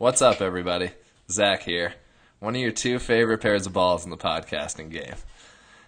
[0.00, 0.92] What's up, everybody?
[1.30, 1.92] Zach here.
[2.38, 5.16] One of your two favorite pairs of balls in the podcasting game.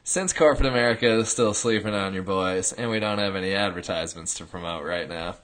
[0.05, 4.35] Since corporate America is still sleeping on your boys, and we don't have any advertisements
[4.35, 5.37] to promote right now,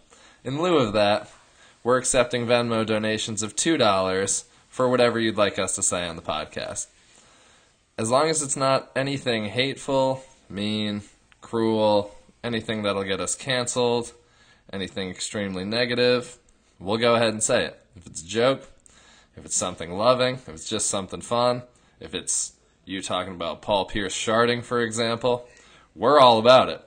[0.44, 1.30] in lieu of that,
[1.82, 6.20] we're accepting Venmo donations of $2 for whatever you'd like us to say on the
[6.20, 6.88] podcast.
[7.96, 11.04] As long as it's not anything hateful, mean,
[11.40, 12.14] cruel,
[12.44, 14.12] anything that'll get us canceled,
[14.70, 16.36] anything extremely negative,
[16.78, 17.82] we'll go ahead and say it.
[17.98, 18.68] If it's a joke,
[19.36, 21.64] if it's something loving, if it's just something fun,
[21.98, 22.52] if it's
[22.84, 25.48] you talking about Paul Pierce sharding, for example,
[25.96, 26.80] we're all about it.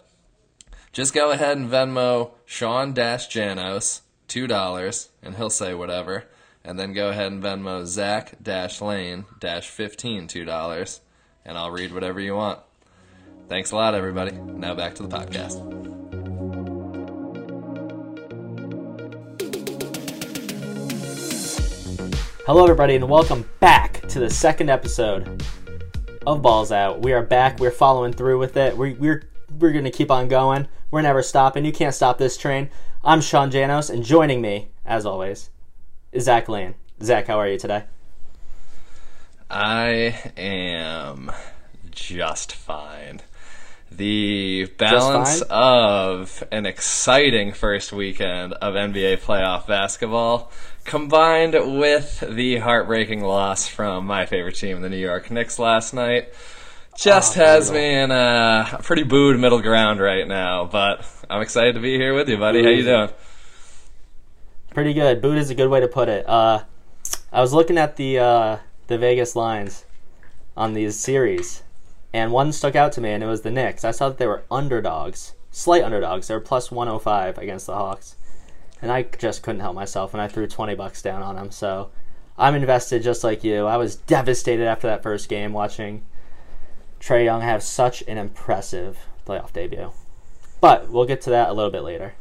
[0.93, 6.25] Just go ahead and Venmo Sean Janos two dollars, and he'll say whatever,
[6.63, 8.35] and then go ahead and Venmo Zach
[8.81, 11.01] Lane Dash fifteen two dollars,
[11.43, 12.59] and I'll read whatever you want.
[13.49, 14.31] Thanks a lot, everybody.
[14.31, 16.00] Now back to the podcast.
[22.47, 25.43] Hello, everybody, and welcome back to the second episode
[26.25, 26.99] of Balls Out.
[26.99, 27.59] We are back.
[27.59, 28.75] We're following through with it.
[28.75, 30.67] We, we're we're gonna keep on going.
[30.89, 31.65] We're never stopping.
[31.65, 32.71] You can't stop this train.
[33.03, 35.51] I'm Sean Janos, and joining me, as always,
[36.11, 36.73] is Zach Lane.
[37.03, 37.83] Zach, how are you today?
[39.47, 41.31] I am
[41.91, 43.21] just fine.
[43.91, 50.51] The balance of an exciting first weekend of NBA playoff basketball
[50.85, 56.33] combined with the heartbreaking loss from my favorite team, the New York Knicks, last night
[56.97, 57.87] just Oh, has brutal.
[57.87, 60.65] me in a pretty booed middle ground right now.
[60.65, 62.63] But I'm excited to be here with you, buddy.
[62.63, 63.09] How you doing?
[64.73, 65.21] Pretty good.
[65.21, 66.27] Boot is a good way to put it.
[66.27, 66.63] Uh,
[67.31, 68.57] I was looking at the uh,
[68.87, 69.85] the Vegas lines
[70.55, 71.63] on these series,
[72.13, 73.83] and one stuck out to me, and it was the Knicks.
[73.85, 76.27] I saw that they were underdogs, slight underdogs.
[76.27, 78.15] They were plus 105 against the Hawks,
[78.81, 81.51] and I just couldn't help myself, and I threw 20 bucks down on them.
[81.51, 81.91] So
[82.37, 83.65] I'm invested just like you.
[83.65, 86.03] I was devastated after that first game watching
[86.99, 89.91] Trae Young have such an impressive playoff debut.
[90.59, 92.13] But we'll get to that a little bit later.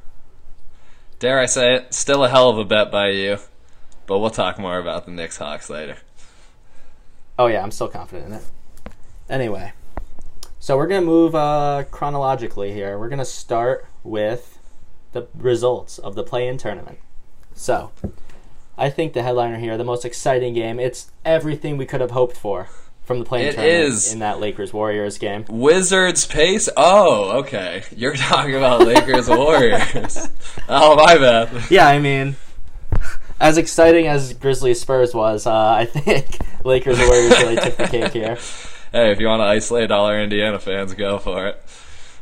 [1.18, 1.94] Dare I say it?
[1.94, 3.38] Still a hell of a bet by you.
[4.06, 5.98] But we'll talk more about the Knicks Hawks later.
[7.38, 8.42] Oh yeah, I'm still confident in it.
[9.28, 9.72] Anyway,
[10.58, 12.98] so we're gonna move uh, chronologically here.
[12.98, 14.58] We're gonna start with
[15.12, 16.98] the results of the play-in tournament.
[17.54, 17.90] So,
[18.78, 20.78] I think the headliner here, the most exciting game.
[20.80, 22.68] It's everything we could have hoped for
[23.02, 24.12] from the play-in It tournament is.
[24.12, 25.44] in that Lakers Warriors game.
[25.48, 26.68] Wizards pace?
[26.76, 27.82] Oh, okay.
[27.94, 30.28] You're talking about Lakers Warriors.
[30.68, 31.68] Oh, my bad.
[31.70, 32.36] Yeah, I mean,
[33.40, 38.12] as exciting as Grizzlies Spurs was, uh, I think Lakers Warriors really took the cake
[38.12, 38.38] here.
[38.92, 41.62] Hey, if you want to isolate all our Indiana fans, go for it.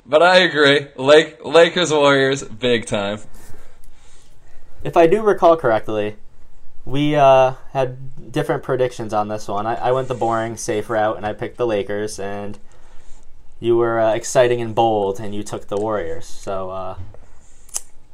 [0.09, 0.89] But I agree.
[0.97, 3.21] Lake Lakers Warriors, big time.
[4.83, 6.17] If I do recall correctly,
[6.87, 9.67] we uh, had different predictions on this one.
[9.67, 12.59] I, I went the boring, safe route, and I picked the Lakers, and
[13.61, 16.25] you were uh, exciting and bold, and you took the Warriors.
[16.25, 16.97] So, uh,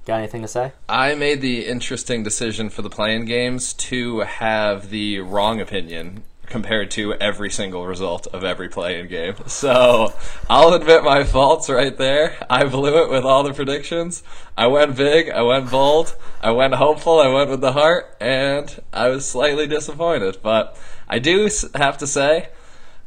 [0.04, 0.72] got anything to say?
[0.88, 6.90] I made the interesting decision for the play-in games to have the wrong opinion compared
[6.92, 9.34] to every single result of every play in game.
[9.46, 10.14] So
[10.48, 12.36] I'll admit my faults right there.
[12.48, 14.22] I blew it with all the predictions.
[14.56, 18.80] I went big, I went bold, I went hopeful, I went with the heart, and
[18.92, 20.38] I was slightly disappointed.
[20.42, 20.76] But
[21.08, 22.48] I do have to say,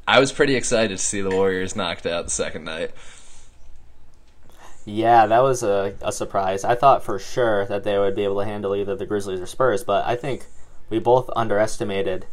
[0.08, 2.92] I was pretty excited to see the Warriors knocked out the second night.
[4.86, 6.64] Yeah, that was a, a surprise.
[6.64, 9.46] I thought for sure that they would be able to handle either the Grizzlies or
[9.46, 10.46] Spurs, but I think
[10.90, 12.26] we both underestimated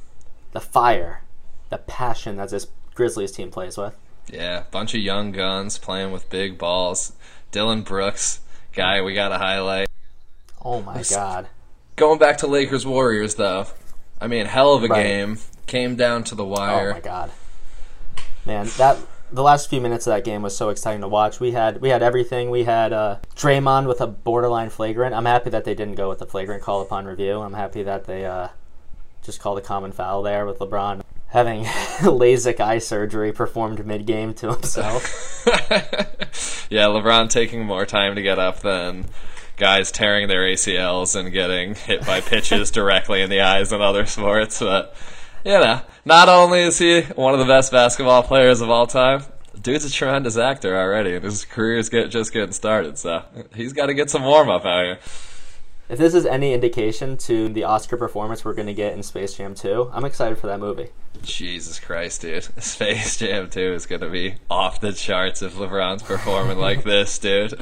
[0.55, 1.21] the fire,
[1.69, 3.95] the passion that this Grizzlies team plays with.
[4.33, 7.13] Yeah, bunch of young guns playing with big balls.
[7.51, 8.41] Dillon Brooks,
[8.73, 9.89] guy we got to highlight.
[10.65, 11.49] Oh my god.
[11.97, 13.67] Going back to Lakers Warriors though,
[14.21, 15.03] I mean, hell of a Right.
[15.03, 15.39] game.
[15.67, 16.91] Came down to the wire.
[16.91, 17.31] Oh my god,
[18.47, 18.69] man!
[18.77, 18.99] That
[19.33, 21.41] the last few minutes of that game was so exciting to watch.
[21.41, 22.51] We had we had everything.
[22.51, 25.15] We had uh, Draymond with a borderline flagrant.
[25.15, 27.41] I'm happy that they didn't go with the flagrant call upon review.
[27.41, 28.49] I'm happy that they uh,
[29.25, 31.03] just called a common foul there with LeBron
[31.35, 31.65] having
[32.01, 35.43] LASIK eye surgery performed mid game to himself.
[36.71, 39.07] yeah, LeBron taking more time to get up than
[39.57, 44.07] guys tearing their ACLs and getting hit by pitches directly in the eyes in other
[44.07, 44.61] sports.
[44.61, 44.95] But
[45.45, 49.25] you know, not only is he one of the best basketball players of all time,
[49.61, 52.97] dude's a tremendous actor already, and his career is get, just getting started.
[52.97, 54.99] So he's got to get some warm up out here.
[55.89, 59.35] If this is any indication to the Oscar performance we're going to get in Space
[59.35, 60.89] Jam 2, I'm excited for that movie.
[61.23, 62.45] Jesus Christ, dude.
[62.63, 67.19] Space Jam 2 is going to be off the charts if LeBron's performing like this,
[67.19, 67.61] dude.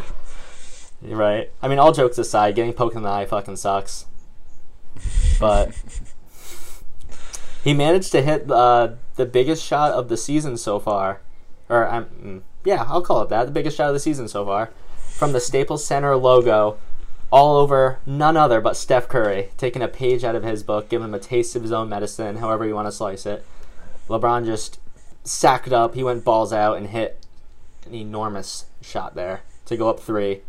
[1.01, 1.51] You're right.
[1.61, 4.07] I mean, all jokes aside, getting poked in the eye fucking sucks.
[5.41, 5.75] But
[7.63, 11.21] He managed to hit uh, the biggest shot of the season so far,
[11.69, 13.45] or um, yeah, I'll call it that.
[13.45, 16.79] The biggest shot of the season so far, from the Staples Center logo,
[17.33, 21.09] all over none other but Steph Curry, taking a page out of his book, giving
[21.09, 23.45] him a taste of his own medicine, however you want to slice it.
[24.09, 24.79] LeBron just
[25.25, 25.95] sacked up.
[25.95, 27.25] He went balls out and hit
[27.87, 30.43] an enormous shot there to go up three,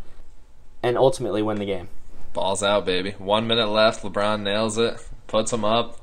[0.84, 1.88] and ultimately win the game.
[2.34, 3.12] Balls out, baby.
[3.18, 4.04] One minute left.
[4.04, 4.98] LeBron nails it,
[5.28, 6.00] puts him up,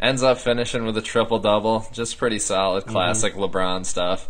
[0.00, 1.86] ends up finishing with a triple double.
[1.92, 4.26] Just pretty solid, classic LeBron stuff.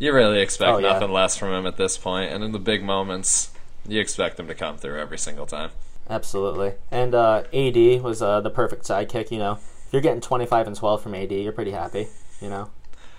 [0.00, 0.84] You really expect Mm-hmm.
[0.84, 0.94] Oh, yeah.
[0.94, 3.50] nothing less from him at this point, and in the big moments,
[3.86, 5.70] you expect him to come through every single time.
[6.08, 6.72] Absolutely.
[6.90, 9.30] And uh, AD was uh, the perfect sidekick.
[9.30, 9.52] You know,
[9.86, 12.08] if you're getting 25 and 12 from AD, you're pretty happy.
[12.40, 12.70] You know,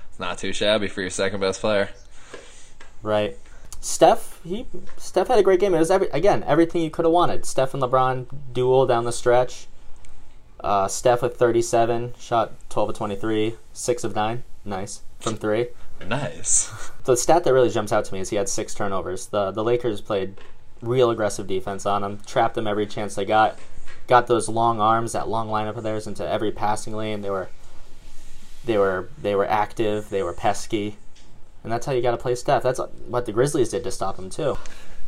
[0.10, 1.90] it's Not too shabby for your second best player.
[3.02, 3.38] right?
[3.82, 4.66] Steph, he
[4.98, 5.74] Steph had a great game.
[5.76, 7.46] It was every, again everything you could have wanted.
[7.46, 9.68] Steph and LeBron duel down the stretch.
[10.60, 15.68] Uh, Steph with 37, shot 12 of 23, six of nine, nice from three.
[16.06, 16.72] Nice.
[17.06, 19.28] The stat that really jumps out to me is he had six turnovers.
[19.28, 20.42] The the Lakers played
[20.88, 23.58] real aggressive defense on them, trapped them every chance they got,
[24.08, 27.22] got those long arms, that long lineup of theirs into every passing lane.
[27.22, 27.50] They were
[28.66, 30.98] they were they were active, they were pesky.
[31.64, 32.62] And that's how you got to play Steph.
[32.64, 34.58] That's what the Grizzlies did to stop him too.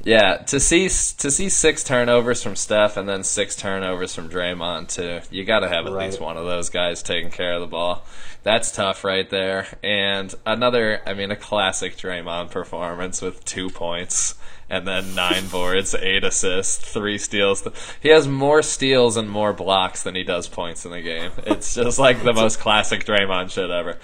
[0.03, 4.89] Yeah, to see to see six turnovers from Steph and then six turnovers from Draymond
[4.89, 5.21] too.
[5.31, 6.05] You got to have at Right.
[6.05, 8.05] least one of those guys taking care of the ball.
[8.43, 9.67] That's tough right there.
[9.83, 14.35] And another, I mean, a classic Draymond performance with two points
[14.69, 17.67] and then nine boards, eight assists, three steals.
[18.01, 21.31] He has more steals and more blocks than he does points in the game.
[21.45, 23.97] It's just like the most classic Draymond shit ever.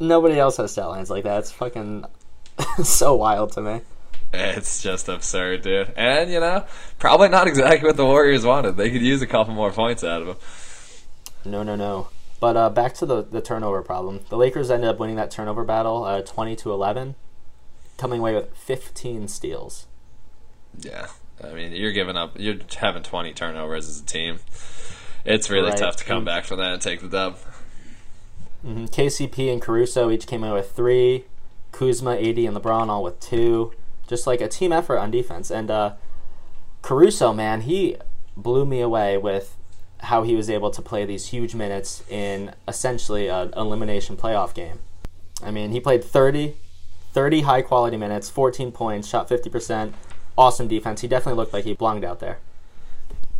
[0.00, 1.40] Nobody else has stat lines like that.
[1.40, 2.04] It's fucking
[2.82, 3.80] so wild to me.
[4.32, 5.92] It's just absurd, dude.
[5.96, 6.66] And, you know,
[6.98, 8.76] probably not exactly what the Warriors wanted.
[8.76, 10.36] They could use a couple more points out of him.
[11.50, 12.08] No, no, no.
[12.40, 14.20] But uh, back to the, the turnover problem.
[14.28, 17.16] The Lakers ended up winning that turnover battle, uh, twenty to eleven,
[17.98, 19.86] coming away with fifteen steals.
[20.80, 21.08] Yeah.
[21.44, 24.40] I mean, you're giving up, you're having 20 turnovers as a team.
[25.24, 25.78] It's really Right.
[25.78, 27.36] tough to come back from that and take the dub.
[28.62, 31.26] hmm KCP and Caruso each came in with three.
[31.70, 33.72] Kuzma, AD, and LeBron all with two.
[34.08, 35.50] Just like a team effort on defense.
[35.50, 35.92] And uh,
[36.82, 37.96] Caruso, man, he
[38.36, 39.56] blew me away with
[40.00, 44.78] how he was able to play these huge minutes in essentially an elimination playoff game.
[45.42, 46.54] I mean, he played 30,
[47.12, 49.92] 30 high quality minutes, 14 points, shot 50%.
[50.36, 51.00] Awesome defense.
[51.00, 52.38] He definitely looked like he belonged out there.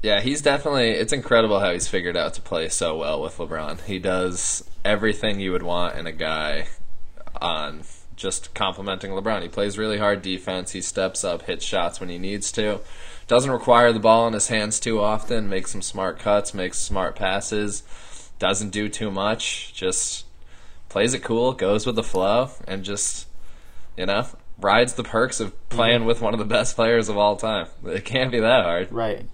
[0.03, 0.91] Yeah, he's definitely.
[0.91, 3.81] It's incredible how he's figured out to play so well with LeBron.
[3.83, 6.69] He does everything you would want in a guy
[7.41, 7.83] on
[8.15, 9.43] just complimenting LeBron.
[9.43, 10.73] He plays really hard defense.
[10.73, 12.81] He steps up, hits shots when he needs to.
[13.27, 15.49] Doesn't require the ball in his hands too often.
[15.49, 16.55] Makes some smart cuts.
[16.55, 17.83] Makes smart passes.
[18.39, 19.73] Doesn't do too much.
[19.75, 20.27] Just
[20.89, 21.53] plays it cool.
[21.53, 23.28] Goes with the flow, and just
[23.99, 24.27] you know
[24.61, 26.09] rides the perks of playing mm-hmm.
[26.09, 27.69] with one of the best players of all time.
[27.85, 28.93] It can't be that hard.
[28.93, 29.27] Right.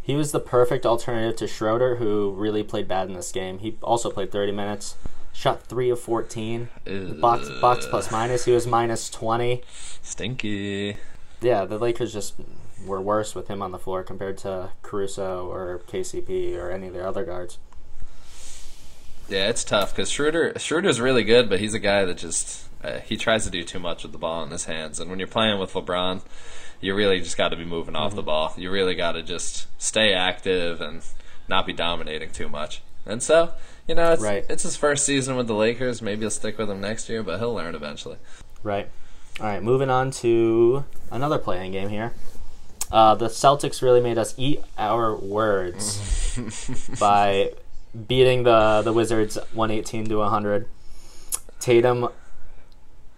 [0.00, 3.58] He was the perfect alternative to Schroeder, who really played bad in this game.
[3.58, 4.96] He also played 30 minutes,
[5.32, 6.68] shot 3 of 14.
[7.20, 9.62] Box, box plus minus, he was minus 20.
[10.02, 10.96] Stinky.
[11.42, 12.34] Yeah, the Lakers just
[12.84, 16.94] were worse with him on the floor compared to Caruso or KCP or any of
[16.94, 17.58] their other guards.
[19.28, 22.98] Yeah, it's tough because Schroeder Schroeder's really good, but he's a guy that just uh,
[23.00, 25.00] he tries to do too much with the ball in his hands.
[25.00, 26.22] And when you're playing with LeBron,
[26.80, 28.54] you really just got to be moving off the ball.
[28.56, 31.02] You really got to just stay active and
[31.48, 32.80] not be dominating too much.
[33.04, 33.52] And so,
[33.86, 34.44] you know, it's Right.
[34.48, 36.00] it's his first season with the Lakers.
[36.00, 38.16] Maybe he'll stick with him next year, but he'll learn eventually.
[38.62, 38.88] Right.
[39.40, 42.12] All right, moving on to another play-in game here.
[42.92, 46.36] Uh, the Celtics really made us eat our words
[47.00, 47.52] by
[48.08, 50.66] beating the the Wizards 118 to 100.
[51.58, 52.08] Tatum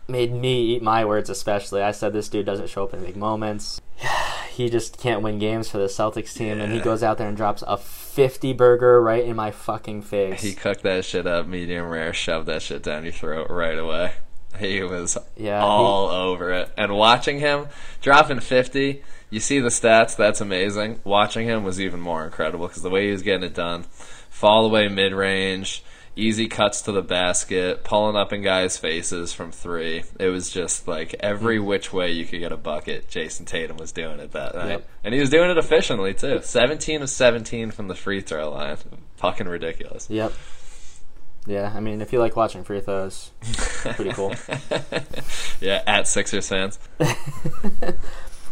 [0.08, 1.82] made me eat my words especially.
[1.82, 3.80] I said this dude doesn't show up in big moments.
[4.52, 7.34] He just can't win games for the Celtics team and he goes out there and
[7.34, 10.42] drops a 50 burger right in my fucking face.
[10.42, 14.12] He cooked that shit up medium rare, shoved that shit down your throat right away.
[14.58, 16.70] He was Yeah, all over it.
[16.76, 17.68] And watching him
[18.02, 21.00] dropping 50, you see the stats, that's amazing.
[21.04, 23.84] Watching him was even more incredible because the way he was getting it done.
[24.28, 25.82] Fall away mid range,
[26.16, 30.04] easy cuts to the basket, pulling up in guys' faces from three.
[30.18, 33.92] It was just like every which way you could get a bucket, Jayson Tatum was
[33.92, 34.68] doing it that night.
[34.68, 34.88] Yep.
[35.04, 36.40] And he was doing it efficiently too.
[36.42, 38.76] 17 of 17 from the free throw line.
[39.16, 40.08] Fucking ridiculous.
[40.10, 40.32] Yep.
[41.44, 43.32] Yeah, I mean, if you like watching free throws,
[43.96, 44.32] pretty cool.
[45.60, 46.78] yeah, at Sixers fans.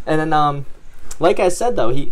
[0.05, 0.65] And then, um,
[1.19, 2.11] like I said, though, he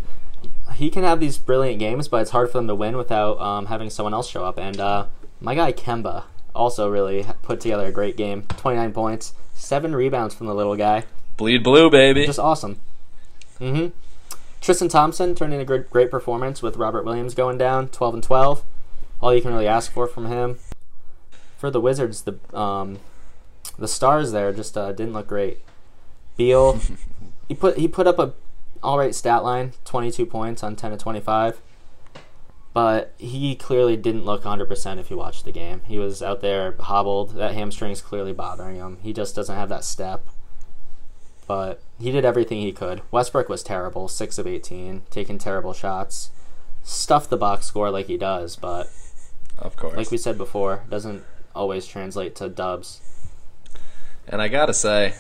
[0.76, 3.66] he can have these brilliant games, but it's hard for them to win without um,
[3.66, 4.58] having someone else show up.
[4.58, 5.08] And uh,
[5.42, 8.44] My guy Kemba also really put together a great game.
[8.58, 11.04] 29 points, 7 rebounds from the little guy.
[11.38, 12.26] Bleed blue, baby.
[12.26, 12.80] Just awesome.
[13.60, 13.88] Mm-hmm.
[14.62, 18.24] Tristan Thompson turned in a great, great performance with Robert Williams going down, 12 and
[18.24, 18.64] 12.
[19.22, 20.60] All you can really ask for from him.
[21.58, 23.00] For the Wizards, the um,
[23.78, 25.60] the stars there just uh, didn't look great.
[26.38, 26.80] Beal,
[27.50, 28.34] he put he put up a
[28.82, 31.60] all right stat line, 22 points on 10 to 25.
[32.74, 35.82] But he clearly didn't look 100% if you watched the game.
[35.86, 37.36] He was out there hobbled.
[37.36, 39.00] That hamstring's clearly bothering him.
[39.02, 40.26] He just doesn't have that step.
[41.48, 43.02] But he did everything he could.
[43.10, 46.30] Westbrook was terrible, 6 of 18, taking terrible shots.
[46.84, 48.92] Stuffed the box score like he does, but
[49.58, 49.98] of course.
[49.98, 51.24] like we said before, doesn't
[51.56, 53.02] always translate to dubs.
[54.28, 55.16] And I gotta say,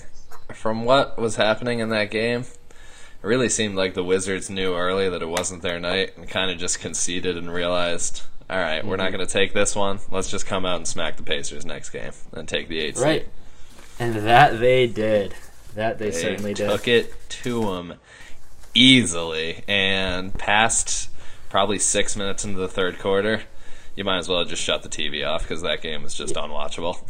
[0.53, 2.46] from what was happening in that game,
[3.22, 6.52] it really seemed like the Wizards knew early that it wasn't their night and kind
[6.52, 9.18] of just conceded and realized, all right, we're not mm-hmm.
[9.18, 10.00] going to take this one.
[10.10, 13.06] Let's just come out and smack the Pacers next game and take the eight seed.
[13.06, 13.28] Right.
[14.00, 15.36] And that they did.
[15.76, 16.70] That they, They certainly did.
[16.70, 17.96] took it to them
[18.74, 21.10] easily and past
[21.50, 23.44] probably six minutes into the third quarter.
[23.96, 27.04] You might as well just shut the TV off because that game was just unwatchable.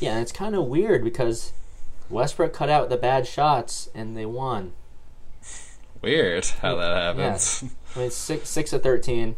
[0.00, 1.52] Yeah, and it's kind of weird because
[2.10, 4.72] Westbrook cut out the bad shots and they won.
[6.04, 7.64] Weird how that happens.
[7.96, 9.36] I mean, six six of thirteen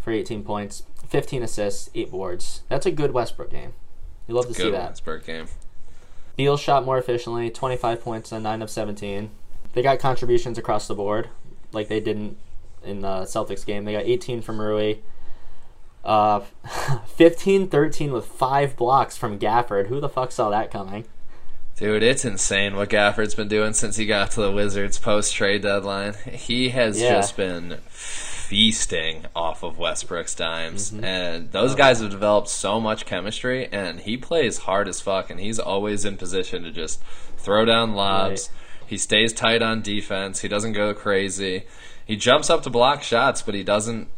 [0.00, 2.62] for eighteen points, fifteen assists, eight boards.
[2.68, 3.72] That's a good Westbrook game.
[4.26, 4.70] You love to see that.
[4.70, 4.88] Good that.
[4.90, 5.46] Westbrook game.
[6.36, 9.30] Beal shot more efficiently, twenty five points on nine of seventeen.
[9.74, 11.28] They got contributions across the board,
[11.72, 12.36] like they didn't
[12.82, 13.84] in the Celtics game.
[13.84, 14.96] They got eighteen from Rui.
[16.04, 16.40] Uh,
[17.06, 19.86] 15 13 with five blocks from Gafford.
[19.86, 21.06] Who the fuck saw that coming?
[21.76, 25.62] Dude, it's insane what Gafford's been doing since he got to the Wizards post trade
[25.62, 26.14] deadline.
[26.30, 27.14] He has Yeah.
[27.14, 30.92] just been feasting off of Westbrook's dimes.
[30.92, 31.04] Mm-hmm.
[31.04, 35.40] And those guys have developed so much chemistry, and he plays hard as fuck, and
[35.40, 37.02] he's always in position to just
[37.38, 38.50] throw down lobs.
[38.86, 40.40] He stays tight on defense.
[40.40, 41.64] He doesn't go crazy.
[42.04, 44.08] He jumps up to block shots, but he doesn't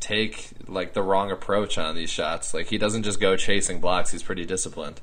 [0.00, 2.54] take like the wrong approach on these shots.
[2.54, 4.12] Like he doesn't just go chasing blocks.
[4.12, 5.00] He's pretty disciplined.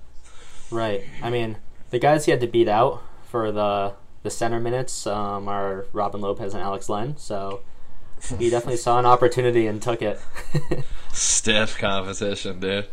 [0.71, 1.03] Right.
[1.21, 1.57] I mean,
[1.91, 3.93] the guys he had to beat out for the
[4.23, 7.17] the center minutes um, are Robin Lopez and Alex Len.
[7.17, 7.61] So
[8.37, 10.19] he definitely saw an opportunity and took it.
[11.13, 12.87] Stiff competition, dude.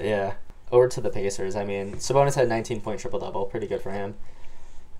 [0.00, 0.34] yeah.
[0.70, 1.56] Over to the Pacers.
[1.56, 3.46] I mean, Sabonis had 19 point triple double.
[3.46, 4.14] Pretty good for him.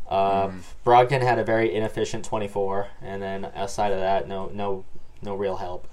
[0.09, 0.51] Uh,
[0.85, 4.85] Brogdon had a very inefficient 24, and then outside of that, no no
[5.23, 5.87] no real help.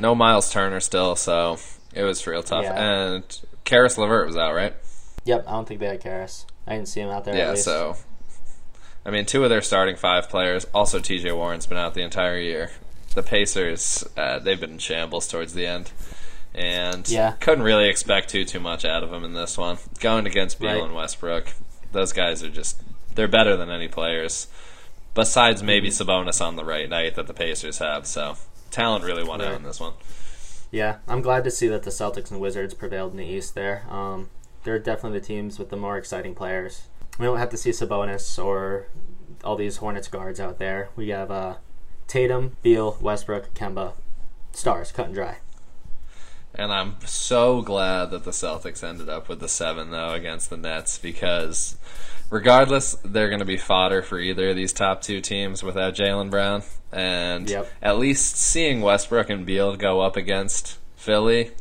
[0.00, 1.58] No Miles Turner still, so
[1.94, 2.64] it was real tough.
[2.64, 3.12] Yeah.
[3.14, 4.74] And Caris LeVert was out, right?
[5.24, 6.46] Yep, I don't think they had Caris.
[6.66, 7.34] I didn't see him out there.
[7.34, 7.64] at Yeah, least.
[7.64, 7.96] so
[9.04, 10.66] I mean, two of their starting five players.
[10.74, 11.32] Also, T.J.
[11.32, 12.70] Warren's been out the entire year.
[13.14, 15.90] The Pacers, uh, they've been in shambles towards the end,
[16.54, 17.32] and Yeah.
[17.40, 19.78] couldn't really expect too too much out of them in this one.
[20.00, 20.82] Going against Beal Right.
[20.84, 21.48] and Westbrook,
[21.92, 22.80] those guys are just
[23.14, 24.46] they're better than any players.
[25.14, 26.08] Besides maybe Mm-hmm.
[26.10, 28.36] Sabonis on the right night that the Pacers have, so
[28.70, 29.56] talent really won out Right.
[29.56, 29.94] in this one.
[30.70, 33.82] Yeah, I'm glad to see that the Celtics and Wizards prevailed in the East there.
[33.90, 34.28] Um,
[34.64, 36.82] they're definitely the teams with the more exciting players.
[37.18, 38.86] We don't have to see Sabonis or
[39.44, 40.90] all these Hornets guards out there.
[40.96, 41.56] We have uh,
[42.06, 43.92] Tatum, Beal, Westbrook, Kemba.
[44.52, 45.38] Stars, cut and dry.
[46.54, 50.56] And I'm so glad that the Celtics ended up with the seven though against the
[50.56, 51.78] Nets because
[52.28, 56.30] regardless, they're going to be fodder for either of these top two teams without Jaylen
[56.30, 56.62] Brown.
[56.90, 57.68] And Yep.
[57.80, 61.52] at least seeing Westbrook and Beal go up against Philly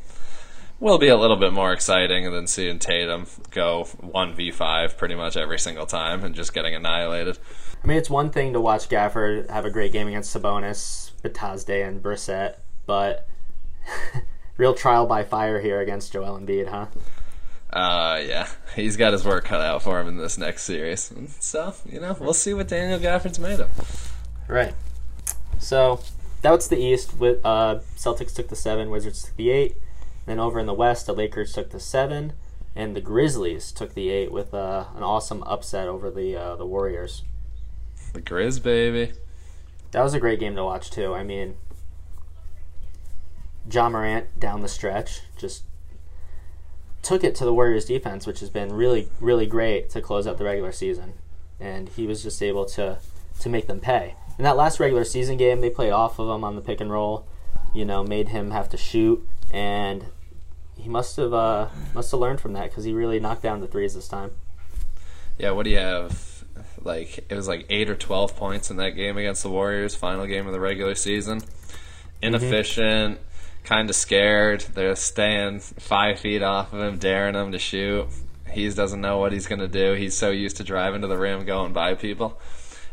[0.80, 5.16] will be a little bit more exciting than seeing Tatum go one v five pretty
[5.16, 7.38] much every single time and just getting annihilated.
[7.84, 11.88] I mean, it's one thing to watch Gafford have a great game against Sabonis, Bitadze,
[11.88, 12.56] and Brissett,
[12.86, 13.28] but
[14.58, 16.88] real trial by fire here against Joel Embiid, huh?
[17.72, 21.14] Uh, yeah, he's got his work cut out for him in this next series.
[21.40, 24.16] So, you know, we'll see what Daniel Gafford's made of.
[24.48, 24.74] Right.
[25.60, 26.00] So
[26.42, 27.18] that's the East.
[27.20, 29.78] With uh, Celtics took the seven, Wizards took the eight.
[30.30, 32.34] Then over in the West, the Lakers took the seven,
[32.76, 36.68] and the Grizzlies took the eight with uh, an awesome upset over the uh, the
[36.68, 37.24] Warriors.
[38.14, 39.14] The Grizz, baby.
[39.90, 41.16] That was a great game to watch too.
[41.16, 41.56] I mean,
[43.72, 45.64] Ja Morant down the stretch just
[47.02, 50.38] took it to the Warriors defense, which has been really really great to close out
[50.38, 51.14] the regular season,
[51.60, 53.00] and he was just able to
[53.40, 54.14] to make them pay.
[54.38, 56.92] In that last regular season game, they played off of him on the pick and
[56.92, 57.26] roll,
[57.74, 60.06] you know, made him have to shoot, and
[60.80, 63.68] he must have uh, must have learned from that because he really knocked down the
[63.68, 64.32] threes this time.
[65.38, 66.44] Yeah, what do you have?
[66.82, 70.26] Like it was like eight or twelve points in that game against the Warriors, final
[70.26, 71.42] game of the regular season.
[72.22, 73.20] Inefficient,
[73.64, 74.62] kind of scared.
[74.74, 78.08] They're staying five feet off of him, daring him to shoot.
[78.52, 79.94] He doesn't know what he's going to do.
[79.94, 82.40] He's so used to driving to the rim, going by people.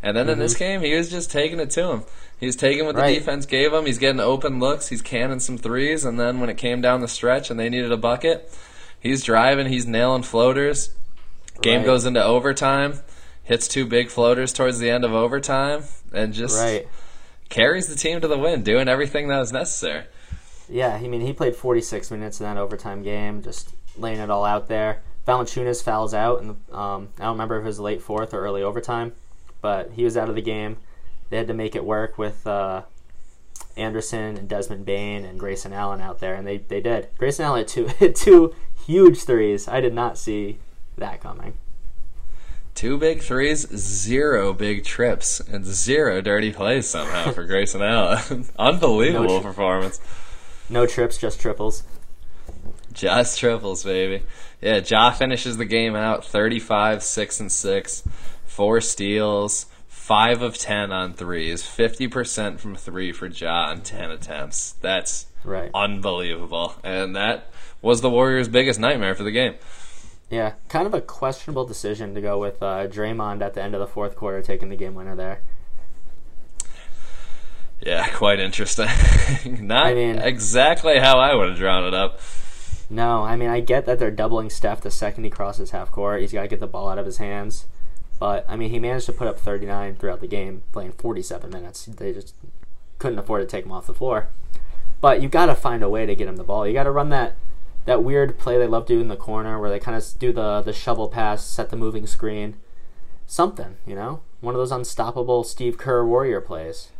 [0.02, 2.04] And then in this game, he was just taking it to him.
[2.38, 3.18] He was taking what the Right.
[3.18, 3.86] defense gave him.
[3.86, 4.88] He's getting open looks.
[4.88, 6.04] He's canning some threes.
[6.04, 8.52] And then when it came down the stretch and they needed a bucket,
[9.00, 9.66] he's driving.
[9.68, 10.90] He's nailing floaters.
[11.62, 11.86] Game Right.
[11.86, 13.00] goes into overtime.
[13.44, 16.86] Hits two big floaters towards the end of overtime, and just Right.
[17.48, 20.02] carries the team to the win, doing everything that was necessary.
[20.68, 24.44] Yeah, I mean, he played 46 minutes in that overtime game, just laying it all
[24.44, 24.98] out there.
[25.28, 28.62] Valanciunas fouls out, and um, I don't remember if it was late fourth or early
[28.62, 29.12] overtime,
[29.62, 30.76] but he was out of the game.
[31.30, 32.82] They had to make it work with uh,
[33.76, 37.08] Anderson and Desmond Bane and Grayson Allen out there, and they, they did.
[37.18, 38.54] Grayson Allen had two, hit two
[38.86, 39.68] huge threes.
[39.68, 40.58] I did not see
[40.96, 41.54] that coming.
[42.74, 48.46] Two big threes, zero big trips, and zero dirty plays somehow for Grayson Allen.
[48.58, 50.00] Unbelievable No tr- performance.
[50.68, 51.84] No trips, just triples.
[52.92, 54.24] Just triples, baby.
[54.60, 58.02] Yeah, Ja finishes the game out 35, 6 and 6,
[58.46, 59.66] four steals,
[60.06, 64.76] 5 of 10 on threes, 50% from 3 for Ja on 10 attempts.
[64.80, 65.68] That's Right.
[65.74, 66.74] unbelievable.
[66.84, 67.50] And that
[67.82, 69.54] was the Warriors' biggest nightmare for the game.
[70.30, 73.80] Yeah, kind of a questionable decision to go with uh, Draymond at the end of
[73.80, 75.40] the fourth quarter taking the game winner there.
[77.80, 78.86] Yeah, quite interesting.
[79.66, 82.20] Not I mean- exactly how I would have drawn it up.
[82.88, 86.20] No, I mean I get that they're doubling Steph the second he crosses half court.
[86.20, 87.66] He's got to get the ball out of his hands.
[88.18, 91.84] But I mean, he managed to put up 39 throughout the game, playing 47 minutes.
[91.86, 92.34] They just
[92.98, 94.28] couldn't afford to take him off the floor.
[95.00, 96.66] But you got to find a way to get him the ball.
[96.66, 97.34] You got to run that
[97.84, 100.62] that weird play they love doing in the corner, where they kind of do the
[100.62, 102.56] the shovel pass, set the moving screen,
[103.26, 103.76] something.
[103.86, 106.90] You know, one of those unstoppable Steve Kerr Warrior plays.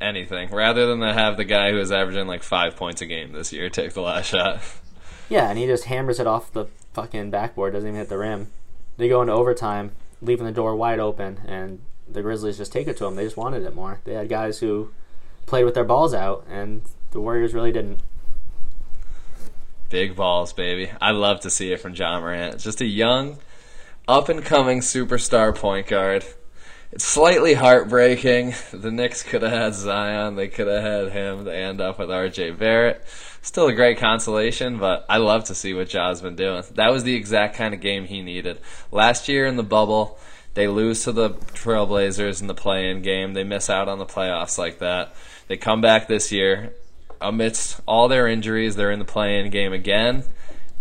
[0.00, 0.50] Anything.
[0.50, 3.52] Rather than to have the guy who is averaging like five points a game this
[3.52, 4.60] year take the last shot.
[5.28, 8.50] Yeah, and he just hammers it off the fucking backboard, doesn't even hit the rim.
[8.98, 9.92] They go into overtime,
[10.22, 13.16] leaving the door wide open, and the Grizzlies just take it to them.
[13.16, 14.00] They just wanted it more.
[14.04, 14.92] They had guys who
[15.46, 18.00] played with their balls out, and the Warriors really didn't.
[19.90, 20.90] Big balls, baby.
[21.00, 22.54] I love to see it from Ja Morant.
[22.54, 23.38] It's Just a young,
[24.08, 26.24] up and coming superstar point guard.
[26.92, 28.54] It's slightly heartbreaking.
[28.72, 30.36] The Knicks could have had Zion.
[30.36, 31.44] They could have had him.
[31.44, 33.02] They end up with RJ Barrett.
[33.44, 36.62] Still a great consolation, but I love to see what Ja's been doing.
[36.74, 38.60] That was the exact kind of game he needed.
[38.92, 40.16] Last year in the bubble,
[40.54, 43.34] they lose to the Trailblazers in the play-in game.
[43.34, 45.14] They miss out on the playoffs like that.
[45.48, 46.72] They come back this year,
[47.20, 50.22] amidst all their injuries, they're in the play-in game again,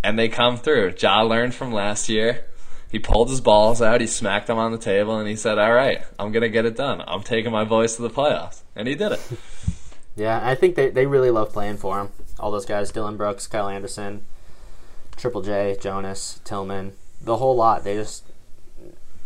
[0.03, 0.93] and they come through.
[0.99, 2.45] Ja learned from last year.
[2.91, 5.73] He pulled his balls out, he smacked them on the table, and he said, "All
[5.73, 7.01] right, I'm gonna get it done.
[7.07, 9.21] I'm taking my boys to the playoffs," and he did it.
[10.15, 12.09] Yeah, I think they, they really love playing for him.
[12.41, 14.25] All those guys, Dillon Brooks, Kyle Anderson,
[15.15, 17.83] Triple J, Jonas, Tillman, the whole lot.
[17.83, 18.25] They just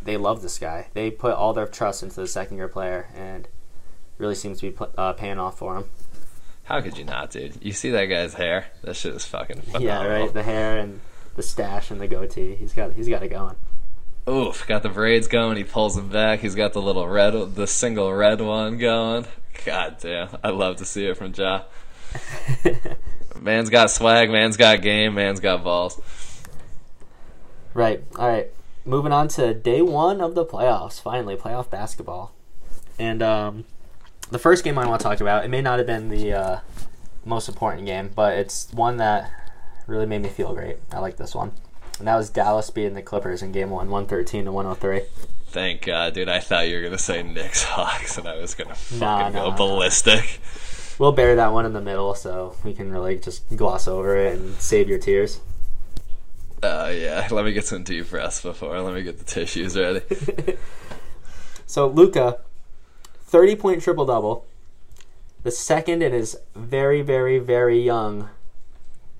[0.04, 0.88] they love this guy.
[0.94, 3.48] They put all their trust into the second year player, and
[4.18, 5.86] really seems to be uh, paying off for him.
[6.66, 7.58] How could you not, dude?
[7.62, 8.68] You see that guy's hair?
[8.82, 9.88] That shit is fucking phenomenal.
[9.88, 10.34] Yeah, right.
[10.34, 11.00] The hair and
[11.36, 12.56] the stash and the goatee.
[12.56, 13.56] He's got he's got it going.
[14.28, 15.58] Oof, got the braids going.
[15.58, 16.40] He pulls them back.
[16.40, 19.26] He's got the little red, the single red one going.
[19.64, 21.64] God damn, I love to see it from Ja.
[23.40, 24.30] Man's got swag.
[24.30, 25.16] Man's got game.
[25.16, 26.00] Man's got balls.
[27.74, 28.04] Right.
[28.18, 28.48] All right.
[28.86, 31.02] Moving on to day one of the playoffs.
[31.02, 32.34] Finally, playoff basketball.
[32.98, 33.66] And um,
[34.30, 36.60] the first game I want to talk about, it may not have been the uh,
[37.26, 39.32] most important game, but it's one that
[39.88, 40.78] really made me feel great.
[40.92, 41.52] I like this one.
[42.00, 45.02] And that was Dallas beating the Clippers in game one, 113 to 103.
[45.48, 46.28] Thank God, dude.
[46.28, 49.40] I thought you were gonna say Knicks Hawks, and I was gonna fucking Nah, go
[49.40, 49.56] nah, nah.
[50.98, 54.38] We'll bury that one in the middle so we can really just gloss over it
[54.38, 55.42] and save your tears.
[56.64, 57.28] Uh, yeah.
[57.32, 58.80] Let me get some deep breaths before.
[58.80, 60.02] Let me get the tissues ready.
[61.66, 62.40] So Luka,
[63.24, 64.46] thirty point triple double,
[65.44, 68.30] the second in his very, very, very young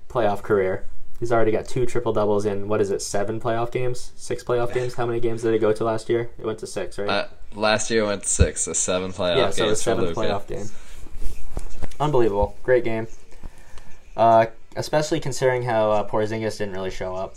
[0.08, 0.84] playoff career.
[1.18, 4.72] He's already got two triple doubles in what is it, seven playoff games, six playoff
[4.72, 4.94] games?
[4.94, 6.30] How many games did it go to last year?
[6.38, 7.08] It went to six, right?
[7.08, 10.66] Uh, last year went six, a seven playoff yeah, so for seventh playoff game.
[12.00, 13.06] Unbelievable, great game.
[14.16, 17.34] Uh, especially considering how uh, Porzingis didn't really show up.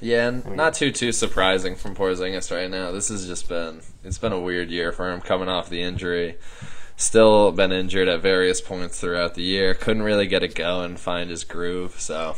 [0.00, 2.90] Yeah, and mean- not too too surprising from Porzingis right now.
[2.90, 6.36] This has just been it's been a weird year for him coming off the injury.
[6.96, 9.72] Still been injured at various points throughout the year.
[9.74, 11.98] Couldn't really get it going, find his groove.
[12.00, 12.36] So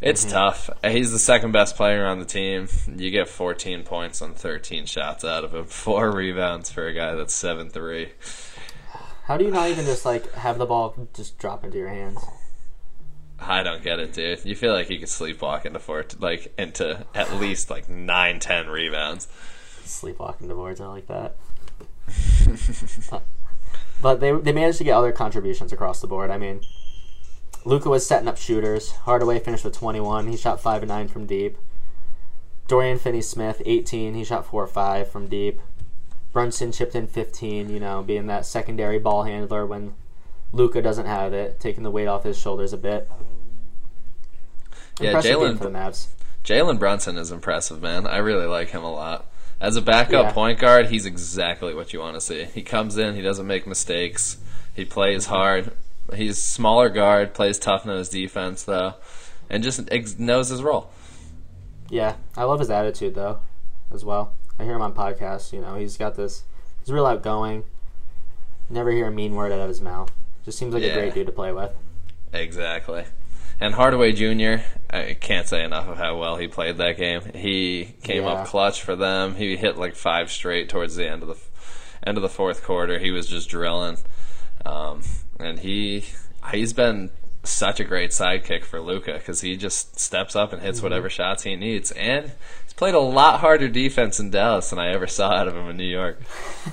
[0.00, 0.32] it's Mm-hmm.
[0.34, 0.70] tough.
[0.84, 2.68] He's the second best player on the team.
[2.96, 5.64] You get 14 points on 13 shots out of him.
[5.66, 8.10] Four rebounds for a guy that's seven three.
[9.28, 12.18] How do you not even just like have the ball just drop into your hands?
[13.38, 14.42] I don't get it, dude.
[14.42, 18.68] You feel like you could sleepwalk into four, like into at least like nine, ten
[18.68, 19.28] rebounds.
[19.84, 21.36] Sleepwalking to boards, I like that.
[23.12, 23.20] Uh,
[24.02, 26.30] but they they managed to get other contributions across the board.
[26.30, 26.62] I mean,
[27.66, 28.92] Luka was setting up shooters.
[28.92, 30.28] Hardaway finished with 21.
[30.28, 31.58] He shot five and nine from deep.
[32.66, 34.14] Dorian Finney-Smith, 18.
[34.14, 35.60] He shot four or five from deep.
[36.32, 37.70] Brunson chipped in 15.
[37.70, 39.94] You know, being that secondary ball handler when
[40.52, 43.10] Luka doesn't have it, taking the weight off his shoulders a bit.
[45.00, 46.08] Yeah, Impressive Jalen for the Mavs.
[46.44, 48.06] Jalen Brunson is impressive, man.
[48.06, 49.26] I really like him a lot.
[49.60, 50.32] As a backup Yeah.
[50.32, 52.44] point guard, he's exactly what you want to see.
[52.44, 54.38] He comes in, he doesn't make mistakes,
[54.74, 55.34] he plays mm-hmm.
[55.34, 55.72] hard.
[56.14, 58.94] He's smaller guard, plays tough in his defense though,
[59.50, 60.90] and just ex- knows his role.
[61.90, 63.40] Yeah, I love his attitude though,
[63.92, 64.32] as well.
[64.58, 65.52] I hear him on podcasts.
[65.52, 66.44] You know, he's got this.
[66.80, 67.64] He's real outgoing.
[68.70, 70.10] Never hear a mean word out of his mouth.
[70.44, 70.90] Just seems like Yeah.
[70.90, 71.72] a great dude to play with.
[72.32, 73.04] Exactly.
[73.60, 77.22] And Hardaway Jr., I can't say enough of how well he played that game.
[77.34, 78.30] He came Yeah.
[78.30, 79.34] up clutch for them.
[79.34, 81.36] He hit like five straight towards the end of the
[82.06, 82.98] end of the fourth quarter.
[83.00, 83.98] He was just drilling,
[84.64, 85.02] um,
[85.40, 86.04] and he
[86.52, 87.10] he's been
[87.42, 91.44] such a great sidekick for Luka because he just steps up and hits whatever shots
[91.44, 91.92] he needs.
[91.92, 92.32] And
[92.64, 95.68] he's played a lot harder defense in Dallas than I ever saw out of him
[95.68, 96.20] in New York.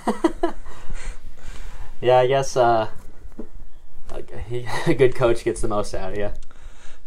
[2.02, 2.90] Yeah, I guess uh,
[4.88, 6.32] a good coach gets the most out of you.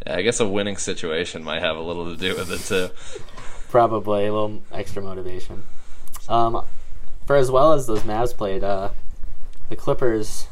[0.07, 2.91] Yeah, I guess a winning situation might have a little to do with it too.
[3.71, 5.65] Probably a little extra motivation.
[6.29, 6.65] Um,
[7.27, 8.91] for as well as those Mavs played, uh,
[9.69, 10.49] the Clippers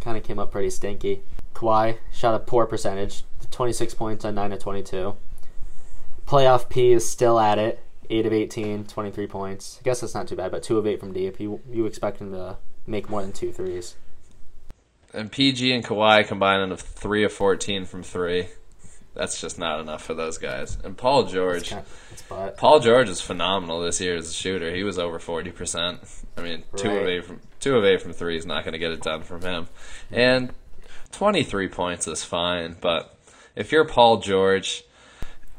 [0.00, 1.22] kind of came up pretty stinky.
[1.54, 5.16] Kawhi shot a poor percentage, 26 points on 9 of 22.
[6.26, 9.78] Playoff P is still at it, 8 of 18, 23 points.
[9.80, 11.38] I guess that's not too bad, but 2 of 8 from deep.
[11.38, 13.96] You, you expect him to make more than two threes.
[15.12, 18.48] And PG and Kawhi combining of three of fourteen from three.
[19.14, 20.76] That's just not enough for those guys.
[20.82, 21.84] And Paul George, kind
[22.30, 22.56] of.
[22.56, 24.74] Paul George is phenomenal this year as a shooter.
[24.74, 26.00] He was over forty percent.
[26.36, 28.78] I mean, two of eight from two of eight from three is not going to
[28.78, 29.68] get it done from him.
[30.10, 30.52] And
[31.14, 33.16] twenty three points is fine, but
[33.54, 34.84] if you're Paul George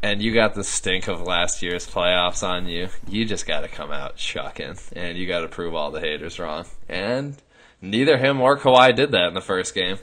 [0.03, 3.67] and you got the stink of last year's playoffs on you, you just got to
[3.67, 6.65] come out chucking, and you got to prove all the haters wrong.
[6.89, 7.37] And
[7.81, 9.97] neither him or Kawhi did that in the first game.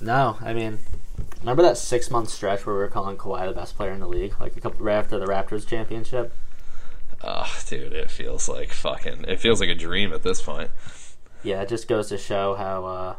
[0.00, 0.78] No, I mean,
[1.40, 4.08] remember that six month stretch where we were calling Kawhi the best player in the
[4.08, 6.32] league, like a couple right after the Raptors championship.
[7.22, 9.24] Oh, dude, it feels like fucking.
[9.28, 10.70] It feels like a dream at this point.
[11.42, 13.14] Yeah, it just goes to show how uh,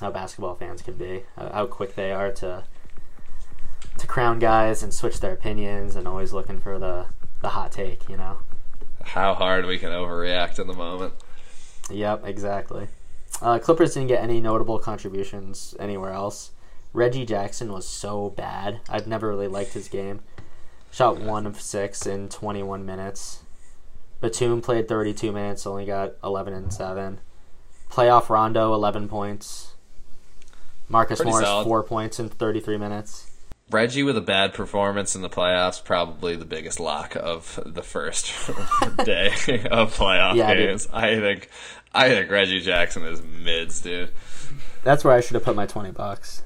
[0.00, 2.64] how basketball fans can be, how, quick they are to
[3.96, 7.06] to crown guys and switch their opinions, and always looking for the
[7.42, 8.08] the hot take.
[8.08, 8.38] You know.
[9.02, 11.12] How hard we can overreact in the moment.
[11.90, 12.88] Yep, exactly.
[13.42, 16.52] Uh, Clippers didn't get any notable contributions anywhere else.
[16.94, 18.80] Reggie Jackson was so bad.
[18.88, 20.20] I've never really liked his game.
[20.90, 23.42] Shot one of six in 21 minutes.
[24.20, 27.20] Batum played 32 minutes, only got 11 and 7.
[27.90, 29.73] Playoff Rondo, 11 points.
[30.88, 31.64] Marcus Pretty Morris, solid.
[31.64, 33.30] 4 points in 33 minutes.
[33.70, 38.26] Reggie with a bad performance in the playoffs, probably the biggest lock of the first
[39.04, 39.28] day
[39.70, 40.68] of playoff Yeah, dude.
[40.68, 40.88] games.
[40.92, 41.48] I think,
[41.94, 44.10] I think Reggie Jackson is mids, dude.
[44.82, 46.42] That's where I should have put my 20 bucks.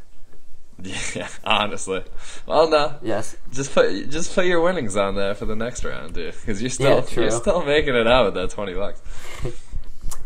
[0.81, 2.05] Yeah, honestly.
[2.46, 3.37] Well, no, Yes.
[3.51, 6.70] just put just put your winnings on that for the next round, dude, because you're
[6.70, 9.03] still Yeah, you're still making it out with that twenty bucks.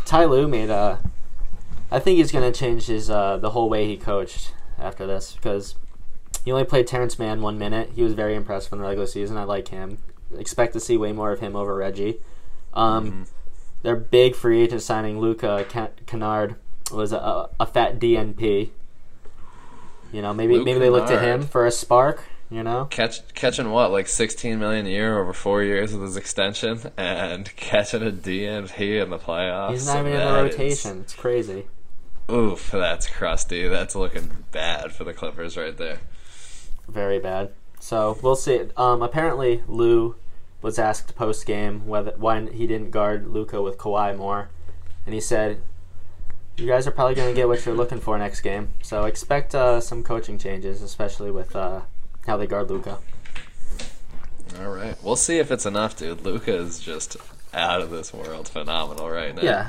[0.04, 0.96] Ty Lue made uh
[1.92, 5.76] I think he's gonna change his uh the whole way he coached after this because
[6.44, 7.90] he only played Terance Mann one minute.
[7.94, 9.36] He was very impressed from the regular season.
[9.36, 9.98] I like him.
[10.36, 12.20] Expect to see way more of him over Reggie.
[12.74, 13.22] Um, Mm-hmm.
[13.82, 15.66] Their big free agent signing, Luca
[16.06, 16.54] Kennard,
[16.92, 18.70] was a, a fat DNP.
[20.12, 21.40] You know, maybe Luke maybe they looked at Kennard.
[21.40, 22.24] him for a spark.
[22.48, 26.16] You know, Catch catching what like sixteen million a year over four years with his
[26.16, 29.70] extension, and catching a DNP in the playoffs.
[29.72, 31.00] he's not even in the rotation.
[31.00, 31.66] It's crazy.
[32.30, 33.68] Oof, that's crusty.
[33.68, 35.98] That's looking bad for the Clippers right there.
[36.88, 37.50] Very bad.
[37.80, 38.60] So we'll see.
[38.76, 40.14] Um, apparently, Lue
[40.62, 44.50] was asked post game whether when he didn't guard Luka with Kawhi more,
[45.04, 45.60] and he said,
[46.56, 48.70] "You guys are probably going to get what you're looking for next game.
[48.82, 51.82] So expect uh, some coaching changes, especially with uh,
[52.26, 52.98] how they guard Luka."
[54.60, 56.24] All right, we'll see if it's enough, dude.
[56.24, 57.16] Luka is just
[57.54, 59.42] out of this world, phenomenal right now.
[59.42, 59.68] Yeah,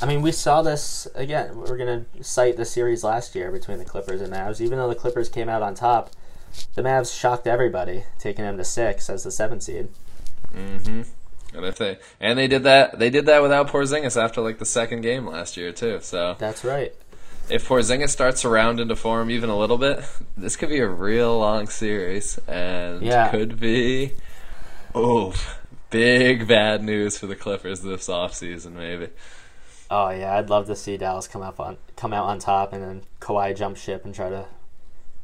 [0.00, 1.56] I mean, we saw this again.
[1.56, 4.60] We're going to cite the series last year between the Clippers and Mavs.
[4.60, 6.10] Even though the Clippers came out on top,
[6.74, 9.88] the Mavs shocked everybody, taking them to six as the seven seed.
[10.54, 11.02] Mm-hmm.
[11.54, 14.64] And if they and they did that, they did that without Porzingis after like the
[14.66, 15.98] second game last year too.
[16.00, 16.94] So That's right.
[17.50, 20.02] if Porzingis starts to round into form even a little bit,
[20.36, 23.28] this could be a real long series and Yeah.
[23.30, 24.12] could be
[24.94, 25.34] oh
[25.92, 29.08] big bad news for the Clippers this offseason maybe.
[29.90, 32.82] Oh yeah, I'd love to see Dallas come up on come out on top and
[32.82, 34.46] then Kawhi jump ship and try to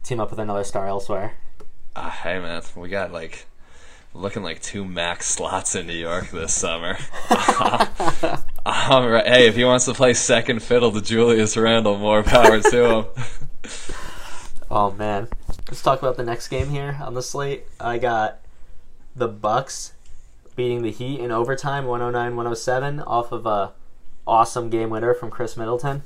[0.05, 1.35] team up with another star elsewhere.
[1.97, 3.47] Ah, hey man, we got like
[4.13, 6.99] looking like two max slots in New York this summer.
[8.67, 9.27] All right.
[9.27, 13.07] Hey, if he wants to play second fiddle to Julius Randle, more power to him.
[14.71, 15.29] Oh man.
[15.67, 17.65] Let's talk about the next game here on the slate.
[17.81, 18.41] I got
[19.17, 19.95] the Bucks
[20.59, 23.75] beating the Heat in overtime 109-107 off of a
[24.27, 26.03] awesome game winner from Khris Middleton.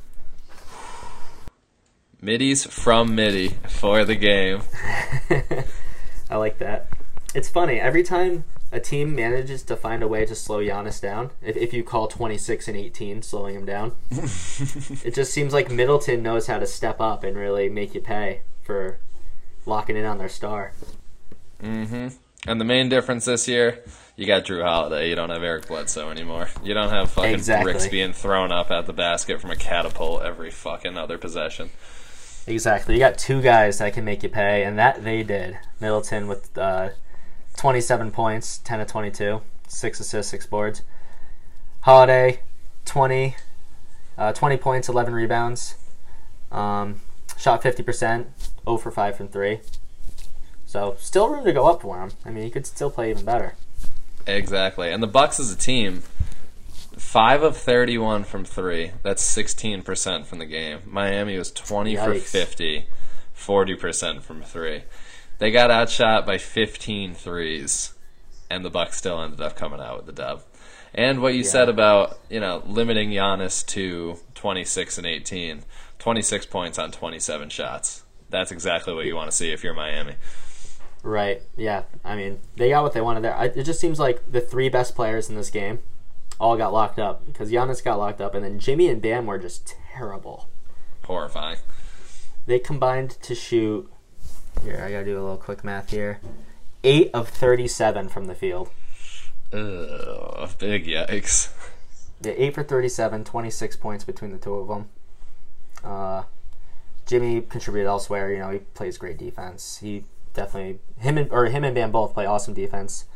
[2.20, 4.60] Middies from Midi for the game.
[6.30, 6.90] I like that.
[7.34, 11.30] It's funny every time a team manages to find a way to slow Giannis down.
[11.40, 15.70] If, if you call twenty six and eighteen slowing him down, it just seems like
[15.70, 18.98] Middleton knows how to step up and really make you pay for
[19.64, 20.74] locking in on their star.
[21.62, 22.08] Mm-hmm.
[22.46, 23.82] And the main difference this year,
[24.16, 25.08] you got Jrue Holiday.
[25.08, 26.48] You don't have Eric Bledsoe anymore.
[26.62, 27.72] You don't have fucking Exactly.
[27.72, 31.70] bricks being thrown up at the basket from a catapult every fucking other possession.
[32.46, 32.94] Exactly.
[32.94, 35.58] You got two guys that can make you pay, and that they did.
[35.80, 36.90] Middleton with uh,
[37.56, 40.82] 27 points, 10 of 22, 6 assists, 6 boards.
[41.82, 42.40] Holiday,
[42.84, 43.36] 20,
[44.18, 45.76] uh, 20 points, 11 rebounds.
[46.50, 47.00] Um,
[47.38, 48.26] shot 50%,
[48.64, 49.60] 0 for 5 from 3.
[50.66, 52.10] So, still room to go up for him.
[52.24, 53.54] I mean, he could still play even better.
[54.26, 54.90] Exactly.
[54.92, 56.02] And the Bucks as a team,
[56.96, 58.92] five of thirty-one from three.
[59.02, 60.80] That's sixteen percent from the game.
[60.86, 62.86] Miami was twenty for 50,
[63.32, 64.82] 40 percent from three.
[65.38, 67.94] They got outshot by 15 threes,
[68.48, 70.42] and the Bucks still ended up coming out with the dub.
[70.94, 71.50] And what you Yeah.
[71.50, 75.64] said about you know limiting Giannis to twenty-six and 18,
[75.98, 78.02] 26 points on twenty-seven shots.
[78.30, 80.14] That's exactly what you want to see if you're Miami.
[81.02, 81.42] Right.
[81.56, 81.82] Yeah.
[82.04, 83.34] I mean, they got what they wanted there.
[83.34, 85.80] I, it just seems like the three best players in this game
[86.38, 89.38] all got locked up because Giannis got locked up, and then Jimmy and Bam were
[89.38, 90.48] just terrible.
[91.04, 91.58] Horrifying.
[92.46, 93.90] They combined to shoot.
[94.62, 96.20] Here, I gotta do a little quick math here.
[96.84, 98.70] Eight of thirty-seven from the field.
[99.52, 101.52] Ugh, big yikes.
[102.22, 104.88] Yeah, eight for 37, 26 points between the two of them.
[105.84, 106.22] Uh,
[107.04, 108.32] Jimmy contributed elsewhere.
[108.32, 109.78] You know, he plays great defense.
[109.78, 113.06] He definitely him and or him and Bam both play awesome defense.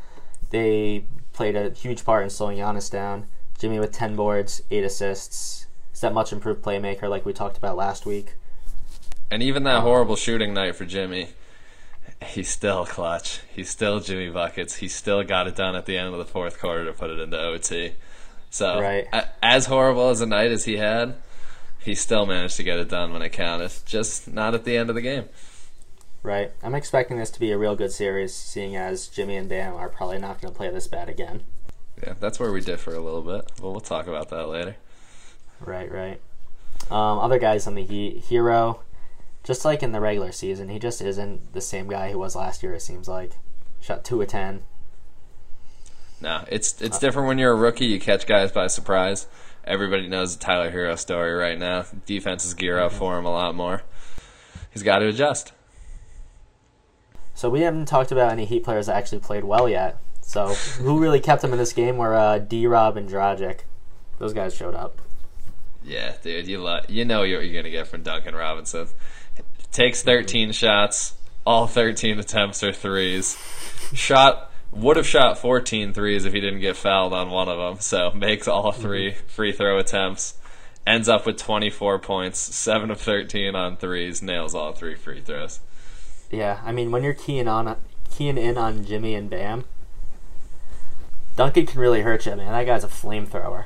[0.50, 3.26] They played a huge part in slowing Giannis down.
[3.58, 5.66] Jimmy with 10 boards, 8 assists.
[5.92, 8.34] Is that much improved playmaker like we talked about last week?
[9.30, 11.28] And even that horrible shooting night for Jimmy,
[12.22, 13.40] he's still clutch.
[13.50, 14.76] He's still Jimmy buckets.
[14.76, 17.18] He still got it done at the end of the fourth quarter to put it
[17.18, 17.94] into OT.
[18.50, 19.06] So, Right.
[19.42, 21.14] as horrible as a night as he had,
[21.78, 23.72] he still managed to get it done when it counted.
[23.86, 25.28] Just not at the end of the game.
[26.26, 26.50] Right.
[26.60, 29.88] I'm expecting this to be a real good series, seeing as Jimmy and Bam are
[29.88, 31.44] probably not going to play this bad again.
[32.02, 33.52] Yeah, that's where we differ a little bit.
[33.62, 34.74] But we'll talk about that later.
[35.60, 36.20] Right, right.
[36.90, 38.80] Um, other guys on the Heat, Herro,
[39.44, 42.60] just like in the regular season, he just isn't the same guy he was last
[42.60, 42.74] year.
[42.74, 43.34] It seems like
[43.80, 44.64] shot two of ten.
[46.20, 47.86] No, it's it's different when you're a rookie.
[47.86, 49.28] You catch guys by surprise.
[49.64, 51.84] Everybody knows the Tyler Herro story right now.
[52.04, 53.84] Defenses gear up for him a lot more.
[54.72, 55.52] He's got to adjust.
[57.36, 59.98] So we haven't talked about any Heat players that actually played well yet.
[60.22, 62.66] So who really kept them in this game were uh, D.
[62.66, 63.60] Rob and Dragic.
[64.18, 65.00] Those guys showed up.
[65.84, 68.88] Yeah, dude, you lo- you know what you're gonna get from Duncan Robinson.
[69.70, 73.36] Takes 13 shots, all 13 attempts are threes.
[73.92, 77.80] Shot would have shot 14 threes if he didn't get fouled on one of them.
[77.80, 80.34] So makes all 3 free throw attempts.
[80.86, 85.58] Ends up with 24 points, 7 of 13 on threes, nails all three free throws.
[86.30, 87.76] Yeah, I mean when you're keying on
[88.10, 89.64] keying in on Jimmy and Bam,
[91.36, 92.52] Duncan can really hurt you, man.
[92.52, 93.64] That guy's a flamethrower.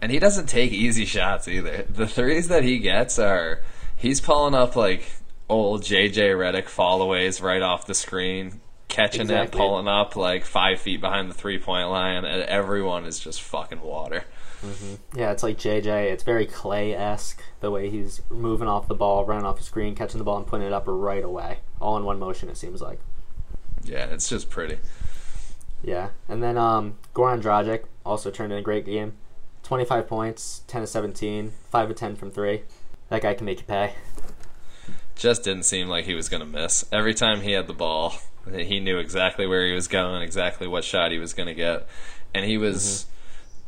[0.00, 1.84] And he doesn't take easy shots either.
[1.88, 3.60] The threes that he gets are
[3.96, 5.10] he's pulling up like
[5.48, 11.00] old JJ Redick fallaways right off the screen, catching it, pulling up like five feet
[11.00, 14.24] behind the three point line, and everyone is just fucking water.
[15.14, 16.10] Yeah, it's like JJ.
[16.10, 19.94] It's very Clay esque the way he's moving off the ball, running off the screen,
[19.94, 22.48] catching the ball, and putting it up right away, all in one motion.
[22.48, 22.98] It seems like.
[23.84, 24.78] Yeah, it's just pretty.
[25.82, 29.12] Yeah, and then um, Goran Dragic also turned in a great game.
[29.62, 32.62] Twenty-five points, ten of seventeen, five of ten from three.
[33.10, 33.94] That guy can make you pay.
[35.14, 36.84] Just didn't seem like he was gonna miss.
[36.90, 38.14] Every time he had the ball,
[38.54, 41.86] he knew exactly where he was going, exactly what shot he was gonna get.
[42.34, 43.06] and he was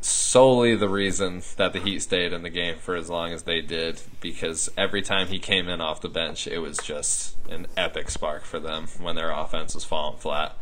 [0.01, 3.61] solely the reason that the Heat stayed in the game for as long as they
[3.61, 8.09] did because every time he came in off the bench, it was just an epic
[8.09, 10.57] spark for them when their offense was falling flat.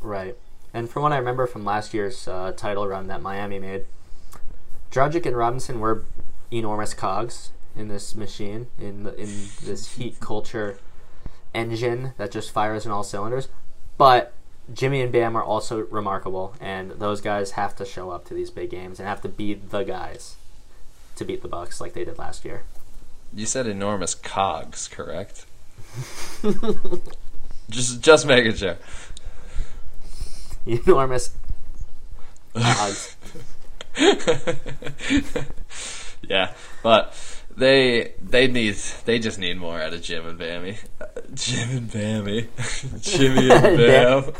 [0.00, 0.36] Right.
[0.74, 3.86] And from what I remember from last year's uh, title run that Miami made,
[4.90, 6.04] Dragic and Robinson were
[6.50, 9.28] enormous cogs in this machine, in the, in
[9.62, 10.78] this Heat culture
[11.56, 13.48] engine that just fires in all cylinders.
[13.96, 14.34] But
[14.72, 18.50] Jimmy and Bam are also remarkable, and those guys have to show up to these
[18.50, 20.36] big games and have to be the guys
[21.16, 22.64] to beat the Bucks like they did last year.
[23.32, 25.46] You said enormous cogs, correct?
[27.70, 28.76] just just making sure.
[30.66, 31.30] Enormous
[32.54, 33.16] cogs.
[36.28, 37.14] yeah, but
[37.56, 40.78] they they need they just need more out of Jim and Bammy.
[41.00, 42.48] Uh, Jim and Bammy,
[43.02, 43.76] Jimmy and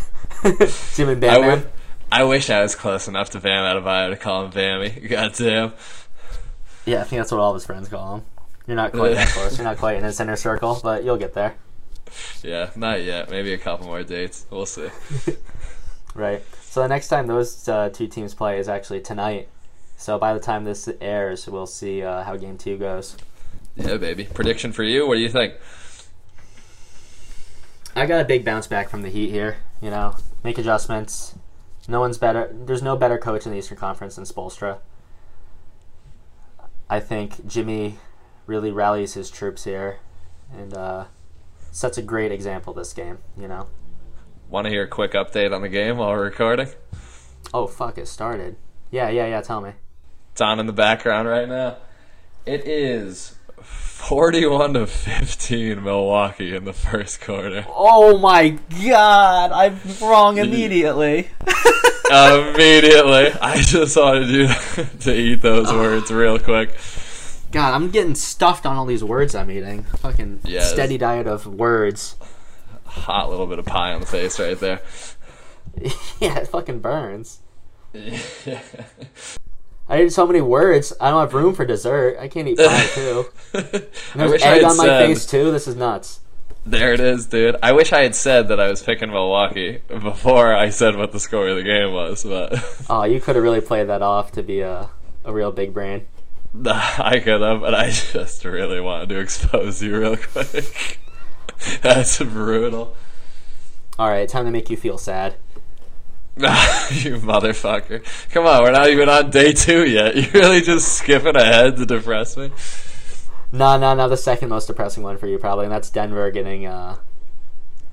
[0.53, 0.69] Bam.
[0.95, 1.41] Jim and I, Bam.
[1.41, 1.67] wi- Man.
[2.13, 5.09] I wish I was close enough to Bam Adebayo to call him Bammy.
[5.09, 5.73] Goddamn.
[6.85, 8.23] Yeah, I think that's what all of his friends call him.
[8.67, 9.59] You're not quite that close.
[9.59, 11.55] You're not quite in his inner circle, but you'll get there.
[12.43, 13.31] Yeah, not yet.
[13.31, 14.47] Maybe a couple more dates.
[14.51, 14.89] We'll see.
[16.15, 16.43] Right.
[16.63, 19.49] So the next time those uh, two teams play is actually tonight.
[19.97, 23.17] So by the time this airs, we'll see uh, how game two goes.
[23.77, 24.25] Yeah, baby.
[24.25, 25.07] Prediction for you?
[25.07, 25.55] What do you think?
[27.95, 29.57] I got a big bounce back from the Heat here.
[29.81, 31.35] You know, make adjustments.
[31.89, 32.51] No one's better.
[32.53, 34.79] There's no better coach in the Eastern Conference than Spoelstra.
[36.89, 37.99] I think Jimmy
[38.47, 39.99] really rallies his troops here
[40.53, 41.05] and uh,
[41.73, 43.19] sets a great example this game.
[43.37, 43.69] You know.
[44.49, 46.69] Want to hear a quick update on the game while we're recording?
[47.53, 47.99] Oh fuck!
[47.99, 48.57] It started.
[48.91, 49.41] Yeah, yeah, yeah.
[49.41, 49.73] Tell me.
[50.37, 51.79] It's on in the background right now.
[52.45, 57.65] It is 41 to 15 Milwaukee in the first quarter.
[57.71, 59.51] Oh my god!
[59.51, 61.31] I'm wrong immediately.
[62.11, 63.33] Immediately.
[63.41, 64.49] I just wanted you
[65.01, 66.77] to eat those words real quick.
[67.51, 69.85] God, I'm getting stuffed on all these words I'm eating.
[69.85, 72.17] Fucking Yeah, steady diet of words.
[72.85, 74.83] Hot little bit of pie on the face right there.
[76.21, 77.41] yeah, it fucking burns.
[79.89, 80.93] I ate so many words.
[81.01, 82.17] I don't have room for dessert.
[82.19, 83.27] I can't eat pie too.
[83.55, 85.51] And there's egg on my said, face too.
[85.53, 86.21] This is nuts.
[86.65, 87.57] There it is, dude.
[87.63, 91.21] I wish I had said that I was picking Milwaukee before I said what the
[91.21, 92.59] score of the game was, but
[92.91, 94.89] Oh, you could have really played that off to be a
[95.25, 96.07] a real big brain.
[96.65, 100.99] I could have, but I just really wanted to expose you real quick.
[101.83, 102.97] That's brutal.
[103.99, 105.37] All right, time to make you feel sad.
[106.91, 108.05] you motherfucker.
[108.31, 110.15] Come on, we're not even on day two yet.
[110.35, 112.51] You're really just skipping ahead to depress me?
[113.53, 114.07] No, no, no.
[114.07, 116.97] The second most depressing one for you probably, and that's Denver getting uh,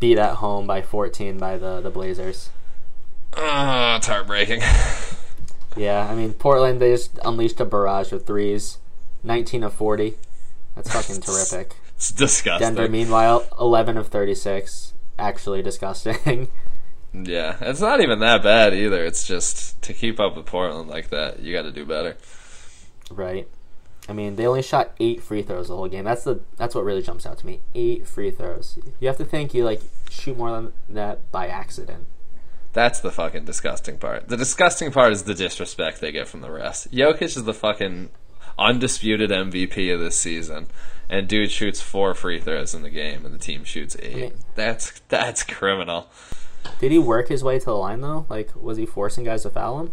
[0.01, 2.49] beat at home by 14 by the the Blazers.
[3.37, 4.61] Oh, it's heartbreaking.
[5.75, 8.77] Yeah, I mean Portland they just unleashed a barrage of threes,
[9.23, 10.15] 19 of 40.
[10.75, 11.75] That's fucking terrific.
[11.95, 12.75] It's disgusting.
[12.75, 14.93] Denver, meanwhile, 11 of 36.
[15.17, 16.49] Actually disgusting.
[17.13, 19.05] Yeah, it's not even that bad either.
[19.05, 22.17] It's just to keep up with Portland like that, you got to do better.
[23.11, 23.47] right.
[24.09, 26.03] I mean, they only shot eight free throws the whole game.
[26.03, 27.61] That's the that's what really jumps out to me.
[27.73, 28.77] Eight free throws.
[28.99, 32.05] You have to think you like shoot more than that by accident.
[32.73, 34.27] That's the fucking disgusting part.
[34.27, 36.91] The disgusting part is the disrespect they get from the rest.
[36.91, 38.09] Jokic is the fucking
[38.59, 40.67] undisputed MVP of this season,
[41.09, 44.15] and dude shoots four free throws in the game, and the team shoots eight.
[44.15, 46.09] mean- That's that's criminal,
[46.79, 48.25] Did he work his way to the line though?
[48.29, 49.91] Like, was he forcing guys to foul him?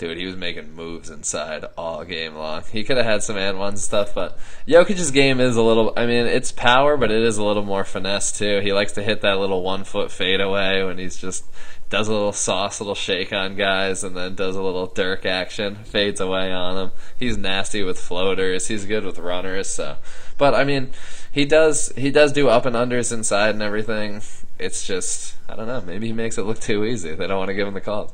[0.00, 0.16] dude.
[0.16, 2.62] He was making moves inside all game long.
[2.72, 5.92] He could have had some and one stuff, but Jokic's game is a little.
[5.96, 8.60] I mean, it's power, but it is a little more finesse too.
[8.60, 11.44] He likes to hit that little one foot fadeaway when he's just
[11.90, 15.76] does a little sauce, little shake on guys, and then does a little Dirk action,
[15.84, 16.90] fades away on them.
[17.18, 18.68] He's nasty with floaters.
[18.68, 19.68] He's good with runners.
[19.68, 19.96] So,
[20.38, 20.92] but I mean,
[21.30, 24.22] he does he does do up and unders inside and everything.
[24.60, 25.80] It's just I don't know.
[25.80, 27.14] Maybe he makes it look too easy.
[27.14, 28.12] They don't want to give him the call.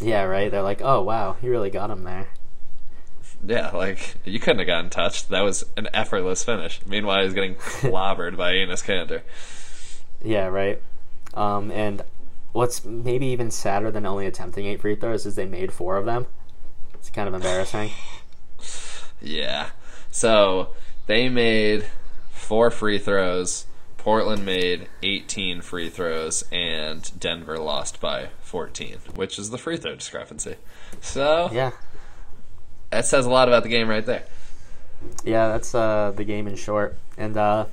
[0.00, 0.50] Yeah, right.
[0.50, 2.28] They're like, oh wow, he really got him there.
[3.46, 5.28] Yeah, like you couldn't have gotten touched.
[5.30, 6.80] That was an effortless finish.
[6.86, 9.22] Meanwhile, he's getting clobbered by Enes Kanter.
[10.22, 10.82] Yeah, right.
[11.34, 12.02] Um, and
[12.52, 16.04] what's maybe even sadder than only attempting eight free throws is they made four of
[16.04, 16.26] them.
[16.94, 17.90] It's kind of embarrassing.
[19.22, 19.68] Yeah.
[20.10, 20.70] So
[21.06, 21.84] they made
[22.32, 23.66] four free throws.
[24.00, 29.94] Portland made 18 free throws, and Denver lost by 14, which is the free throw
[29.94, 30.56] discrepancy.
[31.02, 31.72] So Yeah,
[32.88, 34.24] that says a lot about the game right there.
[35.22, 36.96] yeah, that's uh, the game in short.
[37.18, 37.66] And uh,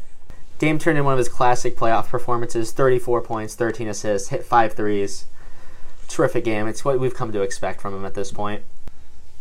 [0.60, 4.74] Dame turned in one of his classic playoff performances: 34 points, 13 assists, hit five
[4.74, 5.28] threes.
[6.10, 6.68] terrific game.
[6.68, 8.64] It's what we've come to expect from him at this point.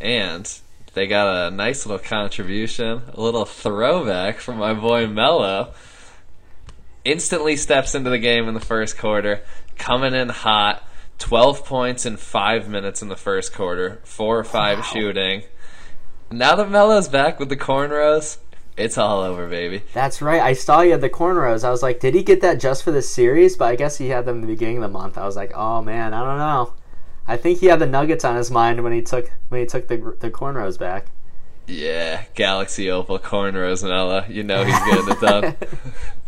[0.01, 0.49] And
[0.95, 5.74] they got a nice little contribution, a little throwback from my boy Melo.
[7.07, 9.42] Instantly steps into the game in the first quarter,
[9.78, 10.82] coming in hot.
[11.18, 14.82] 12 points in 5 minutes in the first quarter, 4 or 5 Wow.
[14.84, 15.42] shooting.
[16.32, 18.38] Now that Melo's back with the cornrows,
[18.76, 19.82] it's all over, baby.
[19.94, 20.42] That's right.
[20.42, 21.62] I saw you had the cornrows.
[21.62, 23.57] I was like, did he get that just for the series?
[23.57, 25.16] But I guess he had them in the beginning of the month.
[25.16, 26.72] I was like, oh man, I don't know.
[27.28, 29.86] I think he had the Nuggets on his mind when he took when he took
[29.88, 31.07] the the cornrows back.
[31.68, 34.24] Yeah, Galaxy Opal cornrows, Melo.
[34.28, 35.54] You know he's getting it done.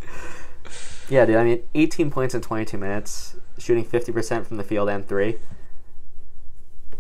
[1.08, 1.36] Yeah, dude.
[1.36, 5.36] I mean, 18 points in 22 minutes, shooting 50% from the field and three.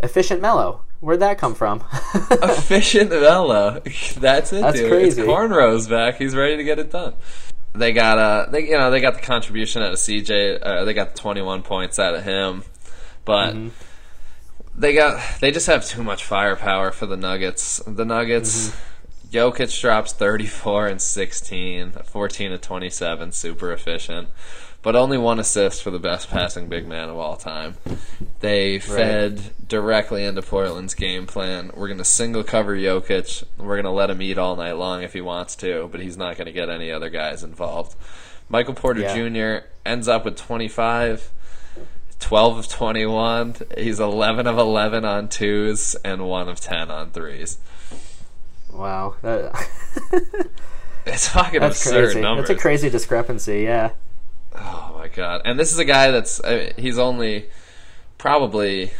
[0.00, 0.82] Efficient Melo.
[1.00, 1.84] Where'd that come from?
[2.30, 3.80] Efficient Melo.
[4.18, 4.90] That's it, That's dude.
[4.90, 5.20] crazy.
[5.22, 6.16] It's cornrows back.
[6.18, 7.14] He's ready to get it done.
[7.74, 10.58] They got uh, they you know they got the contribution out of CJ.
[10.62, 12.64] Uh, they got the 21 points out of him,
[13.24, 13.68] but Mm-hmm.
[14.80, 17.80] they got they just have too much firepower for the Nuggets.
[17.86, 18.70] The Nuggets.
[18.70, 18.87] Mm-hmm.
[19.30, 24.28] Jokic drops 34 and 16, 14 to 27, super efficient,
[24.80, 27.76] but only one assist for the best passing big man of all time.
[28.40, 31.70] They fed directly into Portland's game plan.
[31.74, 33.44] We're going to single cover Jokic.
[33.58, 36.16] We're going to let him eat all night long if he wants to, but he's
[36.16, 37.96] not going to get any other guys involved.
[38.48, 39.60] Michael Porter Yeah.
[39.60, 39.66] Jr.
[39.84, 41.30] ends up with 25.
[42.20, 43.56] 12 of 21.
[43.76, 47.58] He's 11 of 11 on twos and 1 of 10 on threes.
[48.78, 49.52] Wow, that,
[51.06, 52.20] It's fucking that's absurd crazy.
[52.20, 52.48] numbers.
[52.48, 53.62] That's a crazy discrepancy.
[53.62, 53.92] Yeah.
[54.54, 55.42] Oh my god!
[55.44, 57.46] And this is a guy that's uh, he's only
[58.18, 58.90] probably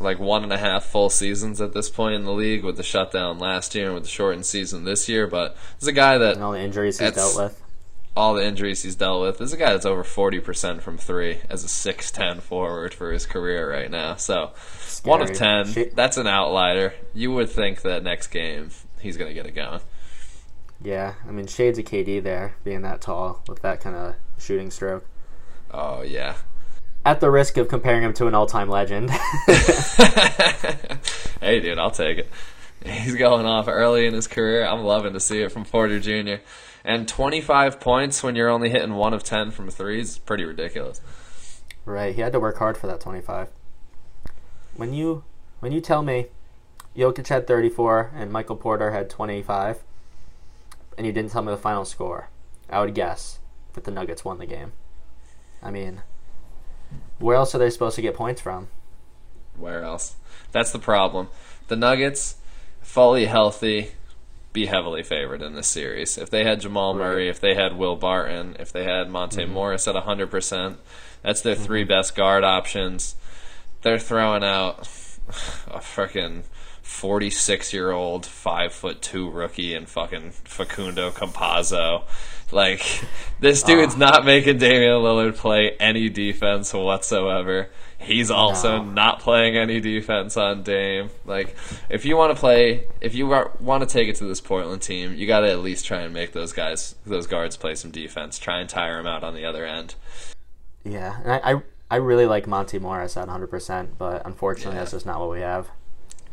[0.00, 2.82] like one and a half full seasons at this point in the league with the
[2.82, 5.26] shutdown last year and with the shortened season this year.
[5.28, 7.62] But this is a guy that And all the injuries he's dealt with.
[8.16, 9.38] all the injuries he's dealt with.
[9.38, 12.92] This is a guy that's over forty percent from three as a six ten forward
[12.92, 14.16] for his career right now.
[14.16, 14.50] So
[15.04, 15.72] one of ten.
[15.94, 16.94] That's an outlier.
[17.14, 18.70] You would think that next game
[19.02, 19.80] he's gonna get it going.
[20.80, 24.70] Yeah, I mean, shades of KD there, being that tall with that kind of shooting
[24.70, 25.06] stroke.
[25.70, 26.36] Oh yeah.
[27.04, 29.10] At the risk of comparing him to an all-time legend.
[31.40, 32.30] hey, dude, I'll take it.
[32.84, 34.64] He's going off early in his career.
[34.64, 36.42] I'm loving to see it from Porter Jr.
[36.84, 41.00] And 25 points when you're only hitting one of 10 from threes is pretty ridiculous.
[41.84, 43.48] right, he had to work hard for that 25.
[44.76, 45.24] When you
[45.60, 46.26] when you tell me
[46.96, 49.82] Jokic had 34 and Michael Porter had 25,
[50.96, 52.28] and you didn't tell me the final score,
[52.68, 53.38] I would guess
[53.72, 54.72] that the Nuggets won the game.
[55.62, 56.02] I mean,
[57.18, 58.68] where else are they supposed to get points from?
[59.56, 60.16] Where else?
[60.50, 61.28] That's the problem.
[61.68, 62.36] The Nuggets,
[62.80, 63.92] fully healthy,
[64.52, 66.18] be heavily favored in this series.
[66.18, 69.52] If they had Jamal Murray, if they had Will Barton, if they had Monte mm-hmm.
[69.52, 70.76] Morris at 100%,
[71.22, 71.88] that's their three mm-hmm.
[71.88, 73.14] best guard options.
[73.82, 74.80] They're throwing out
[75.28, 76.42] oh, a freaking
[76.82, 82.04] 46 year old, 5 foot 2 rookie and fucking Facundo Campazzo.
[82.50, 83.04] Like,
[83.40, 83.98] this dude's ah.
[83.98, 87.70] not making Damian Lillard play any defense whatsoever.
[87.98, 88.84] He's also No.
[88.90, 91.10] not playing any defense on Dame.
[91.24, 91.54] Like,
[91.88, 95.14] if you want to play, if you want to take it to this Portland team,
[95.14, 98.38] you got to at least try and make those guys, those guards, play some defense.
[98.38, 99.94] Try and tire them out on the other end.
[100.84, 101.62] Yeah, and I, I,
[101.92, 104.80] I really like Monte Morris at 100%, but unfortunately, Yeah.
[104.80, 105.70] that's just not what we have.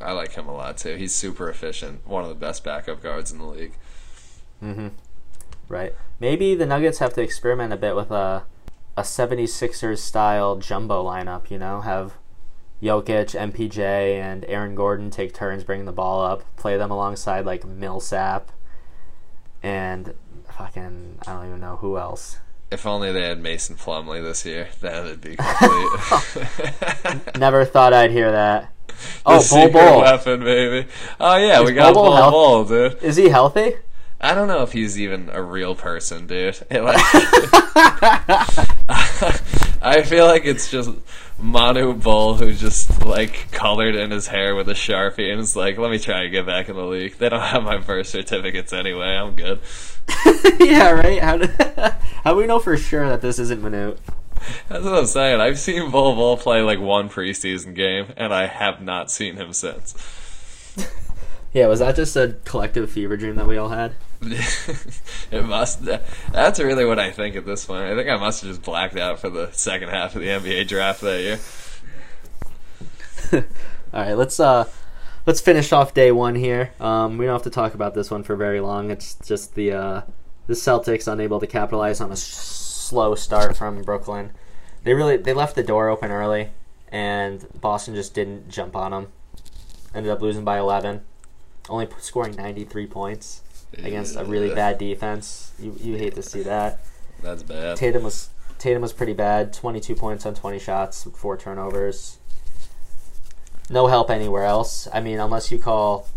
[0.01, 0.95] I like him a lot too.
[0.95, 2.07] He's super efficient.
[2.07, 3.73] One of the best backup guards in the league.
[4.63, 4.91] Mhm.
[5.67, 5.93] Right.
[6.19, 8.43] Maybe the Nuggets have to experiment a bit with a
[8.97, 12.13] a 76ers style jumbo lineup, you know, have
[12.81, 17.65] Jokic, MPJ, and Aaron Gordon take turns bringing the ball up, play them alongside like
[17.65, 18.51] Millsap
[19.63, 20.13] and
[20.49, 22.39] fucking I don't even know who else.
[22.71, 27.35] If only they had Mason Plumlee this year, that would be complete.
[27.37, 28.71] Never thought I'd hear that.
[29.25, 30.01] Oh, secret Bol.
[30.01, 30.87] weapon, baby.
[31.19, 33.01] Oh yeah, we got Bol Bol Bol Bol, dude.
[33.03, 33.73] Is he healthy?
[34.21, 36.59] I don't know if he's even a real person, dude.
[36.71, 36.99] Like,
[39.81, 40.91] I feel like it's just
[41.41, 45.77] Manute Bol who just like colored in his hair with a sharpie and is like,
[45.77, 48.73] "Let me try and get back in the league." They don't have my birth certificates
[48.73, 49.15] anyway.
[49.15, 49.59] I'm good.
[50.59, 51.21] yeah, right.
[51.21, 51.47] How do
[52.23, 53.97] how do we know for sure that this isn't Manute?
[54.67, 55.39] That's what I'm saying.
[55.41, 59.53] I've seen Bol Bol play like one preseason game, and I have not seen him
[59.53, 59.95] since.
[61.51, 63.95] Yeah, was that just a collective fever dream that we all had?
[65.31, 65.85] it must.
[66.31, 67.83] That's really what I think at this point.
[67.83, 70.67] I think I must have just blacked out for the second half of the NBA
[70.67, 71.39] draft that year.
[73.93, 74.65] All right, let's uh
[75.25, 76.73] let's finish off day one here.
[76.81, 78.91] Um, we don't have to talk about this one for very long.
[78.91, 80.01] It's just the uh,
[80.47, 84.31] the Celtics unable to capitalize on a slow start from Brooklyn.
[84.83, 86.49] They really they left the door open early,
[86.89, 89.07] and Boston just didn't jump on them.
[89.95, 91.01] Ended up losing by 11,
[91.69, 93.43] only scoring 93 points
[93.77, 95.51] against a really bad defense.
[95.59, 96.79] You you hate to see that.
[97.21, 97.77] That's bad.
[97.77, 99.53] Tatum was Tatum was pretty bad.
[99.53, 102.17] 22 points on 20 shots, four turnovers.
[103.69, 104.87] No help anywhere else.
[104.93, 106.07] I mean, unless you call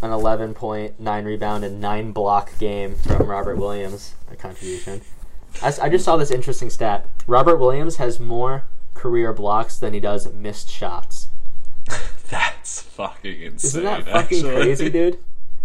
[0.00, 5.02] an 11 point, 9 rebound, and 9 block game from Robert Williams a contribution.
[5.62, 7.06] I just saw this interesting stat.
[7.26, 8.64] Robert Williams has more
[8.94, 11.28] career blocks than he does missed shots.
[12.30, 13.68] That's fucking insane.
[13.68, 14.54] Isn't that fucking actually.
[14.54, 15.18] crazy, dude?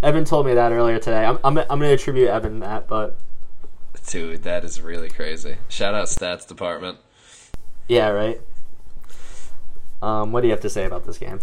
[0.03, 1.25] Evan told me that earlier today.
[1.25, 3.17] I'm, I'm, I'm going to attribute Evan that, but
[4.07, 5.55] Dude, that is really crazy.
[5.69, 6.97] Shout out stats department.
[7.87, 8.41] yeah, right.
[10.01, 11.39] Um, what do you have to say about this game?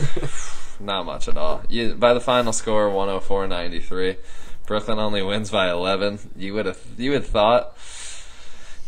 [0.80, 1.62] Not much at all.
[1.68, 4.16] You, by the final score, 104-93,
[4.66, 6.32] Brooklyn only wins by 11.
[6.36, 7.76] You would have you would thought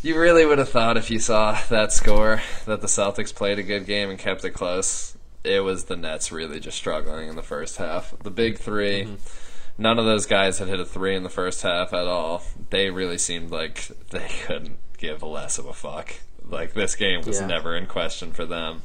[0.02, 3.62] you really would have thought if you saw that score that the Celtics played a
[3.62, 5.15] good game and kept it close.
[5.46, 8.14] It was the Nets really just struggling in the first half.
[8.22, 8.64] The big mm-hmm.
[8.64, 9.14] 3 mm-hmm.
[9.78, 12.42] none of those guys had hit a three in the first half at all.
[12.70, 16.14] They really seemed like they couldn't give less of a fuck.
[16.48, 17.46] Like this game was Yeah.
[17.46, 18.82] never in question for them.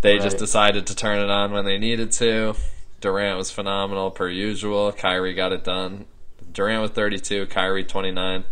[0.00, 2.54] They just decided to turn it on when they needed to.
[3.00, 4.92] Durant was phenomenal per usual.
[4.92, 6.06] Kyrie got it done.
[6.52, 8.44] Durant was 32, Kyrie 29.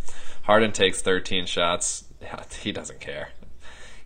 [0.43, 2.05] Harden takes 13 shots.
[2.63, 3.31] He doesn't care.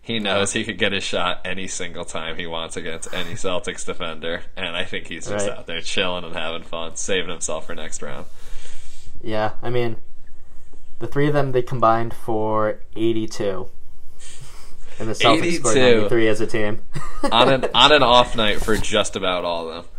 [0.01, 3.85] He knows he could get his shot any single time he wants against any Celtics
[3.85, 5.57] defender, and I think he's just Right.
[5.59, 8.25] out there chilling and having fun, saving himself for next round.
[9.21, 9.97] Yeah, I mean,
[10.99, 13.69] the three of them they combined for 82,
[14.99, 15.95] and the Celtics scored 82.
[16.01, 16.81] 93 as a team.
[17.31, 19.91] on an on an off night for just about all of them.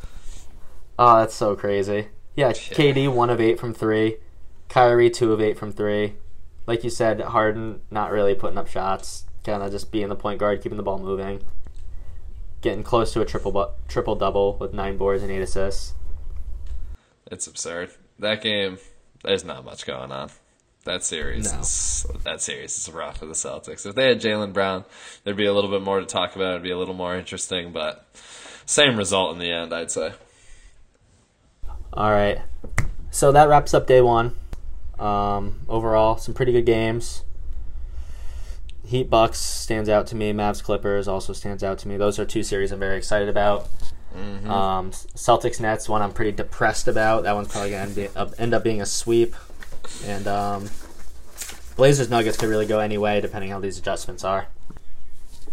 [0.99, 2.09] oh, that's so crazy.
[2.35, 4.17] Yeah, KD one of eight from three,
[4.69, 6.15] Kyrie two of eight from three.
[6.67, 10.39] Like you said, Harden not really putting up shots, kind of just being the point
[10.39, 11.41] guard, keeping the ball moving,
[12.61, 15.95] getting close to a triple bu- triple double with nine boards and eight assists.
[17.31, 17.91] It's absurd.
[18.19, 18.79] That game,
[19.25, 20.31] there's not much going on.
[20.85, 21.61] That series No.
[21.61, 23.87] is that series is rough for the Celtics.
[23.87, 24.85] If they had Jaylen Brown,
[25.23, 26.51] there'd be a little bit more to talk about.
[26.51, 28.05] It'd be a little more interesting, but
[28.67, 30.13] same result in the end, I'd say.
[31.93, 32.41] All right.
[33.11, 34.35] So that wraps up day one.
[34.99, 37.23] Um, overall, some pretty good games.
[38.93, 40.35] Heat Bucks stands out to me.
[40.35, 41.97] Mavs Clippers also stands out to me.
[41.97, 43.71] Those are two series I'm very excited about.
[44.15, 47.23] Um, Celtics Nets one I'm pretty depressed about.
[47.23, 49.35] That one's probably gonna be, uh, end up being a sweep.
[50.05, 50.69] And um,
[51.75, 54.49] Blazers Nuggets could really go any way depending how these adjustments are.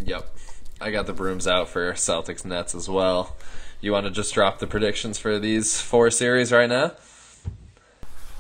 [0.04, 0.36] Yep.
[0.82, 3.38] I got the brooms out for Celtics Nets as well.
[3.80, 6.92] You want to just drop the predictions for these four series right now?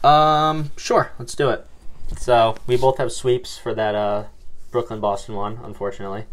[0.03, 1.65] Um, sure, let's do it.
[2.17, 4.23] So we both have sweeps for that uh,
[4.71, 6.25] Brooklyn Boston one, unfortunately.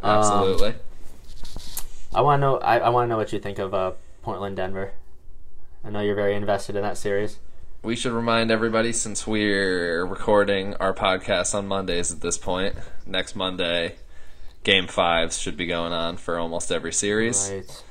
[0.00, 0.74] Um, Absolutely.
[2.14, 2.58] I want to know.
[2.58, 3.92] I, I want to know what you think of uh,
[4.22, 4.92] Portland Denver.
[5.84, 7.38] I know you're very invested in that series.
[7.82, 12.74] we should remind everybody since we're recording our podcast on Mondays at this point.
[13.06, 13.94] Next Monday,
[14.64, 17.84] game fives should be going on for almost every series, Right.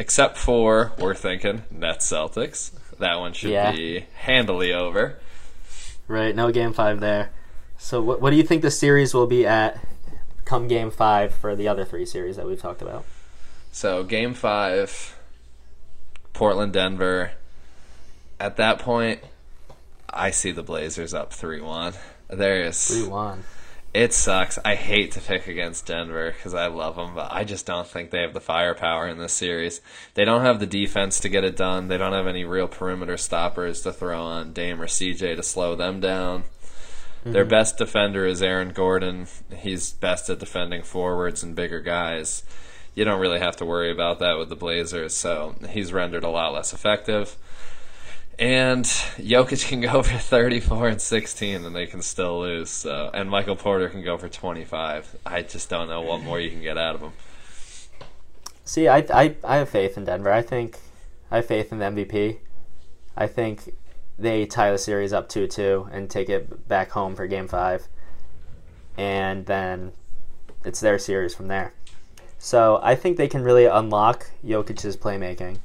[0.00, 2.72] except for we're thinking Nets Celtics.
[2.98, 3.70] That one should Yeah.
[3.72, 5.18] be handily over.
[6.08, 6.34] Right.
[6.34, 7.30] No game five there.
[7.80, 9.80] So what what do you think the series will be at?
[10.44, 13.04] Come game five for the other three series that we've talked about.
[13.72, 15.18] So game five,
[16.32, 17.32] Portland Denver.
[18.38, 19.20] At that point,
[20.08, 21.94] I see the Blazers up three one.
[22.28, 23.44] There's Three one.
[23.92, 24.58] It sucks.
[24.64, 28.10] I hate to pick against Denver because I love them, but I just don't think
[28.10, 29.80] they have the firepower in this series.
[30.14, 31.88] They don't have the defense to get it done.
[31.88, 35.74] They don't have any real perimeter stoppers to throw on Dame or CJ to slow
[35.74, 36.44] them down.
[37.24, 37.50] Their mm-hmm.
[37.50, 39.26] best defender is Aaron Gordon.
[39.54, 42.44] He's best at defending forwards and bigger guys.
[42.94, 46.30] You don't really have to worry about that with the Blazers, so he's rendered a
[46.30, 47.36] lot less effective.
[48.38, 52.70] And Jokic can go for 34 and 16 and they can still lose.
[52.70, 55.16] So, and Michael Porter can go for 25.
[55.26, 57.12] I just don't know what more you can get out of him.
[58.64, 60.32] See, I, I I have faith in Denver.
[60.32, 60.78] I think
[61.30, 62.38] I have faith in the MVP.
[63.16, 63.74] I think
[64.18, 67.88] they tie the series up two two and take it back home for Game Five,
[68.96, 69.92] and then
[70.64, 71.72] it's their series from there.
[72.38, 75.58] So I think they can really unlock Jokic's playmaking.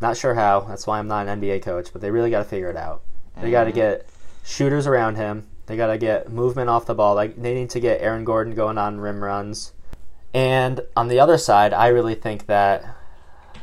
[0.00, 0.60] Not sure how.
[0.60, 3.02] That's why I'm not an NBA coach, but they really got to figure it out.
[3.40, 3.78] They got to mm-hmm.
[3.78, 4.06] get
[4.44, 5.46] shooters around him.
[5.66, 7.14] They got to get movement off the ball.
[7.14, 9.72] Like they need to get Aaron Gordon going on rim runs.
[10.32, 12.96] And on the other side, I really think that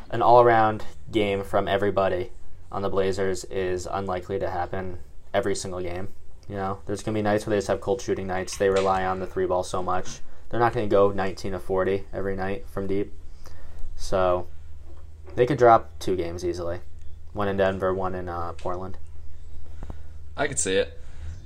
[0.10, 2.32] an all-around game from everybody
[2.76, 5.00] on the Blazers is unlikely to happen
[5.34, 6.10] every single game.
[6.50, 8.58] You know, there's gonna be nights where they just have cold shooting nights.
[8.58, 10.20] They rely on the three ball so much.
[10.50, 13.12] They're not going to go 19 to 40 every night from deep.
[13.96, 14.48] So
[15.36, 16.80] they could drop two games easily.
[17.34, 18.98] One in Denver, one in uh, Portland.
[20.38, 21.00] I could see it.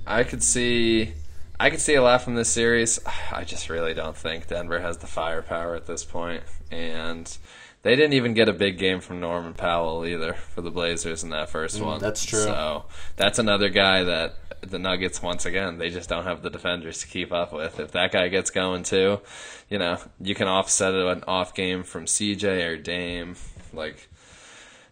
[0.06, 1.12] I could see
[1.58, 2.98] I could see a lot from this series.
[3.32, 7.36] I just really don't think Denver has the firepower at this point and
[7.82, 11.30] they didn't even get a big game from Norman Powell either for the Blazers in
[11.30, 12.00] that first mm, one.
[12.00, 12.40] that's true.
[12.40, 12.84] So
[13.16, 17.06] that's another guy that the Nuggets once again they just don't have the defenders to
[17.06, 17.80] keep up with.
[17.80, 19.20] If that guy gets going too,
[19.68, 23.36] you know you can offset an off game from CJ or Dame.
[23.72, 24.08] Like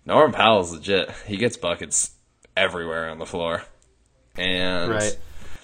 [0.06, 1.10] Norman Powell's legit.
[1.26, 2.12] He gets buckets
[2.56, 3.64] everywhere on the floor,
[4.36, 5.18] and Right.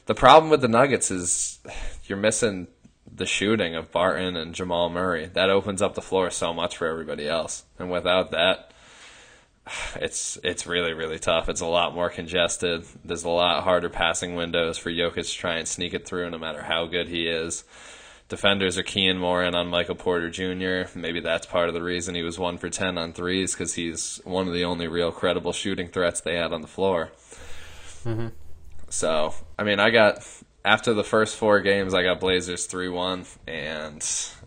[0.06, 1.58] the problem with the Nuggets is
[2.04, 2.66] you're missing
[3.14, 5.26] the shooting of Barton and Jamal Murray.
[5.26, 7.64] That opens up the floor so much for everybody else.
[7.78, 8.72] And without that,
[9.96, 11.48] it's it's really really tough.
[11.48, 12.84] It's a lot more congested.
[13.04, 16.38] There's a lot harder passing windows for Jokic to try and sneak it through, no
[16.38, 17.64] matter how good he is.
[18.28, 20.98] Defenders are keying more in on Michael Porter Jr.
[20.98, 24.20] Maybe that's part of the reason he was one for ten on threes because he's
[24.24, 27.10] one of the only real credible shooting threats they had on the floor.
[28.04, 28.28] Mm-hmm.
[28.88, 30.26] So, I mean, I got
[30.64, 34.02] after the first four games, I got Blazers three one, and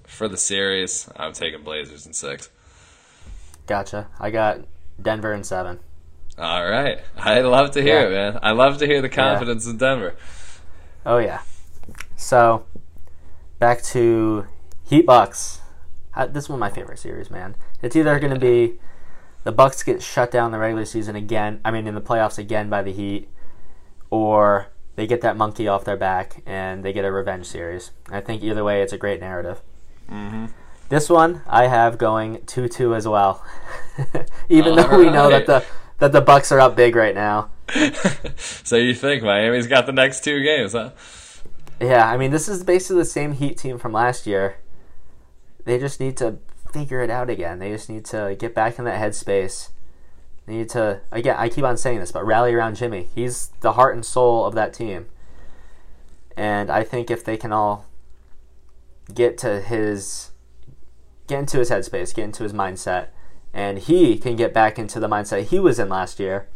[0.06, 2.50] for the series, I'm taking Blazers in six.
[3.68, 4.08] Gotcha.
[4.20, 4.62] I got
[5.02, 5.80] Denver in seven.
[6.38, 8.08] All right, I love to hear Yeah.
[8.08, 8.40] it, man.
[8.44, 10.16] I love to hear the confidence in Denver.
[11.06, 11.42] Oh yeah.
[12.16, 12.66] So
[13.60, 14.48] back to
[14.84, 15.62] Heat Bucks.
[16.16, 17.56] Uh, This is one of my favorite series, man.
[17.82, 18.80] It's either going to be
[19.44, 21.60] the Bucks get shut down the regular season again.
[21.64, 23.30] I mean, in the playoffs again by the Heat,
[24.10, 24.68] or
[24.98, 27.92] they get that monkey off their back and they get a revenge series.
[28.12, 29.62] I think either way, it's a great narrative.
[30.12, 30.48] Mm-hmm.
[30.90, 33.46] This one I have going two two as well,
[34.50, 35.64] even though we know that the
[36.00, 37.52] that the Bucks are up big right now.
[38.38, 40.92] so you think Miami's got the next two games, huh?
[41.80, 44.58] Yeah, I mean, this is basically the same Heat team from last year.
[45.66, 46.40] They just need to
[46.72, 47.60] figure it out again.
[47.60, 49.70] They just need to get back in that headspace.
[50.48, 53.10] Need to, again, I keep on saying this, but rally around Jimmy.
[53.14, 55.08] He's the heart and soul of that team.
[56.38, 57.86] And I think if they can all
[59.14, 60.32] get to his,
[61.28, 63.08] get into his headspace, get into his mindset,
[63.54, 66.48] and he can get back into the mindset he was in last year,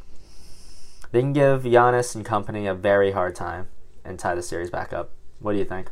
[1.11, 3.67] they can give Giannis and company a very hard time
[4.05, 5.11] and tie the series back up.
[5.39, 5.89] What do you think?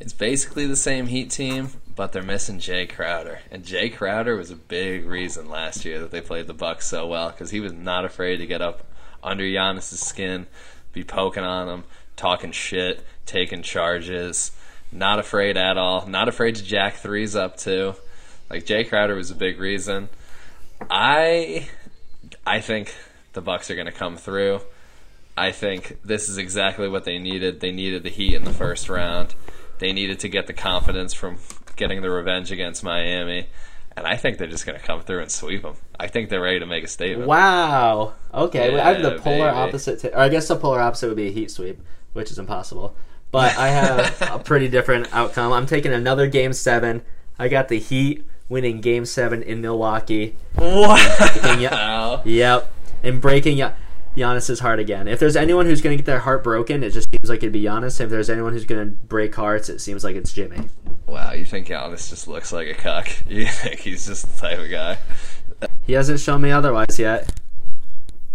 [0.00, 4.52] It's basically the same Heat team, but they're missing Jae Crowder, and Jae Crowder was
[4.52, 7.72] a big reason last year that they played the Bucks so well because he was
[7.72, 8.86] not afraid to get up
[9.20, 10.46] under Giannis' skin,
[10.92, 11.84] be poking on him,
[12.14, 14.52] talking shit, taking charges,
[14.92, 17.96] not afraid at all, not afraid to jack threes up too.
[18.48, 20.08] Like Jae Crowder was a big reason.
[20.88, 21.68] I,
[22.46, 22.94] I think
[23.32, 24.60] the Bucks are going to come through.
[25.36, 27.58] I think this is exactly what they needed.
[27.58, 29.34] They needed the Heat in the first round.
[29.80, 31.38] They needed to get the confidence from
[31.78, 33.46] getting the revenge against Miami.
[33.96, 35.74] And I think they're just going to come through and sweep them.
[35.98, 37.26] I think they're ready to make a statement.
[37.26, 38.12] Wow.
[38.32, 39.56] Okay, I have the polar baby.
[39.58, 40.00] opposite.
[40.00, 41.80] T- or I guess the polar opposite would be a heat sweep,
[42.12, 42.94] which is impossible.
[43.32, 45.52] But I have a pretty different outcome.
[45.52, 47.02] I'm taking another game seven.
[47.40, 50.36] I got the Heat winning game seven in Milwaukee.
[50.56, 52.22] Wow.
[52.24, 52.72] Yep,
[53.02, 53.74] and breaking Gian-
[54.18, 55.08] Giannis's heart again.
[55.08, 57.52] If there's anyone who's going to get their heart broken, it just seems like it'd
[57.52, 58.00] be Giannis.
[58.00, 60.68] If there's anyone who's going to break hearts, it seems like it's Jimmy.
[61.06, 63.08] Wow, you think Giannis just looks like a cuck?
[63.28, 64.98] You think he's just the type of guy?
[65.86, 67.32] He hasn't shown me otherwise yet.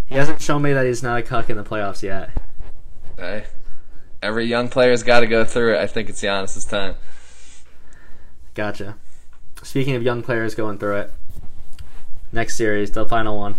[0.05, 2.29] He hasn't shown me that he's not a cuck in the playoffs yet.
[3.17, 3.45] Hey,
[4.21, 5.79] every young player's got to go through it.
[5.79, 6.95] I think it's Giannis's time.
[8.53, 8.95] Gotcha.
[9.61, 11.11] Speaking of young players going through it,
[12.31, 13.55] next series, the final one,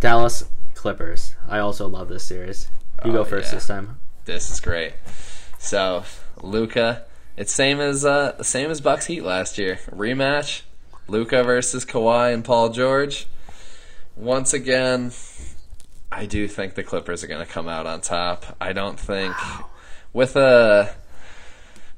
[0.00, 0.44] Dallas
[0.82, 1.36] Clippers.
[1.48, 2.68] I also love this series.
[3.04, 3.54] You Oh, go first yeah.
[3.54, 4.00] this time.
[4.24, 4.94] This is great.
[5.58, 6.02] So,
[6.42, 7.04] Luka,
[7.36, 9.78] it's same as uh same as Bucks Heat last year.
[9.90, 10.62] Rematch.
[11.06, 13.26] Luka versus Kawhi and Paul George.
[14.16, 15.12] Once again,
[16.10, 18.56] I do think the Clippers are going to come out on top.
[18.60, 19.34] I don't think
[20.12, 20.92] with a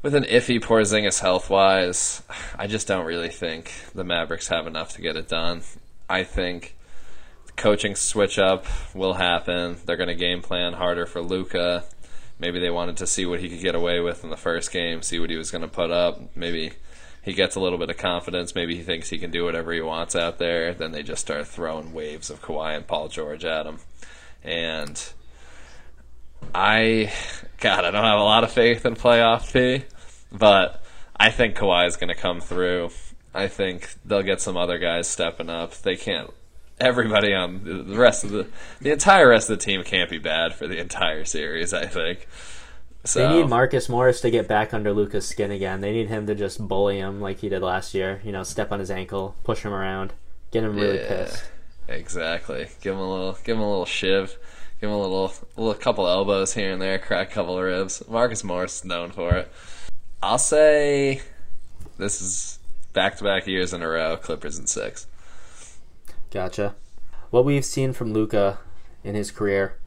[0.03, 2.23] with an iffy Porzingis health wise,
[2.59, 5.63] I just don't really think the Mavericks have enough to get it done.
[6.09, 6.77] I think
[7.57, 9.77] coaching switch up will happen.
[9.85, 11.85] They're going to game plan harder for Luka.
[12.39, 15.03] Maybe they wanted to see what he could get away with in the first game,
[15.03, 16.21] see what he was going to put up.
[16.37, 16.73] Maybe
[17.23, 18.55] he gets a little bit of confidence.
[18.55, 20.75] Maybe he thinks he can do whatever he wants out there.
[20.75, 23.79] Then they just start throwing waves of Kawhi and Paul George at him.
[24.43, 25.01] And
[26.55, 27.13] I,
[27.61, 29.85] God, I don't have a lot of faith in playoff P,
[30.31, 30.85] but
[31.17, 32.91] I think Kawhi is going to come through.
[33.33, 35.75] I think they'll get some other guys stepping up.
[35.79, 36.31] They can't.
[36.85, 38.47] Everybody on the- the rest of the
[38.81, 41.73] the entire rest of the team can't be bad for the entire series.
[41.73, 42.29] I think.
[43.07, 45.81] So They need Marcus Morris to get back under Luka's skin again.
[45.83, 48.21] They need him to just bully him like he did last year.
[48.25, 50.13] You know, step on his ankle, push him around,
[50.53, 51.09] get him really Yeah.
[51.25, 51.45] pissed.
[51.89, 52.69] Exactly.
[52.81, 53.39] Give him a little.
[53.45, 54.37] Give him a little shiv.
[54.81, 56.99] Give him a little, a little couple elbows here and there.
[56.99, 58.03] Crack a couple of ribs.
[58.09, 59.51] Marcus Morris is known for it.
[60.23, 61.21] I'll say
[61.99, 62.59] this is
[62.95, 64.17] back to back years in a row.
[64.17, 65.07] Clippers in six.
[66.35, 66.75] Gotcha.
[67.31, 68.59] What we've seen from Luka
[69.05, 69.79] in his career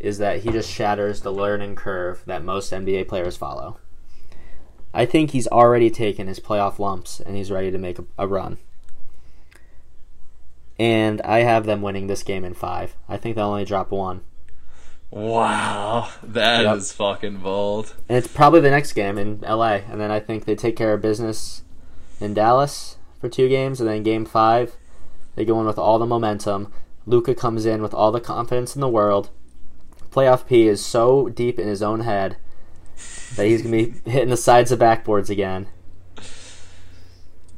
[0.00, 3.78] is that he just shatters the learning curve that most NBA players follow.
[4.94, 8.26] I think he's already taken his playoff lumps and he's ready to make a, a
[8.26, 8.56] run.
[10.78, 12.94] And I have them winning this game in five.
[13.08, 14.22] I think they'll only drop one.
[15.10, 16.96] Wow, that is Yep.
[16.96, 17.94] fucking bold.
[18.08, 19.80] And it's probably the next game in LA.
[19.90, 21.62] And then I think they take care of business
[22.20, 23.80] in Dallas for two games.
[23.80, 24.76] And then game five,
[25.34, 26.72] they go in with all the momentum.
[27.06, 29.30] Luka comes in with all the confidence in the world.
[30.10, 32.36] Playoff P is so deep in his own head
[33.36, 35.68] that he's going to be hitting the sides of backboards again.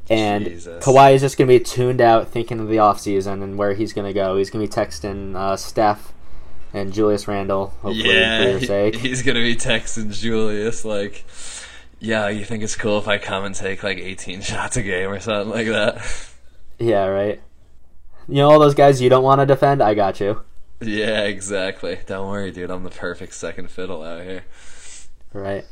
[0.08, 0.84] And Jesus.
[0.84, 3.92] Kawhi is just going to be tuned out thinking of the offseason and where he's
[3.92, 4.36] going to go.
[4.36, 6.12] He's going to be texting uh, Steph
[6.72, 7.68] and Julius Randle.
[7.82, 8.94] hopefully, for Yeah, your he- sake.
[8.96, 11.24] he's gonna be texting Julius like,
[11.98, 15.10] "Yeah, you think it's cool if I come and take like 18 shots a game
[15.10, 16.06] or something like that?"
[16.78, 17.40] Yeah, right.
[18.28, 19.82] You know all those guys you don't want to defend?
[19.82, 20.42] I got you.
[20.80, 21.98] Yeah, exactly.
[22.06, 22.70] Don't worry, dude.
[22.70, 24.44] I'm the perfect second fiddle out here.
[25.32, 25.64] Right.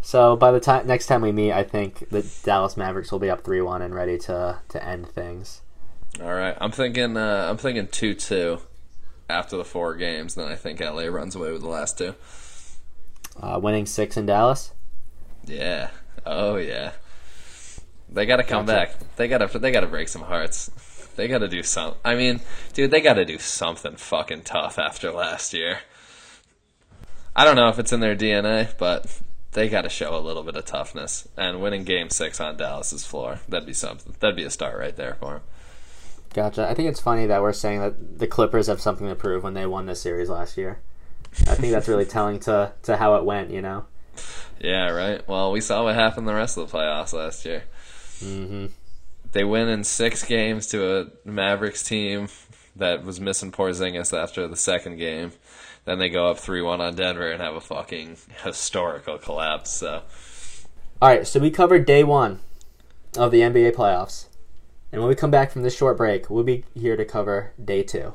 [0.00, 3.30] So by the time next time we meet, I think the Dallas Mavericks will be
[3.30, 5.62] up three one and ready to to end things.
[6.20, 7.16] All right, I'm thinking.
[7.16, 8.58] Uh, I'm thinking two two
[9.30, 10.34] after the four games.
[10.34, 12.14] Then I think LA runs away with the last two.
[13.40, 14.72] Uh, winning six in Dallas.
[15.46, 15.90] Yeah.
[16.26, 16.92] Oh yeah.
[18.10, 18.92] They got to come Gotcha.
[18.98, 19.16] back.
[19.16, 19.58] They got to.
[19.58, 20.70] They got to break some hearts.
[21.16, 21.94] They got to do some.
[22.04, 22.40] I mean,
[22.72, 25.80] dude, they got to do something fucking tough after last year.
[27.34, 29.20] I don't know if it's in their DNA, but
[29.52, 31.28] they got to show a little bit of toughness.
[31.36, 34.14] And winning Game Six on Dallas's floor, that'd be something.
[34.20, 35.42] That'd be a start right there for them.
[36.34, 36.66] Gotcha.
[36.66, 39.54] I think it's funny that we're saying that the Clippers have something to prove when
[39.54, 40.80] they won this series last year.
[41.46, 43.50] I think that's really telling to to how it went.
[43.50, 43.86] You know.
[44.60, 45.26] Yeah, right.
[45.26, 47.64] Well, we saw what happened the rest of the playoffs last year.
[48.20, 48.66] hmm
[49.32, 52.28] They win in six games to a Mavericks team
[52.76, 55.32] that was missing Porzingis after the second game.
[55.84, 59.70] Then they go up three one on Denver and have a fucking historical collapse.
[59.70, 60.02] So
[61.00, 61.26] All right.
[61.26, 62.40] So we covered day one
[63.16, 64.26] of the NBA playoffs,
[64.92, 67.82] and when we come back from this short break, we'll be here to cover day
[67.82, 68.14] two.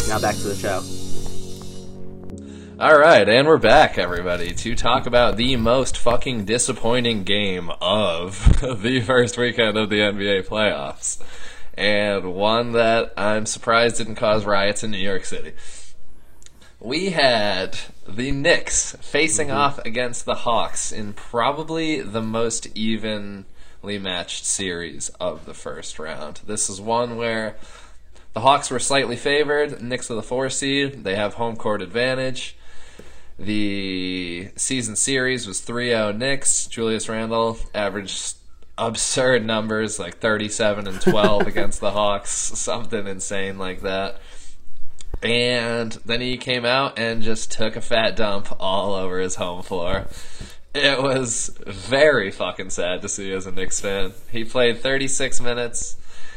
[0.06, 0.82] Now back to the show.
[2.78, 8.60] All right, and we're back, everybody, to talk about the most fucking disappointing game of
[8.82, 11.18] the first weekend of the NBA playoffs,
[11.72, 15.54] and one that I'm surprised didn't cause riots in New York City.
[16.78, 19.56] We had the Knicks facing mm-hmm.
[19.56, 23.46] off against the Hawks in probably the most evenly
[23.98, 26.42] matched series of the first round.
[26.46, 27.56] This is one where
[28.34, 29.80] the Hawks were slightly favored.
[29.80, 31.04] Knicks are the four seed.
[31.04, 32.54] They have home court advantage.
[33.38, 36.66] The season series was 3 0 Knicks.
[36.66, 38.36] Julius Randle averaged
[38.78, 44.20] absurd numbers like 37 and 12 against the Hawks, something insane like that.
[45.22, 49.62] And then he came out and just took a fat dump all over his home
[49.62, 50.06] floor.
[50.74, 54.12] It was very fucking sad to see as a Knicks fan.
[54.30, 55.96] He played 36 minutes.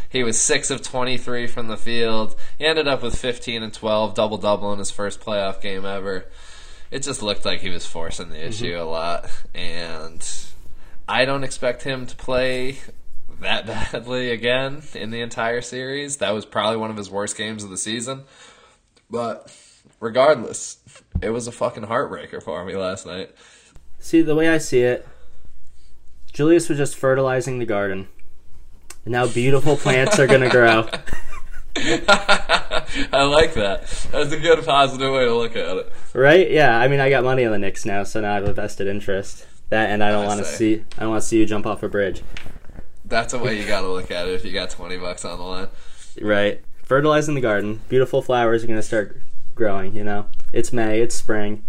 [0.09, 2.35] He was 6 of 23 from the field.
[2.57, 6.25] He ended up with 15 and 12, double double in his first playoff game ever.
[6.91, 8.81] It just looked like he was forcing the issue mm-hmm.
[8.81, 9.29] a lot.
[9.53, 10.27] And
[11.07, 12.79] I don't expect him to play
[13.41, 16.17] that badly again in the entire series.
[16.17, 18.23] That was probably one of his worst games of the season.
[19.09, 19.55] But
[19.99, 20.77] regardless,
[21.21, 23.31] it was a fucking heartbreaker for me last night.
[23.99, 25.07] See, the way I see it,
[26.31, 28.07] Julius was just fertilizing the garden.
[29.05, 30.87] And now beautiful plants are going to grow.
[31.77, 33.87] I like that.
[34.11, 35.93] That's a good positive way to look at it.
[36.13, 36.49] Right?
[36.49, 38.53] Yeah, I mean, I got money on the Knicks now, so now I have a
[38.53, 39.45] vested interest.
[39.69, 40.83] That and I don't want to see.
[40.97, 42.23] I don't want to see you jump off a bridge.
[43.05, 45.43] That's a way you gotta look at it if you got 20 bucks on the
[45.43, 45.67] line.
[46.19, 46.61] Right.
[46.83, 47.81] Fertilizing the garden.
[47.87, 49.21] Beautiful flowers are going to start
[49.53, 49.93] growing.
[49.93, 51.63] You know, it's May, it's spring.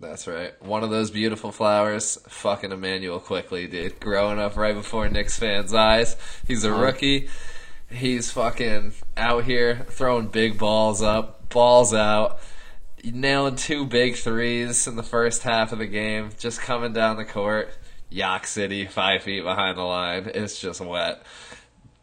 [0.00, 0.60] That's right.
[0.62, 3.98] One of those beautiful flowers, fucking Immanuel Quickley, dude.
[3.98, 6.16] Growing up right before Knicks fans' eyes.
[6.46, 6.82] He's a uh-huh.
[6.82, 7.28] rookie.
[7.90, 12.38] He's fucking out here throwing big balls up, balls out,
[13.02, 17.24] nailing two big threes in the first half of the game, just coming down the
[17.24, 17.70] court.
[18.10, 20.30] Yak City, five feet behind the line.
[20.34, 21.22] It's just wet.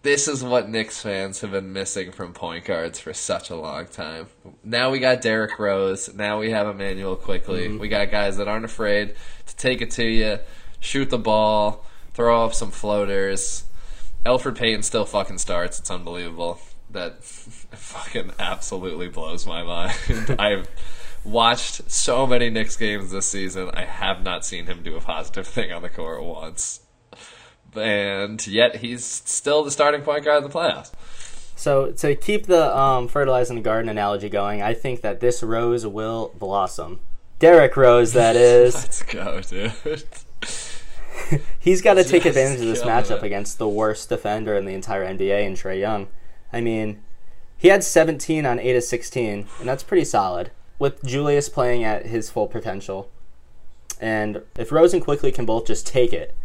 [0.02, 3.88] This is what Knicks fans have been missing from point guards for such a long
[3.88, 4.28] time.
[4.64, 6.14] Now we got Derrick Rose.
[6.14, 7.68] Now we have Immanuel Quickley.
[7.68, 7.80] Mm-hmm.
[7.80, 9.16] We got guys that aren't afraid
[9.48, 10.40] to take it to you,
[10.80, 13.65] shoot the ball, throw up some floaters.
[14.26, 15.80] Elfrid Payton still fucking starts.
[15.80, 16.60] It's unbelievable.
[16.90, 20.36] That fucking absolutely blows my mind.
[20.40, 20.68] I've
[21.24, 23.70] watched so many Knicks games this season.
[23.74, 26.82] I have not seen him do a positive thing on the court once.
[27.76, 30.92] And yet he's still the starting point guard of the playoffs.
[31.58, 35.86] So to keep the um, fertilizing the garden analogy going, I think that this rose
[35.86, 37.00] will blossom.
[37.40, 38.76] Derrick Rose, that is.
[38.76, 40.04] Let's go, dude.
[41.60, 43.24] He's got to take Just advantage of this matchup it.
[43.24, 46.08] against the worst defender in the entire NBA, and Trae Young.
[46.52, 47.02] I mean,
[47.58, 50.52] he had 17 on 8 of 16, and that's pretty solid.
[50.78, 53.10] With Julius playing at his full potential,
[54.00, 56.36] and if Rose and Quickley can both just take it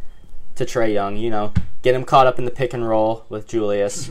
[0.54, 1.52] to Trae Young, you know,
[1.82, 4.10] get him caught up in the pick and roll with Julius,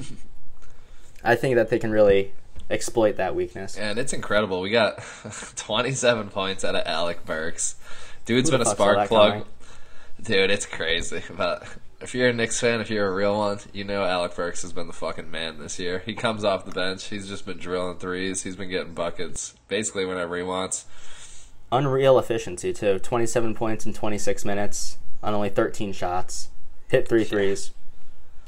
[1.24, 2.34] I think that they can really
[2.70, 3.78] exploit that weakness.
[3.78, 4.61] And it's incredible.
[4.61, 4.97] We got
[5.55, 7.76] 27 points out of Alec Burks.
[8.26, 9.32] Dude's Who been a spark plug.
[9.32, 9.45] coming?
[10.22, 11.22] Dude, it's crazy.
[11.36, 11.63] But
[12.01, 14.74] if you're a Knicks fan, if you're a real one, you know Alec Burks has
[14.74, 15.99] been the fucking man this year.
[16.05, 17.05] He comes off the bench.
[17.05, 18.43] He's just been drilling threes.
[18.43, 20.86] He's been getting buckets basically whenever he wants.
[21.72, 22.99] Unreal efficiency too.
[22.99, 26.49] 27 points in 26 minutes on only 13 shots.
[26.88, 27.72] Hit three threes.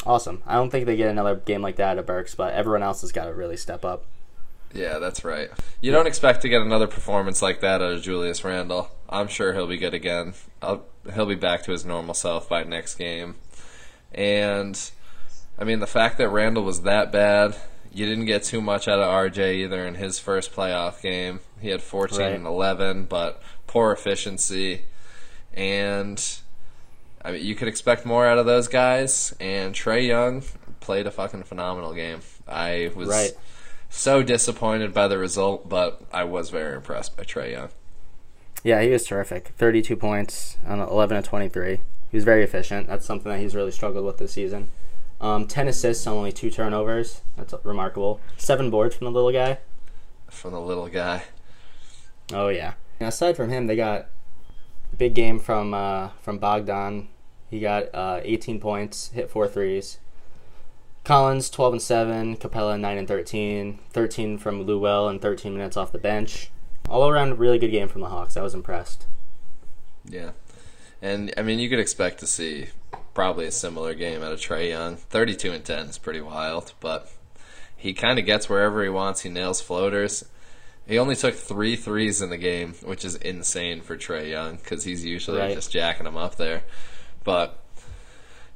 [0.06, 0.42] Awesome.
[0.48, 3.12] I don't think they get another game like that at Burks, but everyone else has
[3.12, 4.06] got to really step up.
[4.74, 5.50] Yeah, that's right.
[5.82, 8.90] You don't expect to get another performance like that out of Julius Randle.
[9.10, 10.34] I'm sure he'll be good again.
[10.62, 13.36] I'll, he'll be back to his normal self by next game.
[14.14, 14.80] And
[15.60, 17.56] I mean, the fact that Randle was that bad,
[17.94, 21.40] you didn't get too much out of RJ either in his first playoff game.
[21.60, 22.34] He had 14 Right.
[22.34, 24.84] and 11, but poor efficiency.
[25.54, 26.24] And
[27.24, 29.36] I mean, you could expect more out of those guys.
[29.40, 30.44] And Trae Young
[30.80, 32.22] played a fucking phenomenal game.
[32.48, 33.32] I was Right.
[33.94, 37.70] So disappointed by the result, but I was very impressed by Trae Young.
[38.64, 39.50] Yeah, he was terrific.
[39.58, 41.82] 32 points on 11 of 23.
[42.10, 42.88] He was very efficient.
[42.88, 44.70] That's something that he's really struggled with this season.
[45.20, 47.22] Um, 10 assists on only two turnovers.
[47.36, 48.22] That's remarkable.
[48.38, 49.60] Seven boards from the little guy.
[50.30, 51.24] From the little guy.
[52.34, 52.74] Oh yeah.
[53.00, 54.08] And aside from him, they got
[54.94, 57.10] a big game from uh, from Bogdan.
[57.50, 60.00] He got uh, 18 points, hit four threes.
[61.04, 65.76] Collins 12 and 7, Capela 9 and 13, 13 from Lou Will and 13 minutes
[65.76, 66.52] off the bench.
[66.90, 68.38] All around really good game from the Hawks.
[68.38, 69.08] I was impressed.
[70.06, 70.32] Yeah.
[71.02, 72.68] And I mean, you could expect to see
[73.14, 74.96] probably a similar game out of Trae Young.
[74.98, 77.12] 32 and 10 is pretty wild, but
[77.76, 79.22] he kind of gets wherever he wants.
[79.22, 80.24] He nails floaters.
[80.88, 84.84] He only took three threes in the game, which is insane for Trae Young because
[84.84, 85.56] he's usually Right.
[85.56, 86.64] just jacking them up there.
[87.24, 87.64] But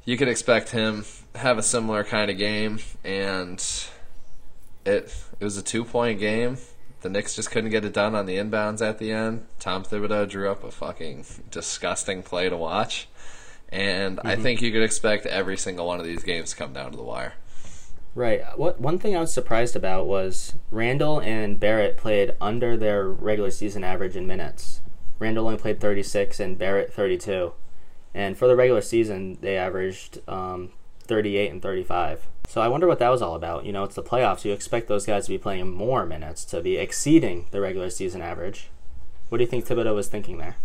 [0.04, 1.06] you could expect him
[1.38, 3.64] have a similar kind of game, and
[4.86, 6.58] it it was a two point game.
[7.02, 9.46] The Knicks just couldn't get it done on the inbounds at the end.
[9.60, 13.08] Tom Thibodeau drew up a fucking disgusting play to watch,
[13.70, 16.92] and I think you could expect every single one of these games to come down
[16.92, 17.34] to the wire.
[18.16, 18.42] Right.
[18.58, 23.52] What one thing I was surprised about was Randle and Barrett played under their regular
[23.52, 24.80] season average in minutes.
[25.20, 27.54] Randle only played 36 and Barrett 32.
[28.14, 30.72] And for the regular season, they averaged um,
[31.06, 32.28] 38 and 35.
[32.48, 33.66] So I wonder what that was all about.
[33.66, 34.46] You know, it's the playoffs.
[34.46, 38.22] You expect those guys to be playing more minutes, to be exceeding the regular season
[38.22, 38.70] average.
[39.30, 40.58] What do you think Thibodeau was thinking there?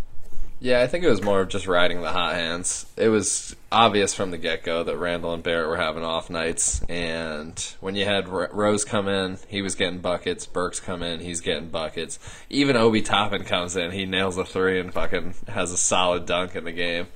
[0.63, 2.85] Yeah, I think it was more of just riding the hot hands.
[2.99, 6.83] It was obvious from the get go that Randle and Barrett were having off nights,
[6.83, 10.45] and when you had Rose come in, he was getting buckets.
[10.45, 12.19] Burks come in, he's getting buckets.
[12.51, 16.55] Even Obi Toppin comes in, he nails a three and fucking has a solid dunk
[16.55, 17.07] in the game.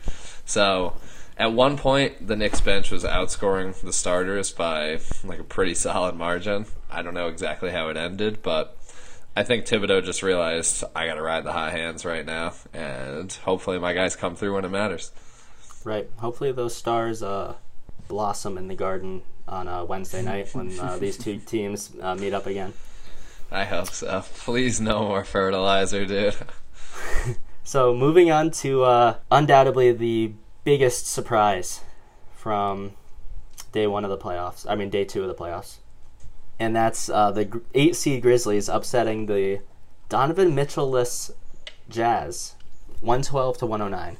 [0.46, 0.96] So
[1.36, 6.14] at one point, the Knicks bench was outscoring the starters by like a pretty solid
[6.14, 6.66] margin.
[6.90, 8.76] I don't know exactly how it ended, but
[9.36, 13.32] I think Thibodeau just realized I got to ride the hot hands right now, and
[13.32, 15.10] hopefully my guys come through when it matters.
[15.84, 16.08] Right.
[16.18, 17.54] Hopefully those stars uh,
[18.06, 22.32] blossom in the garden on uh, Wednesday night when uh, these two teams uh, meet
[22.32, 22.72] up again.
[23.50, 24.24] I hope so.
[24.38, 26.36] Please, no more fertilizer, dude.
[27.66, 30.32] So moving on to uh, undoubtedly the
[30.64, 31.82] biggest surprise
[32.34, 32.92] from
[33.72, 34.66] day one of the playoffs.
[34.68, 35.78] I mean, day two of the playoffs.
[36.58, 39.60] and that's uh, the eight seed Grizzlies upsetting the
[40.08, 41.32] Donovan Mitchell-less
[41.88, 42.54] Jazz,
[43.00, 44.16] one twelve to one hundred nine.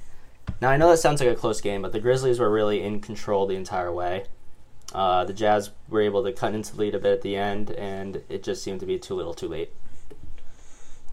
[0.60, 3.00] Now I know that sounds like a close game, but the Grizzlies were really in
[3.00, 4.24] control the entire way.
[4.92, 7.70] Uh, the Jazz were able to cut into the lead a bit at the end,
[7.70, 9.70] and it just seemed to be too little, too late.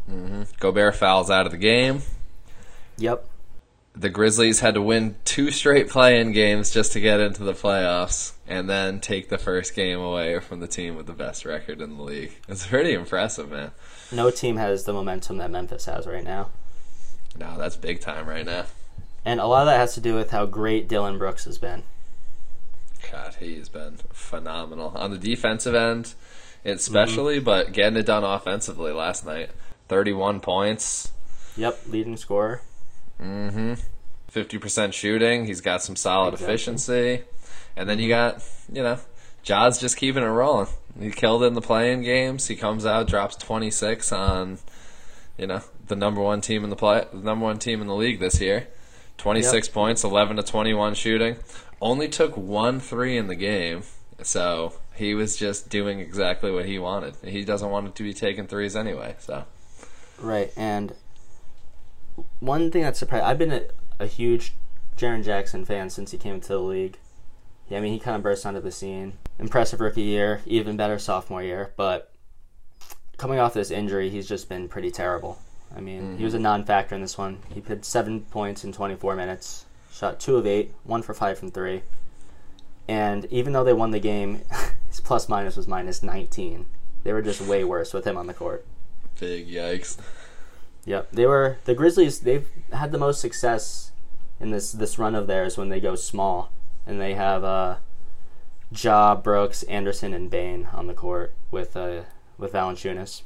[0.09, 0.43] Mm-hmm.
[0.59, 2.01] Gobert fouls out of the game.
[2.97, 3.27] Yep.
[3.93, 8.33] The Grizzlies had to win two straight play-in games just to get into the playoffs,
[8.47, 11.97] and then take the first game away from the team with the best record in
[11.97, 12.31] the league.
[12.47, 13.71] It's pretty impressive, man.
[14.11, 16.49] No team has the momentum that Memphis has right now.
[17.37, 18.65] No, that's big time right now.
[19.23, 21.83] And a lot of that has to do with how great Dillon Brooks has been.
[23.11, 26.69] God, he's been phenomenal on the defensive end, mm-hmm.
[26.69, 29.49] especially, but getting it done offensively last night.
[29.87, 31.11] Thirty-one points,
[31.57, 32.61] Yep, leading scorer.
[33.21, 33.73] Mm-hmm.
[34.29, 35.45] fifty percent shooting.
[35.45, 36.53] He's got some solid Exactly.
[36.53, 37.23] efficiency,
[37.75, 38.97] and then you got you know,
[39.43, 40.67] Jaws just keeping it rolling.
[40.99, 42.47] He killed it in the play-in games.
[42.47, 44.57] He comes out, drops twenty-six on,
[45.37, 47.95] you know, the number one team in the play, the number one team in the
[47.95, 48.67] league this year.
[49.17, 51.37] Twenty-six points, eleven to twenty-one shooting.
[51.79, 53.83] Only took one three in the game,
[54.23, 57.15] so he was just doing exactly what he wanted.
[57.23, 59.15] He doesn't want it to be taking threes anyway.
[59.19, 59.45] So
[60.19, 60.93] Right, and
[62.39, 63.63] one thing that surprised I've been a,
[63.99, 64.53] a huge
[64.97, 66.97] Jaren Jackson fan since he came into the league.
[67.69, 69.13] Yeah, I mean he kind of burst onto the scene.
[69.39, 72.11] Impressive rookie year, even better sophomore year, but
[73.17, 75.39] coming off this injury, he's just been pretty terrible.
[75.75, 76.43] I mean, he was a mm-hmm.
[76.43, 77.39] non-factor in this one.
[77.53, 81.49] He had seven points in 24 minutes, shot two of eight, one for five from
[81.49, 81.83] three,
[82.87, 84.41] and even though they won the game,
[84.87, 86.65] his plus minus was minus 19.
[87.03, 88.65] They were just way worse with him on the court.
[89.19, 89.97] big yikes.
[90.85, 92.21] Yep, they were the Grizzlies.
[92.21, 93.91] They've had the most success
[94.39, 96.51] in this this run of theirs when they go small,
[96.85, 97.77] and they have uh,
[98.75, 102.01] Ja, Brooks, Anderson, and Bane on the court with uh,
[102.37, 103.21] with Valanciunas.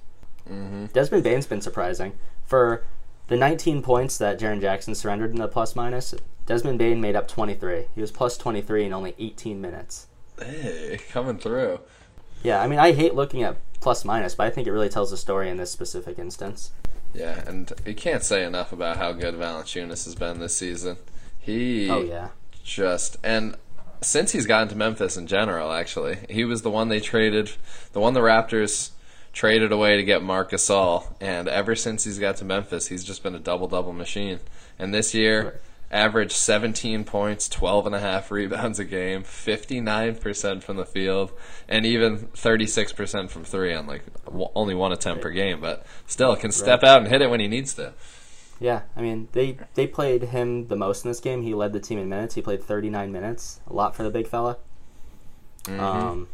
[0.49, 0.85] Mm-hmm.
[0.87, 2.13] Desmond Bane's been surprising
[2.45, 2.83] for
[3.27, 6.13] the 19 points that Jaren Jackson surrendered in the plus minus.
[6.45, 7.85] Desmond Bane made up 23.
[7.95, 10.07] He was plus 23 in only 18 minutes.
[10.39, 11.79] Hey, coming through.
[12.43, 15.11] Yeah, I mean, I hate looking at plus minus, but I think it really tells
[15.11, 16.71] a story in this specific instance.
[17.15, 20.97] Yeah, and you can't say enough about how good Valanciunas has been this season.
[21.39, 22.29] He Oh yeah,
[22.63, 23.55] just and
[24.01, 27.51] since he's gotten to Memphis in general, actually, he was the one they traded,
[27.93, 28.91] the one the Raptors
[29.33, 33.23] traded away to get Marc Gasol, and ever since he's got to Memphis, he's just
[33.23, 34.39] been a double double machine.
[34.77, 35.61] And this year.
[35.91, 41.31] Averaged 17 points, 12 and a half rebounds a game, 59% from the field,
[41.69, 46.35] and even 36% from three on like w- only one attempt per game, but still
[46.35, 47.93] can step out and hit it when he needs to.
[48.59, 51.41] Yeah, I mean they they played him the most in this game.
[51.43, 52.35] He led the team in minutes.
[52.35, 54.57] He played 39 minutes, a lot for the big fella.
[55.67, 56.27] Um,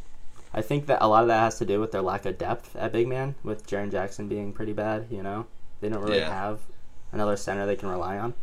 [0.54, 2.76] I think that a lot of that has to do with their lack of depth
[2.76, 5.08] at big man, with Jaren Jackson being pretty bad.
[5.10, 5.48] You know,
[5.80, 6.30] they don't really Yeah.
[6.30, 6.60] have
[7.12, 8.34] another center they can rely on.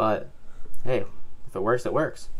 [0.00, 0.30] But
[0.82, 1.04] hey,
[1.46, 2.30] if it works, it works.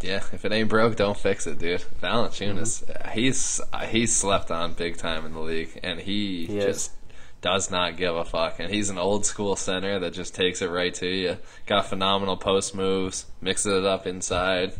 [0.00, 1.80] Yeah, if it ain't broke, don't fix it, dude.
[2.00, 6.58] Valanciunas, uh, he's uh, he's slept on big time in the league, and he, He
[6.58, 6.64] is.
[6.64, 6.92] just
[7.40, 8.60] does not give a fuck.
[8.60, 11.38] And he's an old school center that just takes it right to you.
[11.66, 14.74] Got phenomenal post moves, mixes it up inside,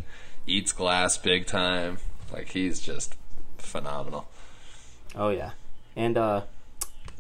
[0.47, 1.99] eats glass big time.
[2.33, 3.17] Like he's just
[3.59, 4.29] phenomenal.
[5.17, 5.51] Oh yeah,
[5.97, 6.43] and uh,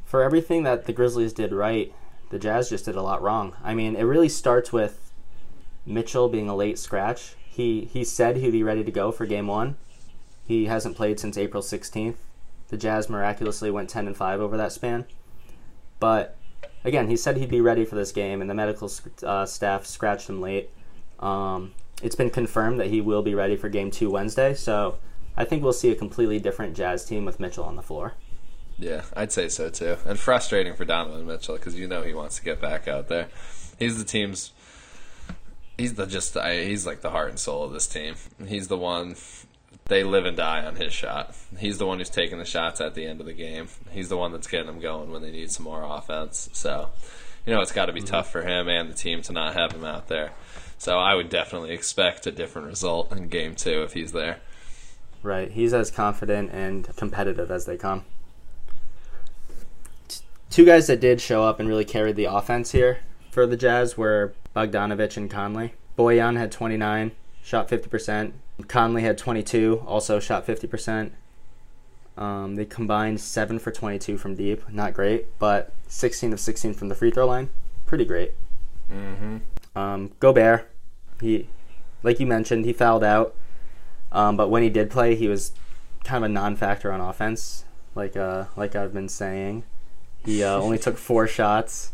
[0.04, 1.92] for everything that the Grizzlies did right,
[2.32, 3.54] the Jazz just did a lot wrong.
[3.62, 5.12] I mean, it really starts with
[5.86, 7.34] Mitchell being a late scratch.
[7.48, 9.76] He he said he'd be ready to go for Game One.
[10.44, 12.16] He hasn't played since April sixteenth.
[12.68, 15.04] The Jazz miraculously went ten and five over that span,
[16.00, 16.38] but
[16.84, 18.90] again, he said he'd be ready for this game, and the medical
[19.22, 20.70] uh, staff scratched him late.
[21.20, 24.96] Um, it's been confirmed that he will be ready for Game Two Wednesday, so
[25.36, 28.14] I think we'll see a completely different Jazz team with Mitchell on the floor.
[28.78, 29.96] Yeah, I'd say so too.
[30.06, 33.28] And frustrating for Donovan Mitchell because you know he wants to get back out there.
[33.78, 34.52] He's the team's.
[35.78, 36.36] He's the just.
[36.36, 38.14] I, he's like the heart and soul of this team.
[38.46, 39.16] He's the one.
[39.86, 41.34] They live and die on his shot.
[41.58, 43.68] He's the one who's taking the shots at the end of the game.
[43.90, 46.48] He's the one that's getting them going when they need some more offense.
[46.52, 46.90] So,
[47.44, 48.08] you know, it's got to be mm-hmm.
[48.08, 50.32] tough for him and the team to not have him out there.
[50.78, 54.38] So I would definitely expect a different result in game two if he's there.
[55.22, 55.50] Right.
[55.50, 58.04] He's as confident and competitive as they come.
[60.52, 62.98] Two guys that did show up and really carried the offense here
[63.30, 65.72] for the Jazz were Bogdanovich and Conley.
[65.96, 68.32] Bojan had 29, shot 50%.
[68.68, 71.12] Conley had 22, also shot 50%.
[72.18, 74.68] Um, they combined 7 for 22 from deep.
[74.68, 77.48] Not great, but 16 of 16 from the free throw line.
[77.86, 78.32] Pretty great.
[78.92, 79.38] Mm-hmm.
[79.74, 80.70] Um, Gobert,
[81.22, 81.48] he,
[82.02, 83.34] like you mentioned, he fouled out.
[84.12, 85.52] Um, but when he did play, he was
[86.04, 89.64] kind of a non-factor on offense, like uh, like I've been saying.
[90.24, 91.92] He uh, only took four shots,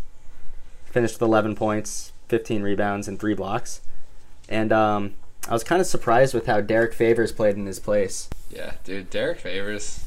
[0.87, 3.81] finished with 11 points, 15 rebounds, and three blocks.
[4.49, 5.15] And um,
[5.49, 8.29] I was kind of surprised with how Derrick Favors played in his place.
[8.51, 10.05] Yeah, dude, Derrick Favors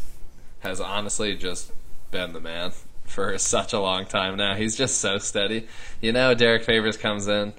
[0.59, 1.71] has honestly just
[2.11, 2.71] been the man
[3.05, 4.55] for such a long time now.
[4.55, 5.67] He's just so steady.
[5.99, 7.53] You know, Derek Favors comes in.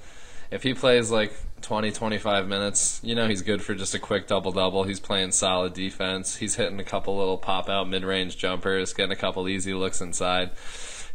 [0.51, 1.33] If he plays like
[1.63, 4.85] 20, 25 minutes, you know he's good for just a quick double double.
[4.85, 6.37] He's playing solid defense.
[6.37, 10.01] He's hitting a couple little pop out mid range jumpers, getting a couple easy looks
[10.01, 10.51] inside.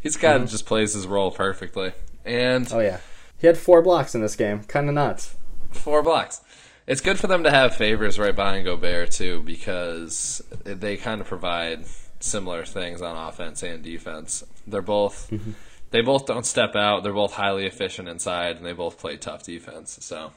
[0.02, 0.52] He's kind of mhm.
[0.52, 1.92] just plays his role perfectly.
[2.24, 3.00] And Oh yeah,
[3.38, 4.64] he had four blocks in this game.
[4.64, 5.36] Kind of nuts.
[5.70, 6.40] four blocks.
[6.86, 11.26] It's good for them to have favors right behind Gobert too, because they kind of
[11.26, 11.84] provide
[12.20, 14.44] similar things on offense and defense.
[14.66, 15.52] They're both mm-hmm.
[15.90, 17.02] They both don't step out.
[17.02, 19.98] They're both highly efficient inside, and they both play tough defense.
[20.02, 20.32] So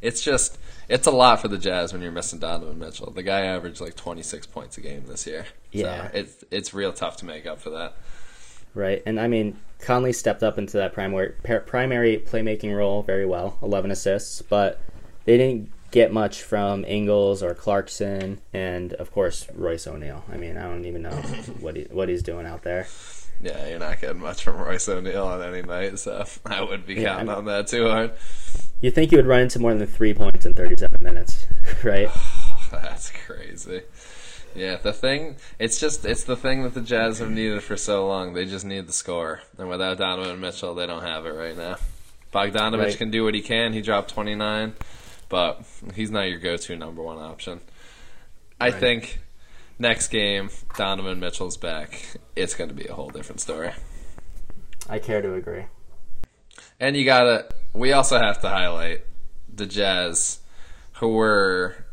[0.00, 3.10] it's just it's a lot for the Jazz when you're missing Donovan Mitchell.
[3.10, 5.46] The guy averaged like 26 points a game this year.
[5.72, 6.10] Yeah.
[6.10, 7.96] so it's it's real tough to make up for that.
[8.74, 11.34] Right, and I mean Conley stepped up into that primary
[11.66, 14.80] primary playmaking role very well, 11 assists, but
[15.24, 20.24] they didn't get much from Ingles or Clarkson, and of course Royce O'Neale.
[20.32, 21.10] I mean, I don't even know
[21.60, 22.86] what he what he's doing out there.
[23.42, 26.94] Yeah, you're not getting much from Royce O'Neale on any night, so I wouldn't be
[26.94, 28.12] Yeah, counting I mean- on that too hard.
[28.82, 31.46] You think you would run into more than three points in 37 minutes,
[31.84, 32.08] right?
[32.70, 33.82] That's crazy.
[34.54, 38.06] Yeah, the thing it's just it's the thing that the Jazz have needed for so
[38.08, 38.32] long.
[38.34, 39.42] They just need the score.
[39.58, 41.76] And without Donovan Mitchell, they don't have it right now.
[42.34, 42.96] Bogdanovich Right.
[42.98, 43.72] can do what he can.
[43.72, 44.74] He dropped 29,
[45.28, 45.62] but
[45.94, 47.60] he's not your go-to number one option.
[48.60, 48.74] I Right.
[48.74, 49.20] think
[49.80, 52.16] next game Donovan Mitchell's back.
[52.36, 53.72] It's going to be a whole different story.
[54.88, 55.64] I care to agree.
[56.78, 57.48] And you gotta.
[57.72, 59.04] We also have to highlight
[59.52, 60.40] the Jazz,
[60.94, 61.84] who were,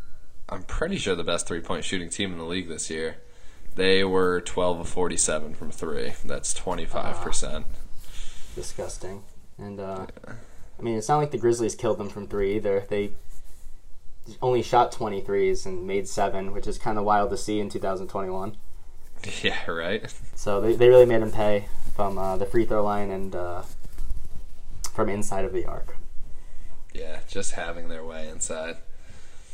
[0.49, 3.17] I'm pretty sure, the best three point shooting team in the league this year.
[3.75, 6.13] They were 12 of 47 from three.
[6.25, 7.65] That's 25%.
[8.55, 9.21] Disgusting.
[9.59, 12.85] And uh, I mean, it's not like the Grizzlies killed them from three either.
[12.89, 13.11] They
[14.41, 18.57] only shot 23s and made seven, which is kind of wild to see in 2021.
[19.41, 20.13] Yeah, right.
[20.35, 21.65] So they, they really made him pay
[21.95, 23.63] from uh, the free throw line and uh,
[24.93, 25.97] from inside of the arc.
[26.93, 28.77] Yeah, just having their way inside.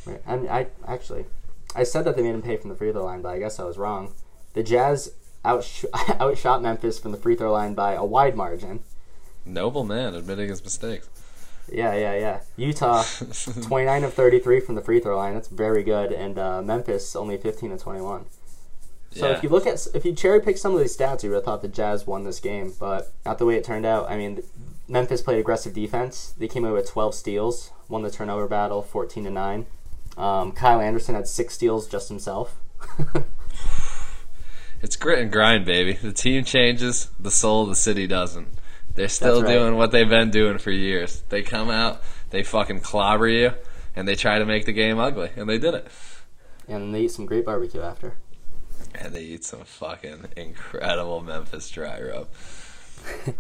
[0.06, 0.22] Right.
[0.28, 1.26] I, mean, I actually,
[1.76, 3.60] I said that they made him pay from the free throw line, but I guess
[3.60, 4.14] I was wrong.
[4.54, 5.14] The Jazz
[5.44, 5.86] outsh-
[6.20, 8.84] outshot Memphis from the free throw line by a wide margin.
[9.46, 11.10] Noble man admitting his mistakes.
[11.72, 12.40] Yeah, yeah, yeah.
[12.58, 13.04] Utah,
[13.62, 15.34] 29 of 33 from the free throw line.
[15.34, 16.12] That's very good.
[16.12, 18.26] And uh, Memphis, only 15 of 21.
[19.12, 19.38] So Yeah.
[19.38, 21.46] if you look at, if you cherry pick some of these stats, you would have
[21.46, 24.10] thought the Jazz won this game, but not the way it turned out.
[24.10, 24.42] I mean,
[24.88, 26.34] Memphis played aggressive defense.
[26.38, 29.66] They came away with 12 steals, won the turnover battle, 14 to nine.
[30.18, 32.56] Um, Kyle Anderson had six steals just himself.
[34.82, 35.94] It's grit and grind, baby.
[35.94, 38.50] The team changes, the soul of the city doesn't.
[38.96, 39.52] They're still right.
[39.52, 41.24] doing what they've been doing for years.
[41.30, 43.54] They come out, they fucking clobber you,
[43.96, 45.88] and they try to make the game ugly, and they did it.
[46.68, 48.18] and they eat some great barbecue after.
[48.96, 52.28] And they eat some fucking incredible Memphis dry rub.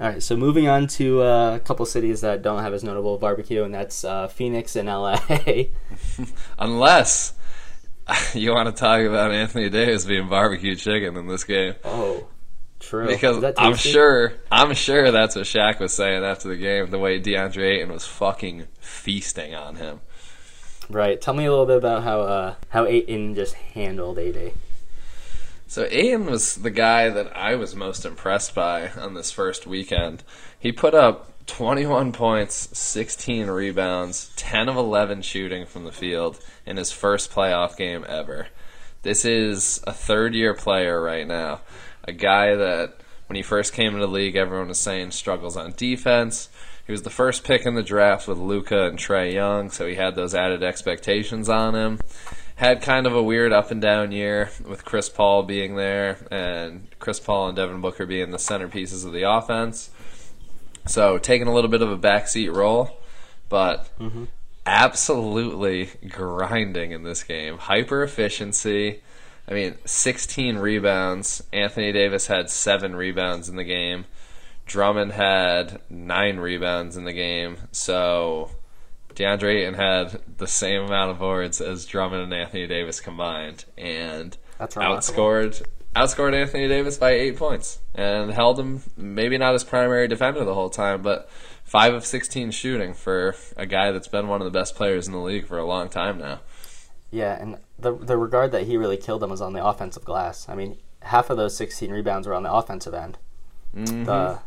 [0.00, 3.18] All right, so moving on to uh, a couple cities that don't have as notable
[3.18, 5.18] barbecue, and that's uh, Phoenix and LA.
[6.58, 7.34] Unless
[8.34, 11.74] you want to talk about Anthony Davis being barbecue chicken in this game.
[11.84, 12.28] oh,
[12.80, 13.06] true.
[13.06, 16.90] Because I'm sure, I'm sure that's what Shaq was saying after the game.
[16.90, 20.00] The way DeAndre Ayton was fucking feasting on him.
[20.90, 21.20] Right.
[21.20, 24.52] Tell me a little bit about how uh, how Ayton just handled AD.
[25.66, 30.24] So Ayton was the guy that I was most impressed by on this first weekend.
[30.58, 36.78] He put up 21 points, 16 rebounds, 10 of 11 shooting from the field in
[36.78, 38.48] his first playoff game ever.
[39.02, 41.60] This is a third year player right now.
[42.08, 45.74] A guy that when he first came into the league everyone was saying struggles on
[45.76, 46.48] defense.
[46.86, 49.96] He was the first pick in the draft with Luka and Trae Young, so he
[49.96, 51.98] had those added expectations on him
[52.58, 56.88] had kind of a weird up and down year with Chris Paul being there and
[56.98, 59.90] Chris Paul and Devin Booker being the centerpieces of the offense.
[60.84, 62.98] So taking a little bit of a backseat role,
[63.48, 64.24] but mm-hmm.
[64.66, 67.58] absolutely grinding in this game.
[67.58, 69.02] Hyper efficiency.
[69.48, 71.42] I mean, 16 rebounds.
[71.52, 74.04] Anthony Davis had seven rebounds in the game.
[74.66, 77.56] Drummond had nine rebounds in the game.
[77.72, 78.50] So
[79.14, 84.36] DeAndre Ayton had the same amount of boards as Drummond and Anthony Davis combined, and
[84.60, 85.62] outscored
[85.96, 90.54] outscored Anthony Davis by eight points, and held him maybe not his primary defender the
[90.54, 91.28] whole time, but
[91.64, 95.12] five of sixteen shooting for a guy that's been one of the best players in
[95.12, 96.40] the league for a long time now.
[97.10, 100.48] Yeah, and the the regard that he really killed them was on the offensive glass.
[100.48, 103.18] I mean, half of those 16 rebounds were on the offensive end.
[103.74, 104.04] Mm-hmm.
[104.04, 104.40] The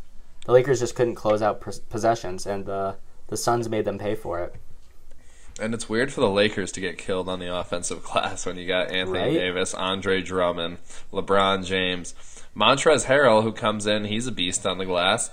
[0.46, 2.98] the Lakers just couldn't close out possessions, and the
[3.28, 4.56] the Suns made them pay for it.
[5.60, 8.68] And it's weird for the Lakers to get killed on the offensive glass when you
[8.68, 9.34] got Anthony Right?
[9.34, 10.80] Davis, Andre Drummond,
[11.12, 12.14] LeBron James,
[12.56, 15.30] Montrezl Harrell, who comes in, he's a beast on the glass.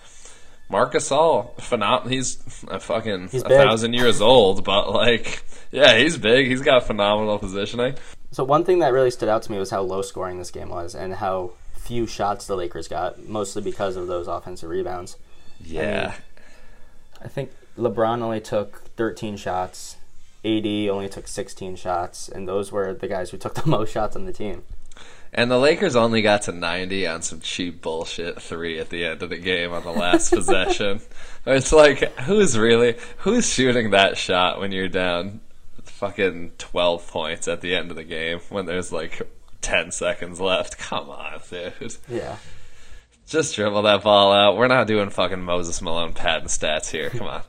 [0.70, 2.39] Marc Gasol, phenom- he's
[2.69, 5.43] a fucking He's a thousand years old, but like,
[5.73, 6.47] yeah, he's big.
[6.47, 7.95] He's got phenomenal positioning.
[8.32, 10.69] So one thing that really stood out to me was how low scoring this game
[10.69, 15.16] was, and how few shots the Lakers got, mostly because of those offensive rebounds.
[15.65, 16.15] Yeah,
[17.23, 19.97] I think LeBron only took 13 shots.
[20.45, 24.15] AD only took 16 shots, and those were the guys who took the most shots
[24.15, 24.62] on the team.
[25.32, 29.22] And the Lakers only got to 90 on some cheap bullshit three at the end
[29.22, 31.00] of the game on the last possession.
[31.46, 35.40] It's like, who's really, who's shooting that shot when you're down
[35.82, 39.26] fucking 12 points at the end of the game when there's like
[39.62, 40.76] 10 seconds left?
[40.76, 41.96] Come on, dude.
[42.06, 42.36] Yeah.
[43.26, 44.59] Just dribble that ball out.
[44.59, 47.09] We're not doing fucking Moses Malone patent stats here.
[47.09, 47.42] Come on.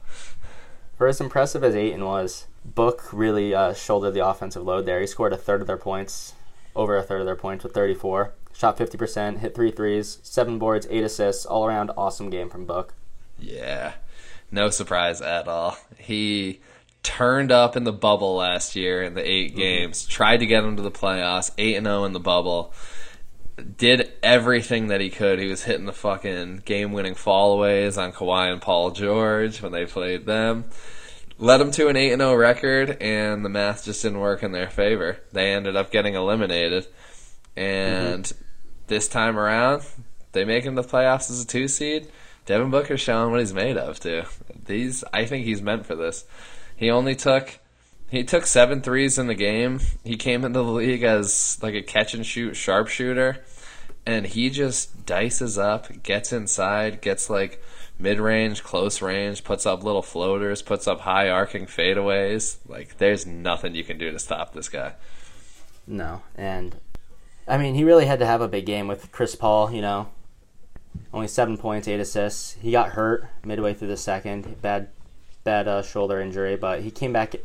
[0.98, 5.00] For as impressive as Ayton was, Book really uh, shouldered the offensive load there.
[5.00, 6.34] He scored a third of their points,
[6.80, 8.34] over a third of their points with 34.
[8.54, 12.94] Shot 50%, hit three threes, seven boards, eight assists, all around awesome game from Book.
[13.38, 13.94] Yeah,
[14.52, 15.78] no surprise at all.
[15.98, 16.62] He
[17.04, 19.58] turned up in the bubble last year in the 8 mm-hmm.
[19.58, 22.74] games, tried to get him to the playoffs, eight and zero in the bubble.
[23.78, 25.40] Did everything that he could.
[25.40, 30.26] He was hitting the fucking game-winning fallaways on Kawhi and Paul George when they played
[30.26, 30.66] them.
[31.42, 34.52] Led them to an eight and zero record, and the math just didn't work in
[34.52, 35.20] their favor.
[35.32, 36.86] They ended up getting eliminated,
[37.56, 38.44] and mm-hmm.
[38.88, 39.84] this time around,
[40.34, 42.12] they make him the playoffs as a two seed.
[42.46, 44.24] Devin Booker's showing what he's made of too.
[44.66, 46.26] These, I think he's meant for this.
[46.76, 47.60] He only took
[48.10, 49.80] he took seven threes in the game.
[50.04, 53.38] He came into the league as like a catch and shoot sharpshooter,
[54.06, 57.62] and he just dices up, gets inside, gets like
[58.00, 62.58] mid range, close range, puts up little floaters, puts up high arcing fadeaways.
[62.68, 64.94] Like there's nothing you can do to stop this guy.
[65.86, 66.78] No, and
[67.48, 69.72] I mean he really had to have a big game with Chris Paul.
[69.72, 70.10] You know,
[71.14, 72.54] only seven points, eight assists.
[72.54, 74.90] He got hurt midway through the second, bad,
[75.44, 77.36] bad uh, shoulder injury, but he came back,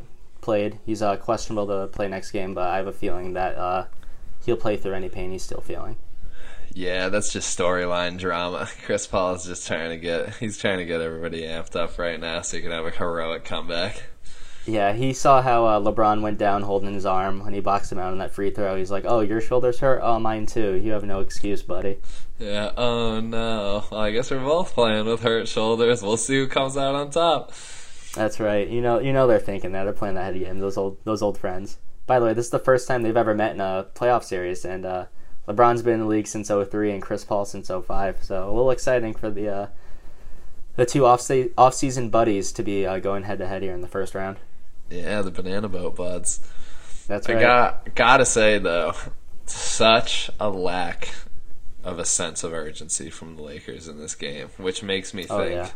[0.41, 0.79] played.
[0.85, 3.85] He's uh, questionable to play next game, but I have a feeling that uh,
[4.45, 5.97] he'll play through any pain he's still feeling.
[6.75, 8.67] Yeah, that's just storyline drama.
[8.83, 12.19] Chris Paul is just trying to get he's trying to get everybody amped up right
[12.19, 14.03] now so he can have a heroic comeback.
[14.65, 17.99] Yeah, he saw how uh, LeBron went down holding his arm when he boxed him
[17.99, 18.75] out on that free throw.
[18.75, 20.01] He's like, "Oh, your shoulders hurt?
[20.03, 20.73] Oh, mine too.
[20.73, 21.99] You have no excuse, buddy."
[22.39, 23.85] Yeah, oh no.
[23.89, 26.03] Well, I guess we're both playing with hurt shoulders.
[26.03, 27.53] We'll see who comes out on top.
[28.15, 28.67] That's right.
[28.67, 30.59] You know, you know they're thinking that they're playing that head game.
[30.59, 31.77] Those old, those old friends.
[32.05, 34.65] By the way, this is the first time they've ever met in a playoff series,
[34.65, 35.05] and uh,
[35.47, 38.23] LeBron's been in the league since 03 and Chris Paul since 05.
[38.23, 39.67] So a little exciting for the uh,
[40.75, 43.81] the two off off season buddies to be uh, going head to head here in
[43.81, 44.37] the first round.
[44.89, 46.39] Yeah, the banana boat buds.
[47.07, 47.37] That's right.
[47.37, 48.93] I got gotta say though,
[49.45, 51.09] such a lack
[51.83, 55.31] of a sense of urgency from the Lakers in this game, which makes me think
[55.39, 55.69] Oh, yeah.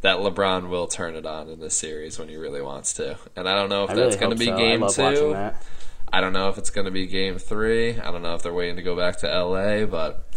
[0.00, 3.16] that LeBron will turn it on in this series when he really wants to.
[3.36, 4.56] And I don't know if I that's really going to be so.
[4.56, 5.56] Game two.
[6.12, 7.98] I don't know if it's going to be game three.
[7.98, 10.28] I don't know if they're waiting to go back to LA, but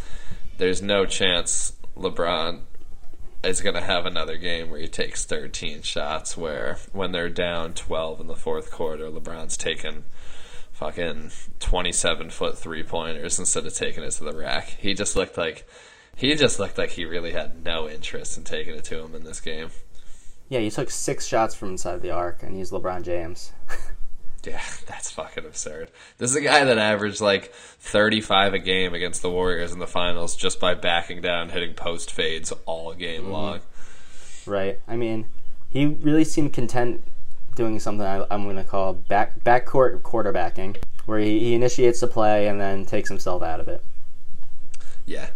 [0.57, 2.61] there's no chance LeBron
[3.43, 6.38] is going to have another game where he takes 13 shots.
[6.38, 10.06] Where when they're down 12 in the fourth quarter, LeBron's taking
[10.72, 14.68] fucking 27 foot three pointers instead of taking it to the rack.
[14.80, 15.68] He just looked like
[16.15, 19.23] he just looked like he really had no interest in taking it to him in
[19.23, 19.69] this game.
[20.47, 23.52] Yeah, he took six shots from inside the arc, and he's LeBron James.
[24.45, 25.89] Yeah, that's fucking absurd.
[26.17, 29.88] This is a guy that averaged like 35 a game against the Warriors in the
[29.88, 33.31] finals just by backing down, hitting post fades all game mm-hmm.
[33.31, 33.59] long.
[34.45, 34.80] Right.
[34.88, 35.27] I mean,
[35.69, 37.03] he really seemed content
[37.55, 42.07] doing something I, I'm going to call back backcourt quarterbacking, where he, he initiates the
[42.07, 43.84] play and then takes himself out of it.
[45.05, 45.30] Yeah,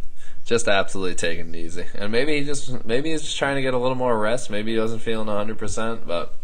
[0.45, 1.85] just absolutely taking it easy.
[1.93, 4.49] And maybe he just maybe he's just trying to get a little more rest.
[4.49, 6.35] Maybe he wasn't feeling 100, percent but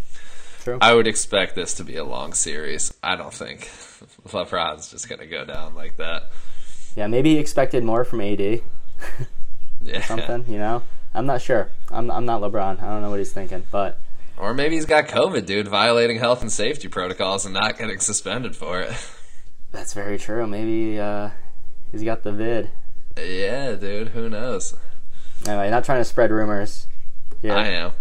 [0.65, 0.79] True.
[0.81, 2.91] I would expect this to be a long series.
[3.03, 3.61] I don't think
[4.27, 6.31] LeBron's just gonna go down like that.
[6.95, 8.61] Yeah, maybe he expected more from AD.
[9.81, 10.81] Yeah, Something, you know.
[11.13, 11.69] I'm not sure.
[11.91, 12.81] I'm I'm not LeBron.
[12.81, 13.99] I don't know what he's thinking, but
[14.35, 18.55] or maybe he's got COVID, dude, violating health and safety protocols and not getting suspended
[18.55, 18.91] for it.
[19.71, 20.47] that's very true.
[20.47, 21.29] Maybe uh,
[21.91, 22.71] he's got the vid.
[23.15, 24.73] Yeah, dude, who knows?
[25.45, 26.87] Anyway, not trying to spread rumors.
[27.43, 27.53] Here.
[27.53, 27.91] I am.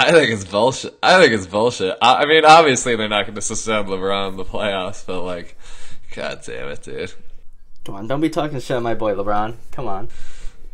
[0.00, 0.98] I think it's bullshit.
[1.02, 1.96] I think it's bullshit.
[2.00, 5.58] I, I mean, obviously they're not going to suspend LeBron in the playoffs, but like,
[6.14, 7.12] god damn it, dude.
[7.84, 9.56] Come on, don't be talking shit on my boy LeBron.
[9.72, 10.08] Come on.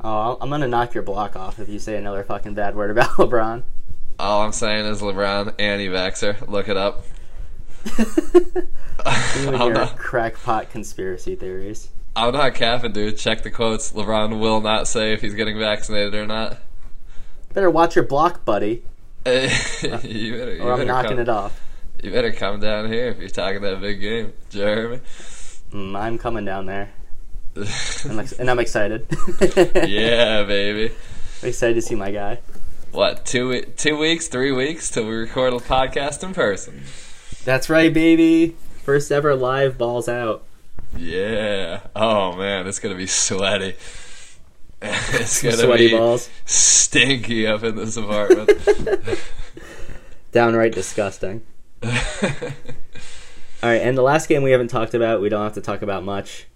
[0.01, 3.11] Oh, I'm gonna knock your block off if you say another fucking bad word about
[3.17, 3.63] LeBron.
[4.19, 6.47] All I'm saying is LeBron anti-vaxer.
[6.49, 7.05] Look it up.
[9.07, 11.91] You and I'm your not, crackpot conspiracy theories.
[12.17, 13.19] I'm not capping, dude.
[13.19, 13.93] Check the quotes.
[13.93, 16.59] LeBron will not say if he's getting vaccinated or not.
[17.53, 18.83] Better watch your block, buddy,
[19.27, 21.61] you better, you or I'm better knocking come, it off.
[22.03, 25.01] You better come down here if you're talking that big game, Jeremy.
[25.73, 26.93] Mm, I'm coming down there,
[27.57, 29.07] I'm ex- and I'm excited.
[29.75, 30.95] yeah, baby.
[31.43, 32.39] I'm excited to see my guy.
[32.93, 36.83] What two two weeks, three weeks till we record a podcast in person?
[37.45, 38.57] That's right, baby.
[38.85, 40.45] First ever live balls out.
[40.97, 41.81] Yeah.
[41.95, 43.75] Oh man, it's gonna be sweaty.
[45.15, 46.29] It's gonna Sweaty be balls.
[46.45, 48.51] stinky up in this apartment.
[50.33, 51.43] Downright disgusting.
[51.83, 51.91] All
[53.71, 56.05] right, and the last game we haven't talked about, we don't have to talk about
[56.05, 56.47] much.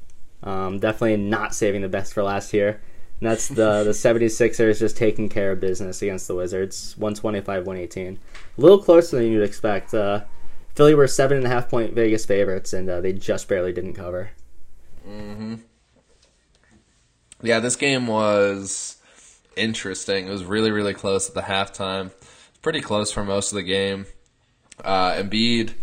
[0.42, 2.80] Um, definitely not saving the best for last here.
[3.20, 8.16] And that's the the 76ers just taking care of business against the Wizards, 125-118.
[8.16, 9.92] A little closer than you'd expect.
[9.92, 10.22] Uh,
[10.74, 13.94] Philly were seven and a half point Vegas favorites, and uh, they just barely didn't
[13.94, 14.30] cover.
[17.42, 18.96] Yeah, this game was
[19.56, 20.26] interesting.
[20.26, 22.10] It was really, really close at the halftime.
[22.62, 24.06] Pretty close for most of the game.
[24.84, 25.74] Uh, Embiid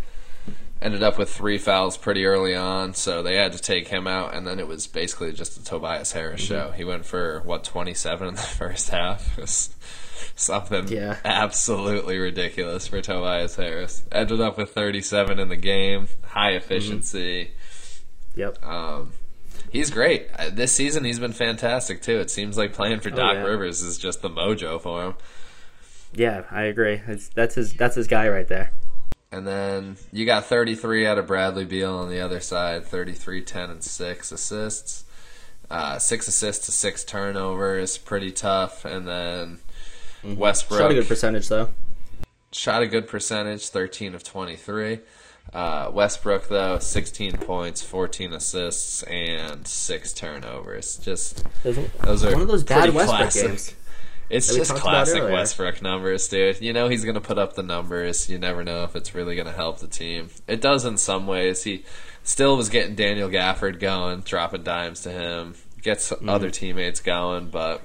[0.80, 4.32] ended up with three fouls pretty early on, so they had to take him out,
[4.34, 6.70] and then it was basically just a Tobias Harris show.
[6.70, 9.38] He went for what twenty seven in the first half.
[10.36, 11.16] Something Yeah.
[11.24, 14.02] absolutely ridiculous for Tobias Harris.
[14.12, 17.52] Ended up with thirty seven in the game, high efficiency.
[18.36, 18.64] Yep.
[18.64, 19.12] Um,
[19.70, 20.28] he's great.
[20.38, 22.18] Uh, This season, he's been fantastic too.
[22.18, 23.42] It seems like playing for Doc yeah.
[23.44, 25.14] Rivers is just the mojo for him.
[26.12, 27.02] Yeah, I agree.
[27.06, 27.72] It's, that's his.
[27.74, 28.70] That's his guy right there.
[29.30, 33.68] And then you got 33 out of Bradley Beal on the other side, 33, 10,
[33.70, 35.04] and 6 assists.
[35.70, 38.86] Uh, 6 assists to 6 turnovers, pretty tough.
[38.86, 39.58] And then
[40.24, 41.68] Westbrook Shot a good percentage though.
[42.52, 45.00] shot a good percentage, 13 of 23.
[45.52, 50.96] Uh, Westbrook, though, 16 points, 14 assists, and 6 turnovers.
[50.98, 53.46] Just Those are one of those bad Westbrook classic.
[53.48, 53.74] games.
[54.30, 55.22] It's just classic.
[55.22, 56.60] Westbrook numbers, dude.
[56.60, 58.28] You know he's going to put up the numbers.
[58.28, 60.28] You never know if it's really going to help the team.
[60.46, 61.62] It does in some ways.
[61.64, 61.86] He
[62.24, 66.28] still was getting Daniel Gafford going, dropping dimes to him, gets Mm-hmm.
[66.28, 67.80] other teammates going, but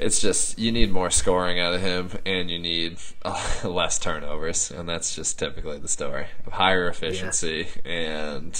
[0.00, 4.70] it's just you need more scoring out of him, and you need uh, less turnovers,
[4.70, 8.58] and that's just typically the story of higher efficiency and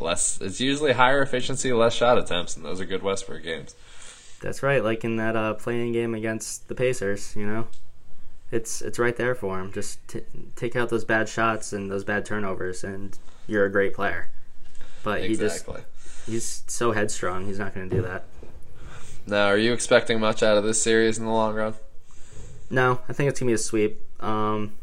[0.00, 0.40] less.
[0.40, 3.74] It's usually higher efficiency, less shot attempts, and those are good Westbrook games.
[4.40, 4.82] That's right.
[4.82, 7.68] Like in that uh, play-in game against the Pacers, you know,
[8.50, 9.72] it's it's right there for him.
[9.72, 10.22] Just t-
[10.56, 13.16] take out those bad shots and those bad turnovers, and
[13.46, 14.30] you're a great player.
[15.04, 15.66] But he just
[16.26, 17.46] he's so headstrong.
[17.46, 18.24] He's not going to do that.
[19.26, 21.74] Now, are you expecting much out of this series in the long run?
[22.70, 24.00] No, I think it's gonna be a sweep.
[24.20, 24.74] Um,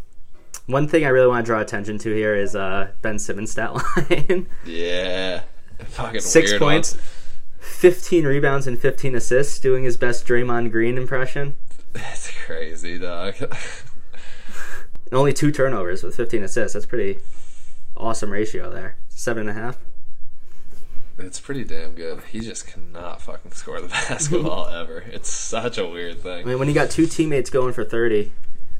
[0.68, 3.74] one thing I really want to draw attention to here is uh, Ben Simmons' stat
[4.10, 5.42] line: Yeah.
[5.80, 7.04] Fucking six points, one.
[7.60, 11.56] fifteen rebounds, and fifteen assists, doing his best Draymond Green impression.
[11.94, 13.36] That's crazy, dog.
[15.12, 16.74] Only two turnovers with 15 assists.
[16.74, 17.20] That's pretty
[17.98, 18.96] awesome ratio there.
[19.08, 19.78] Seven and a half.
[21.20, 22.22] It's pretty damn good.
[22.32, 25.00] He just cannot fucking score the basketball ever.
[25.00, 26.42] It's such a weird thing.
[26.42, 28.32] I mean, when you got two teammates going for 30,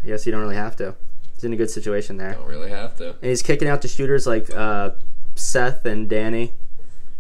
[0.04, 0.96] I guess you don't really have to.
[1.36, 2.34] He's in a good situation there.
[2.34, 3.12] Don't really have to.
[3.12, 4.92] And he's kicking out to shooters like uh,
[5.36, 6.54] Seth and Danny.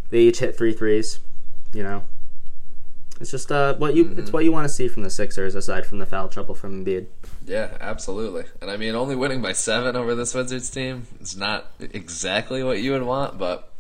[0.09, 1.19] They each hit three threes.
[1.71, 2.03] You know,
[3.19, 5.85] it's just uh, what you it's what you want to see from the Sixers aside
[5.85, 7.07] from the foul trouble from Embiid.
[7.45, 8.45] Yeah, absolutely.
[8.61, 12.81] And I mean, only winning by seven over this Wizards team is not exactly what
[12.81, 13.71] you would want, but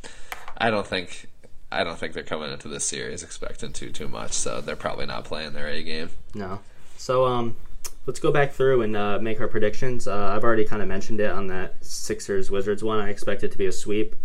[0.57, 1.28] I don't think
[1.71, 4.33] I don't think they're coming into this series expecting too too much.
[4.33, 6.09] So they're probably not playing their A game.
[6.33, 6.59] No.
[6.97, 7.57] So um,
[8.05, 10.07] let's go back through and uh, make our predictions.
[10.07, 12.99] Uh, I've already kind of mentioned it on that Sixers Wizards one.
[12.99, 14.15] I expect it to be a sweep.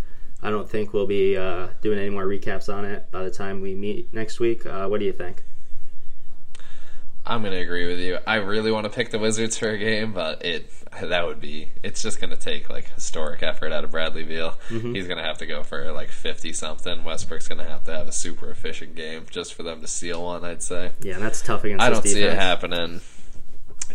[0.42, 3.60] I don't think we'll be uh, doing any more recaps on it by the time
[3.60, 4.66] we meet next week.
[4.66, 5.42] Uh, what do you think?
[7.26, 8.18] I'm gonna agree with you.
[8.26, 10.70] I really want to pick the Wizards for a game, but it
[11.01, 14.55] that would be it's just gonna take like historic effort out of Bradley Beal.
[14.68, 17.02] He's gonna have to go for like fifty something.
[17.02, 20.44] Westbrook's gonna have to have a super efficient game just for them to steal one.
[20.44, 20.92] I'd say.
[21.01, 21.82] Yeah, that's tough against.
[21.82, 23.01] I don't see it happening.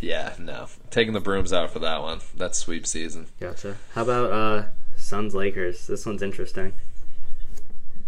[0.01, 0.67] Yeah, no.
[0.89, 2.19] Taking the brooms out for that one.
[2.35, 3.27] That's sweep season.
[3.39, 3.77] Gotcha.
[3.93, 4.63] How about uh,
[4.95, 5.87] Suns Lakers?
[5.87, 6.73] This one's interesting.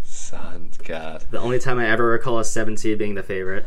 [0.03, 1.25] Suns, God.
[1.31, 3.65] The only time I ever recall a seven seed being the favorite.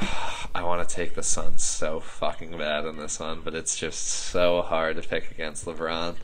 [0.54, 4.04] I want to take the Suns so fucking bad in this one, but it's just
[4.04, 6.16] so hard to pick against LeBron.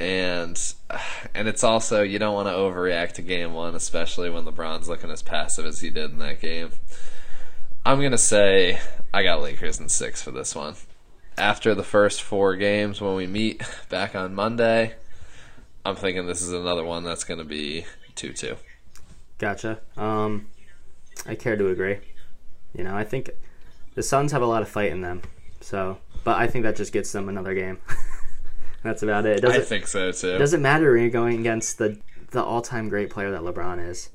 [0.00, 0.74] And
[1.34, 5.10] and it's also you don't want to overreact to game one, especially when LeBron's looking
[5.10, 6.70] as passive as he did in that game.
[7.84, 8.80] I'm gonna say
[9.12, 10.74] I got Lakers in six for this one.
[11.36, 14.94] After the first four games, when we meet back on Monday,
[15.84, 18.56] I'm thinking this is another one that's gonna be two two.
[19.38, 19.80] Gotcha.
[19.96, 20.46] Um,
[21.26, 21.98] I care to agree.
[22.74, 23.30] You know, I think
[23.94, 25.22] the Suns have a lot of fight in them.
[25.60, 27.78] So, but I think that just gets them another game.
[28.82, 29.38] That's about it.
[29.38, 30.38] It I doesn't think so too.
[30.38, 31.98] doesn't matter when you're going against the
[32.30, 34.10] the all time great player that LeBron is.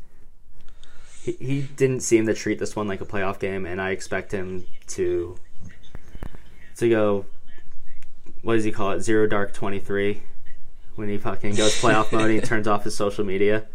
[1.23, 4.31] He he didn't seem to treat this one like a playoff game, and I expect
[4.31, 5.37] him to
[6.77, 7.25] to go.
[8.41, 9.01] What does he call it?
[9.01, 10.23] Zero dark twenty three.
[10.95, 13.65] When he fucking goes playoff mode, and he turns off his social media.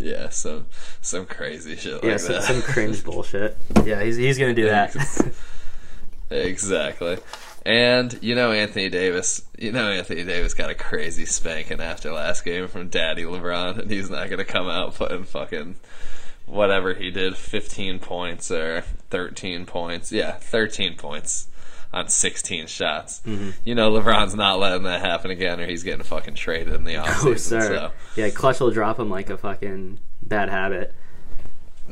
[0.00, 0.66] Yeah, some
[1.02, 2.08] some crazy shit like that.
[2.08, 2.42] Yeah, some, that.
[2.44, 3.56] some cringe bullshit.
[3.84, 4.96] Yeah, he's he's gonna do that.
[6.30, 7.18] exactly.
[7.66, 12.44] And you know Anthony Davis, you know Anthony Davis got a crazy spanking after last
[12.44, 15.76] game from Daddy LeBron, and he's not gonna come out putting fucking
[16.46, 20.10] whatever he did, fifteen points or thirteen points.
[20.10, 21.48] Yeah, thirteen points
[21.92, 23.20] on sixteen shots.
[23.26, 23.50] Mm-hmm.
[23.64, 26.94] You know LeBron's not letting that happen again, or he's getting fucking traded in the
[26.94, 27.26] offseason.
[27.32, 27.60] oh, sir.
[27.60, 30.94] So Yeah, Klutch will drop him like a fucking bad habit.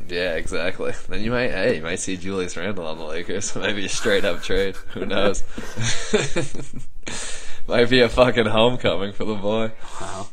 [0.07, 0.93] Yeah, exactly.
[1.09, 3.53] Then you might, hey, you might see Julius Randle on the Lakers.
[3.57, 4.75] Maybe a straight up trade.
[4.93, 5.43] Who knows?
[7.67, 9.71] might be a fucking homecoming for the boy.
[9.99, 10.27] Wow.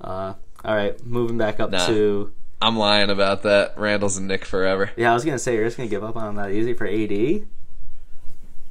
[0.00, 0.34] Uh,
[0.64, 1.86] all right, moving back up Nah.
[1.86, 3.74] to I'm lying about that.
[3.78, 4.90] Randle's a Knick forever.
[4.96, 5.10] yeah.
[5.10, 7.46] I was gonna say you're just gonna give up on that easy for AD.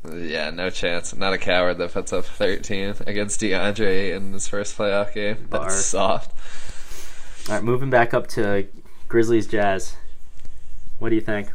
[0.07, 1.15] Yeah, no chance.
[1.15, 5.47] Not a coward that puts up 13 against DeAndre in his first playoff game.
[5.49, 5.69] That's Bar.
[5.71, 7.49] soft.
[7.49, 8.67] All right, moving back up to
[9.07, 9.95] Grizzlies Jazz.
[10.99, 11.49] What do you think?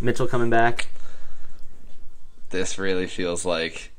[0.00, 0.88] Mitchell coming back?
[2.50, 3.92] This really feels like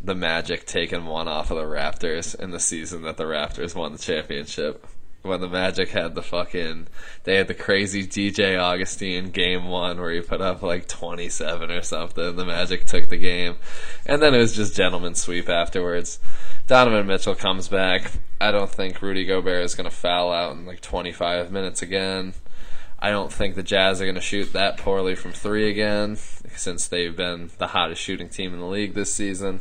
[0.00, 3.92] the Magic taking one off of the Raptors in the season that the Raptors won
[3.92, 4.86] the championship.
[5.22, 6.88] When the Magic had the fucking,
[7.24, 11.82] they had the crazy DJ Augustin game one where he put up like 27 or
[11.82, 12.36] something.
[12.36, 13.56] The Magic took the game.
[14.06, 16.20] And then it was just gentleman sweep afterwards.
[16.66, 18.12] Donovan Mitchell comes back.
[18.40, 22.32] I don't think Rudy Gobert is going to foul out in like 25 minutes again.
[22.98, 26.86] I don't think the Jazz are going to shoot that poorly from three again, since
[26.86, 29.60] they've been the hottest shooting team in the league this season.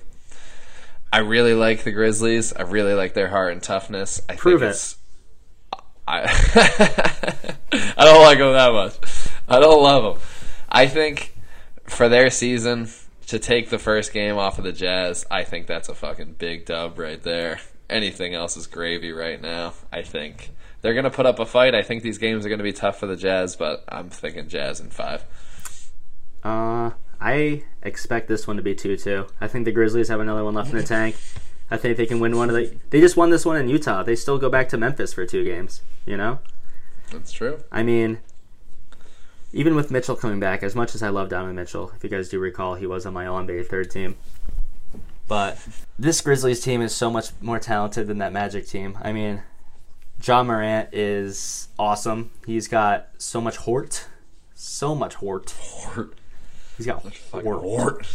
[1.12, 2.54] I really like the Grizzlies.
[2.54, 4.22] I really like their heart and toughness.
[4.30, 4.76] I Prove think it.
[4.76, 4.96] it's.
[6.10, 6.24] I
[7.72, 8.96] I don't like them that much.
[9.48, 10.24] I don't love them.
[10.68, 11.36] I think
[11.86, 12.90] for their season
[13.28, 16.66] to take the first game off of the Jazz, I think that's a fucking big
[16.66, 17.60] dub right there.
[17.92, 19.74] Anything else is gravy right now.
[19.92, 20.50] I think
[20.82, 21.76] they're gonna put up a fight.
[21.76, 24.80] I think these games are gonna be tough for the Jazz, but I'm thinking Jazz
[24.80, 25.24] in five.
[26.44, 26.92] Uh,
[27.22, 29.28] I expect this one to be two two.
[29.40, 31.16] I think the Grizzlies have another one left in the tank.
[31.72, 32.76] I think they can win one of the.
[32.90, 34.04] They just won this one in Utah.
[34.04, 35.82] They still go back to Memphis for two games.
[36.06, 36.40] You know.
[37.12, 37.64] That's true.
[37.72, 38.20] I mean,
[39.52, 42.30] even with Mitchell coming back, as much as I love Donovan Mitchell, if you guys
[42.30, 44.16] do recall, he was on my All NBA third team.
[45.28, 45.60] But
[45.98, 48.98] this Grizzlies team is so much more talented than that Magic team.
[49.02, 49.44] I mean,
[50.24, 52.32] Ja Morant is awesome.
[52.46, 54.08] He's got so much hort,
[54.56, 55.52] so much hort.
[55.52, 56.16] Hort.
[56.78, 57.62] He's got hort.
[57.62, 58.08] Hort.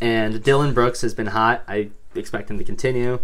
[0.00, 1.62] And Dillon Brooks has been hot.
[1.68, 3.20] I expect him to continue.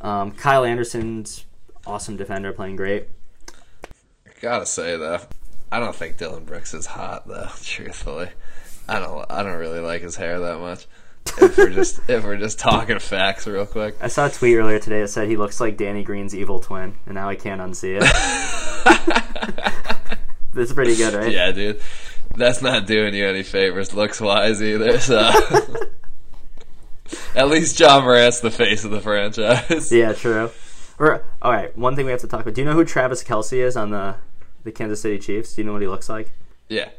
[0.00, 1.44] Um, Kyle Anderson's
[1.86, 3.08] awesome defender, playing great.
[4.40, 5.20] Gotta say though,
[5.72, 7.48] I don't think Dillon Brooks is hot though.
[7.62, 8.28] Truthfully,
[8.88, 9.24] I don't.
[9.30, 10.86] I don't really like his hair that much.
[11.40, 13.96] If we're just if we're just talking facts real quick.
[14.00, 16.94] I saw a tweet earlier today that said he looks like Danny Green's evil twin,
[17.06, 18.04] and now I can't unsee it.
[20.54, 21.32] That's pretty good, right?
[21.32, 21.80] Yeah, dude,
[22.36, 24.98] that's not doing you any favors looks wise either.
[24.98, 25.18] So.
[27.34, 29.92] At least Ja Morant's the face of the franchise.
[29.92, 30.50] Yeah, true.
[30.98, 32.54] Or all right, one thing we have to talk about.
[32.54, 34.16] Do you know who Travis Kelce is on the
[34.62, 35.54] the Kansas City Chiefs?
[35.54, 36.32] Do you know what he looks like?
[36.68, 36.90] Yeah.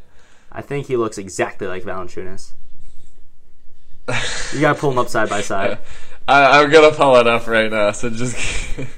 [0.51, 2.51] I think he looks exactly like Valanciunas.
[4.53, 5.79] You gotta pull them up side by side.
[6.27, 8.35] I, I'm gonna pull it up right now, so just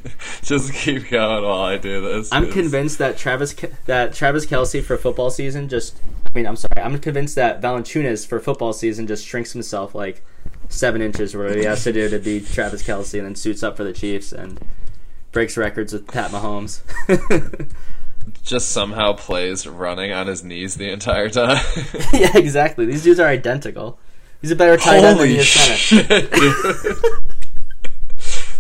[0.44, 2.32] just keep going while I do this.
[2.32, 3.54] I'm 'cause- convinced that Travis
[3.86, 5.98] that Travis Kelce for football season just.
[6.26, 6.82] I mean, I'm sorry.
[6.82, 10.24] I'm convinced that Valanciunas for football season just shrinks himself like
[10.70, 13.76] seven inches, where he has to do to be Travis Kelce, and then suits up
[13.76, 14.60] for the Chiefs and
[15.32, 16.82] breaks records with Pat Mahomes.
[18.44, 21.58] just somehow plays running on his knees the entire time.
[22.14, 22.86] yeah, exactly.
[22.86, 24.00] These dudes are identical.
[24.42, 26.30] He's a better tight end than he is shit.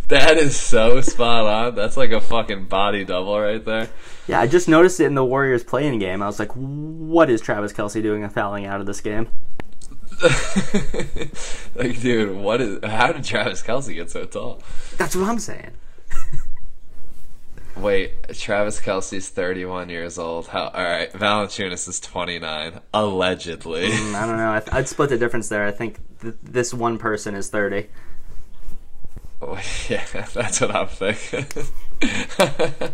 [0.07, 1.75] That is so spot on.
[1.75, 3.89] That's like a fucking body double right there.
[4.25, 6.23] Yeah, I just noticed it in the Warriors play-in game.
[6.23, 9.27] I was like, what is Travis Kelce doing and fouling out of this game?
[11.75, 12.79] like, dude, what is?
[12.85, 14.63] How did Travis Kelce get so tall?
[14.97, 15.71] That's what I'm saying.
[17.81, 20.47] Wait, Travis Kelce's 31 years old.
[20.47, 20.69] How?
[20.69, 23.89] All right, Valanciunas is 29, allegedly.
[23.89, 24.53] Mm, I don't know.
[24.53, 25.65] I th- I'd split the difference there.
[25.65, 27.87] I think th- this one person is 30.
[29.41, 29.59] Oh,
[29.89, 31.45] yeah, that's what I'm thinking.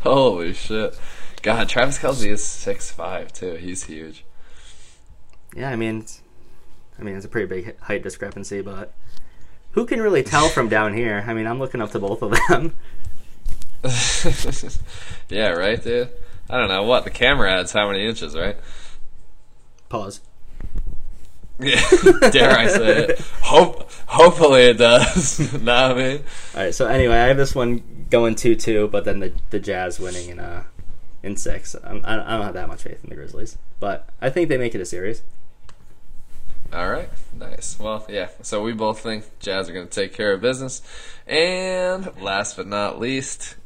[0.00, 0.98] Holy shit!
[1.42, 3.54] God, Travis Kelsey is 6'5", too.
[3.54, 4.24] He's huge.
[5.56, 6.06] Yeah, I mean,
[6.98, 8.94] I mean, it's a pretty big height discrepancy, but
[9.72, 11.24] who can really tell from down here?
[11.26, 12.76] I mean, I'm looking up to both of them.
[15.28, 16.10] yeah, right, dude.
[16.48, 17.72] I don't know what the camera adds.
[17.72, 18.56] How many inches, right?
[19.88, 20.20] Pause.
[21.58, 21.80] Yeah,
[22.30, 23.20] dare I say it?
[23.42, 25.38] Hope, hopefully it does.
[25.52, 26.24] what I mean?
[26.54, 26.74] All right.
[26.74, 30.30] So anyway, I have this one going two two, but then the the Jazz winning
[30.30, 30.64] in uh
[31.22, 31.76] in six.
[31.84, 34.58] I'm, I I don't have that much faith in the Grizzlies, but I think they
[34.58, 35.22] make it a series.
[36.72, 37.78] All right, nice.
[37.78, 38.28] Well, yeah.
[38.42, 40.82] So we both think Jazz are going to take care of business.
[41.26, 43.56] And last but not least,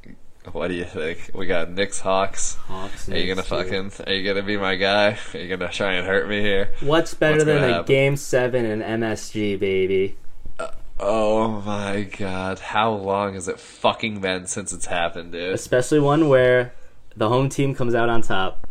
[0.52, 1.30] what do you think?
[1.34, 2.54] We got Knicks Hawks.
[2.54, 3.08] Hawks.
[3.08, 3.92] Are you gonna fucking?
[4.06, 5.18] Are you gonna be my guy?
[5.32, 6.74] Are you gonna try and hurt me here?
[6.80, 7.86] What's better What's than a happen?
[7.86, 10.16] game seven in MSG, baby?
[10.58, 10.68] Uh,
[11.00, 12.58] oh my god!
[12.58, 15.54] How long has it fucking been since it's happened, dude?
[15.54, 16.74] Especially one where
[17.16, 18.66] the home team comes out on top.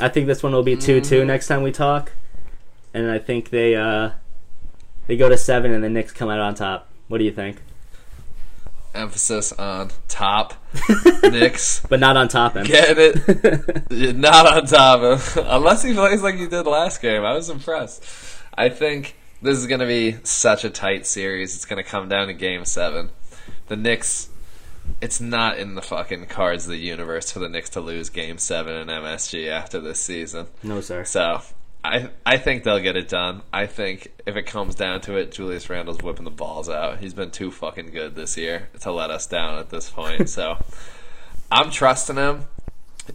[0.00, 1.26] I think this one will be 2 2 mm.
[1.26, 2.12] next time we talk.
[2.96, 4.10] And I think they uh
[5.06, 6.88] they go to seven and the Knicks come out on top.
[7.08, 7.58] What do you think?
[8.94, 10.54] Emphasis on top.
[11.22, 12.66] Knicks But not on top end.
[12.68, 13.90] getting it.
[14.16, 17.22] Not on top of unless he plays like he did last game.
[17.22, 18.02] I was impressed.
[18.56, 21.54] I think this is going to be such a tight series.
[21.54, 23.10] It's going to come down to game seven.
[23.68, 24.30] The Knicks.
[25.02, 28.38] It's not in the fucking cards of the universe for the Knicks to lose game
[28.38, 30.46] seven in MSG after this season.
[30.62, 31.04] no, sir.
[31.04, 31.42] So
[31.86, 33.42] I I think they'll get it done.
[33.52, 36.98] I think if it comes down to it, Julius Randle's whipping the balls out.
[36.98, 40.28] He's been too fucking good this year to let us down at this point.
[40.28, 40.62] So
[41.50, 42.44] I'm trusting him,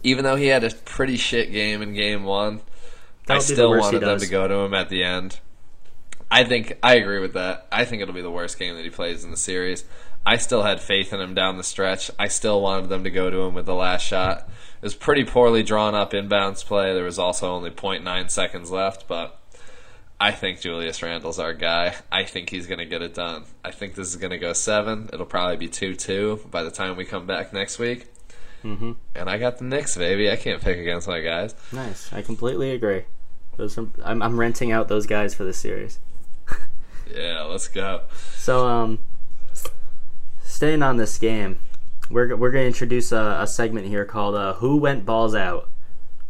[0.02, 2.60] even though he had a pretty shit game in game one.
[3.24, 5.38] I That'll the still wanted them to go to him at the end.
[6.30, 7.68] I think I agree with that.
[7.70, 9.84] I think it'll be the worst game that he plays in the series.
[10.24, 12.10] I still had faith in him down the stretch.
[12.18, 14.48] I still wanted them to go to him with the last shot.
[14.82, 16.92] It was pretty poorly drawn up inbounds play.
[16.92, 19.38] There was also only 0.9 seconds left, but
[20.20, 21.94] I think Julius Randle's our guy.
[22.10, 23.44] I think he's going to get it done.
[23.64, 25.08] I think this is going to go seven.
[25.12, 28.06] It'll probably be 2 2 by the time we come back next week.
[28.62, 30.28] hmm And I got the Knicks, baby.
[30.28, 31.54] I can't pick against my guys.
[31.70, 32.12] Nice.
[32.12, 33.04] I completely agree.
[33.56, 36.00] Those are, I'm, I'm renting out those guys for this series.
[37.14, 38.02] Yeah, let's go.
[38.36, 38.98] So, um,
[40.44, 41.58] staying on this game,
[42.12, 45.68] we're, we're to introduce a, a segment here called uh, Who Went Balls Out,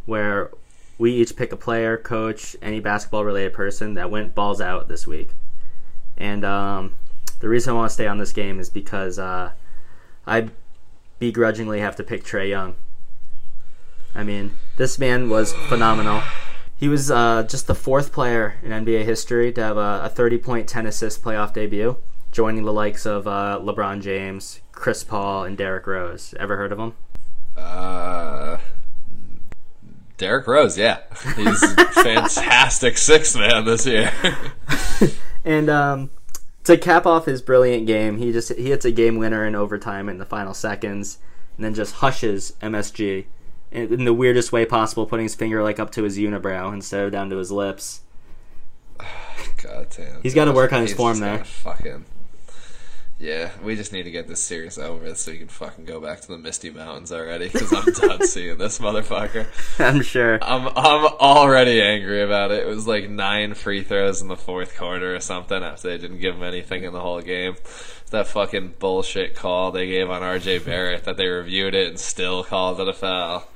[0.05, 0.51] where
[0.97, 5.05] we each pick a player, coach, any basketball related person that went balls out this
[5.05, 5.31] week.
[6.17, 6.95] And um,
[7.39, 9.51] the reason I want to stay on this game is because uh,
[10.25, 10.49] I
[11.19, 12.75] begrudgingly have to pick Trae Young.
[14.15, 16.21] I mean, this man was phenomenal.
[16.77, 20.37] He was uh, just the fourth player in NBA history to have a, a 30
[20.37, 21.97] point, 10 assist playoff debut,
[22.31, 26.33] joining the likes of uh, LeBron James, Chris Paul, and Derrick Rose.
[26.37, 26.93] Ever heard of them?
[27.55, 28.57] Uh,
[30.17, 31.03] Derrick Rose, yeah.
[31.37, 34.11] He's fantastic sixth man this year.
[35.45, 36.09] And um,
[36.63, 40.07] to cap off his brilliant game, he just he hits a game winner in overtime
[40.07, 41.17] in the final seconds,
[41.57, 43.25] and then just hushes MSG
[43.71, 47.03] in, in the weirdest way possible, putting his finger like up to his unibrow instead
[47.03, 48.03] of down to his lips.
[49.61, 50.21] God damn.
[50.21, 51.39] He's gotta work on his form there.
[51.39, 52.05] gotta Fucking.
[53.23, 56.19] Yeah, we just need to get this series over so we can fucking go back
[56.19, 59.47] to the Misty Mountains already because I'm done seeing this motherfucker.
[59.79, 60.39] I'm sure.
[60.41, 62.63] I'm I'm already angry about it.
[62.63, 66.19] It was like nine free throws in the fourth quarter or something after they didn't
[66.19, 67.55] give him anything in the whole game.
[68.11, 72.43] That fucking bullshit call they gave on RJ Barrett that they reviewed it and still
[72.43, 73.47] called it a foul.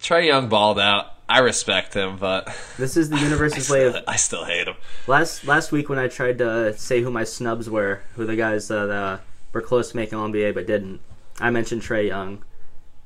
[0.00, 1.21] Trae Young balled out.
[1.28, 4.76] I respect him, but This is the universe's way of I still hate him.
[5.06, 8.68] Last last week when I tried to say who my snubs were, who the guys
[8.68, 9.18] that uh,
[9.52, 11.00] were close to making All NBA but didn't,
[11.40, 12.44] I mentioned Trae Young,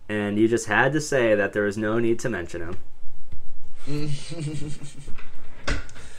[0.09, 2.77] and you just had to say that there was no need to mention him.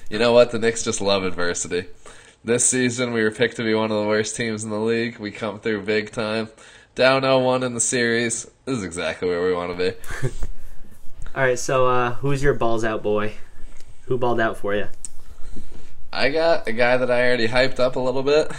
[0.10, 0.52] You know what?
[0.52, 1.86] The Knicks just love adversity.
[2.42, 5.20] This season, we were picked to be one of the worst teams in the league.
[5.20, 6.48] We come through big time.
[6.96, 8.46] Down 0-1 in the series.
[8.64, 9.98] This is exactly where we want to be.
[11.38, 13.34] All right, so uh, who's your balls out boy?
[14.06, 14.88] Who balled out for you?
[16.12, 18.52] I got a guy that I already hyped up a little bit,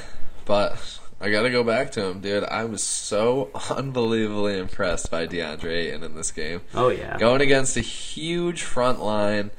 [0.45, 2.45] but I gotta go back to him, dude.
[2.45, 6.61] I was so unbelievably impressed by DeAndre Ayton in this game.
[6.73, 7.19] Oh yeah.
[7.19, 9.51] Going against a huge front line.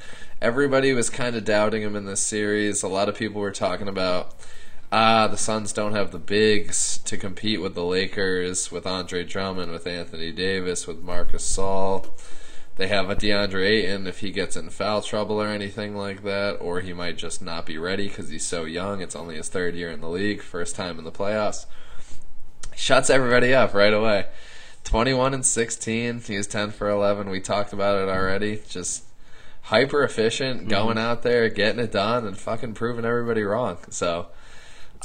[0.42, 2.84] Everybody was kind of doubting him in this series.
[2.84, 4.34] A lot of people were talking about,
[4.94, 9.74] ah, the Suns don't have the bigs to compete with the Lakers, with Andre Drummond,
[9.74, 12.08] with Anthony Davis, with Marc Gasol.
[12.80, 16.60] They have a DeAndre Ayton if he gets in foul trouble or anything like that,
[16.62, 19.02] or he might just not be ready because he's so young.
[19.02, 21.66] It's only his third year in the league, first time in the playoffs.
[22.74, 24.28] Shuts everybody up right away.
[24.86, 26.22] 21 and 16.
[26.22, 27.30] He was 10 for 11.
[27.30, 28.62] We talked about it already.
[28.70, 29.04] Just
[29.64, 30.70] hyper efficient, mm-hmm.
[30.70, 33.80] going out there, getting it done, and fucking proving everybody wrong.
[33.90, 34.28] So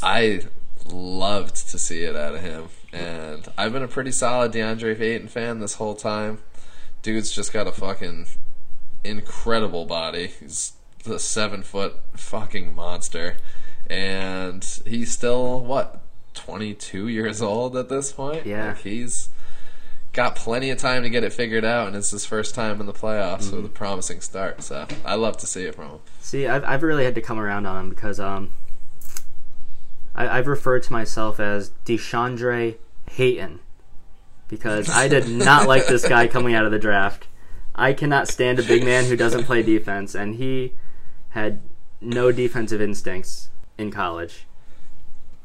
[0.00, 0.42] I
[0.86, 2.68] loved to see it out of him.
[2.92, 6.38] And I've been a pretty solid DeAndre Ayton fan this whole time.
[7.04, 8.26] Dude's just got a fucking
[9.04, 10.28] incredible body.
[10.40, 10.72] He's
[11.04, 13.36] the seven foot fucking monster.
[13.88, 16.02] And he's still, what,
[16.32, 18.46] 22 years old at this point?
[18.46, 18.68] Yeah.
[18.68, 19.28] Like he's
[20.14, 22.86] got plenty of time to get it figured out, and it's his first time in
[22.86, 24.62] the playoffs with a promising start.
[24.62, 25.98] So I love to see it from him.
[26.20, 28.54] See, I've, I've really had to come around on him because um,
[30.14, 32.76] I, I've referred to myself as Deshandre
[33.10, 33.60] Hayton
[34.54, 37.26] because I did not like this guy coming out of the draft.
[37.74, 40.74] I cannot stand a big man who doesn't play defense, and he
[41.30, 41.60] had
[42.00, 44.46] no defensive instincts in college.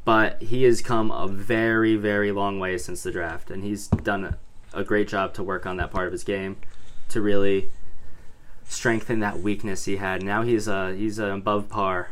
[0.06, 4.26] But he has come a very, very long way since the draft, and he's done
[4.26, 4.38] a,
[4.76, 6.58] a great job to work on that part of his game
[7.10, 7.72] to really
[8.66, 10.22] strengthen that weakness he had.
[10.22, 12.12] Now he's uh he's uh, above par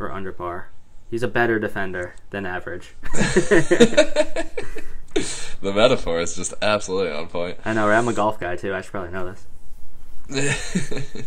[0.00, 0.70] or under par.
[1.10, 2.94] He's a better defender than average.
[5.62, 7.58] The metaphor is just absolutely on point.
[7.64, 7.96] I know, right?
[7.96, 8.74] I'm a golf guy too.
[8.74, 9.32] I should probably know
[10.28, 10.28] this.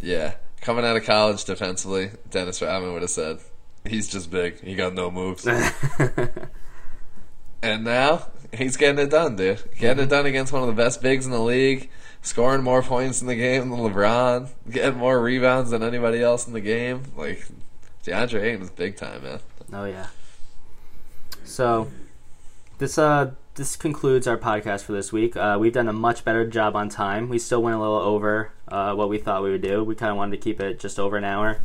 [0.00, 0.34] yeah.
[0.60, 3.40] Coming out of college defensively, Dennis Rodman would have said,
[3.84, 4.60] he's just big.
[4.60, 5.44] He got no moves.
[7.62, 9.60] and now, he's getting it done, dude.
[9.76, 10.10] Getting it mm-hmm.
[10.10, 11.90] done against one of the best bigs in the league,
[12.22, 16.52] scoring more points in the game than LeBron, getting more rebounds than anybody else in
[16.52, 17.02] the game.
[17.16, 17.44] Like,
[18.04, 19.40] DeAndre Ayton is big time, man.
[19.72, 20.06] oh yeah.
[21.44, 21.90] So
[22.82, 25.36] this uh this concludes our podcast for this week.
[25.36, 27.28] Uh, we've done a much better job on time.
[27.28, 29.84] We still went a little over uh, what we thought we would do.
[29.84, 31.60] We kind of wanted to keep it just over an hour,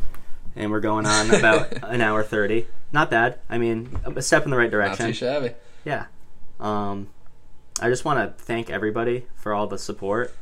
[0.54, 2.68] and we're going on about an hour thirty.
[2.92, 3.40] Not bad.
[3.48, 5.06] I mean, a step in the right direction.
[5.06, 5.54] Not too shabby.
[5.84, 6.06] Yeah.
[6.60, 7.08] Um,
[7.80, 10.34] I just want to thank everybody for all the support.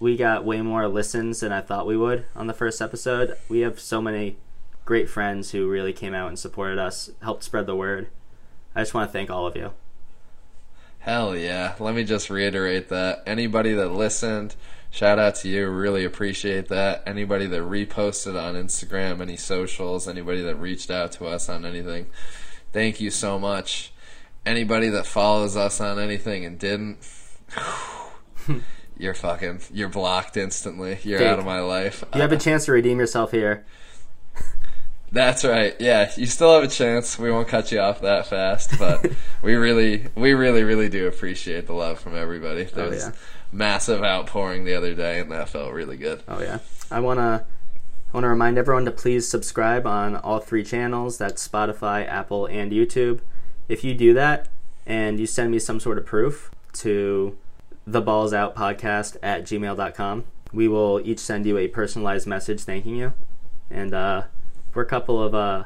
[0.00, 3.36] We got way more listens than I thought we would on the first episode.
[3.48, 4.36] We have so many
[4.84, 8.08] great friends who really came out and supported us, helped spread the word.
[8.74, 9.72] I just want to thank all of you.
[11.04, 11.74] Hell yeah.
[11.78, 13.22] Let me just reiterate that.
[13.26, 14.56] Anybody that listened,
[14.90, 15.68] shout out to you.
[15.68, 17.02] Really appreciate that.
[17.06, 22.06] Anybody that reposted on Instagram, any socials, anybody that reached out to us on anything,
[22.72, 23.92] thank you so much.
[24.46, 26.98] Anybody that follows us on anything and didn't,
[28.98, 30.98] you're fucking, you're blocked instantly.
[31.02, 32.02] You're out of my life.
[32.14, 33.66] You have a chance to redeem yourself here.
[35.14, 35.74] That's right.
[35.80, 37.18] Yeah, you still have a chance.
[37.18, 39.10] We won't cut you off that fast, but
[39.42, 42.64] we really, we really, really do appreciate the love from everybody.
[42.64, 43.12] There Oh, was yeah.
[43.52, 46.22] massive outpouring the other day, and that felt really good.
[46.28, 46.58] Oh yeah.
[46.90, 47.46] I wanna
[48.12, 51.16] I wanna remind everyone to please subscribe on all three channels.
[51.16, 53.20] That's Spotify, Apple, and YouTube.
[53.68, 54.48] If you do that
[54.84, 57.38] and you send me some sort of proof to
[57.86, 62.96] the balls out podcast at gmail.com, we will each send you a personalized message thanking
[62.96, 63.12] you.
[63.70, 64.24] And uh,
[64.74, 65.64] we're a couple of uh,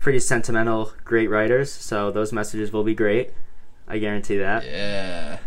[0.00, 3.32] pretty sentimental, great writers, so those messages will be great.
[3.86, 4.64] I guarantee that.
[4.64, 5.38] Yeah.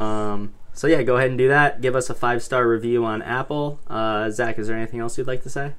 [0.00, 1.80] Um, so yeah, go ahead and do that.
[1.80, 3.80] Give us a five star review on Apple.
[3.88, 5.74] Uh, Zach, is there anything else you'd like to say?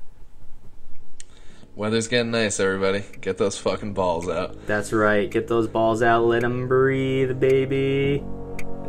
[1.75, 3.05] Weather's getting nice, everybody.
[3.21, 4.67] Get those fucking balls out.
[4.67, 5.31] That's right.
[5.31, 6.25] Get those balls out.
[6.25, 8.23] Let them breathe, baby.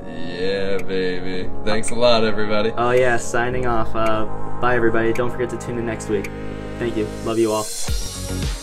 [0.04, 1.48] Yeah, baby.
[1.64, 2.72] Thanks a lot, everybody.
[2.76, 3.94] Oh yeah, signing off.
[3.94, 4.24] Uh,
[4.60, 5.12] bye everybody.
[5.12, 6.28] Don't forget to tune in next week.
[6.80, 7.06] Thank you.
[7.26, 8.59] Love you all.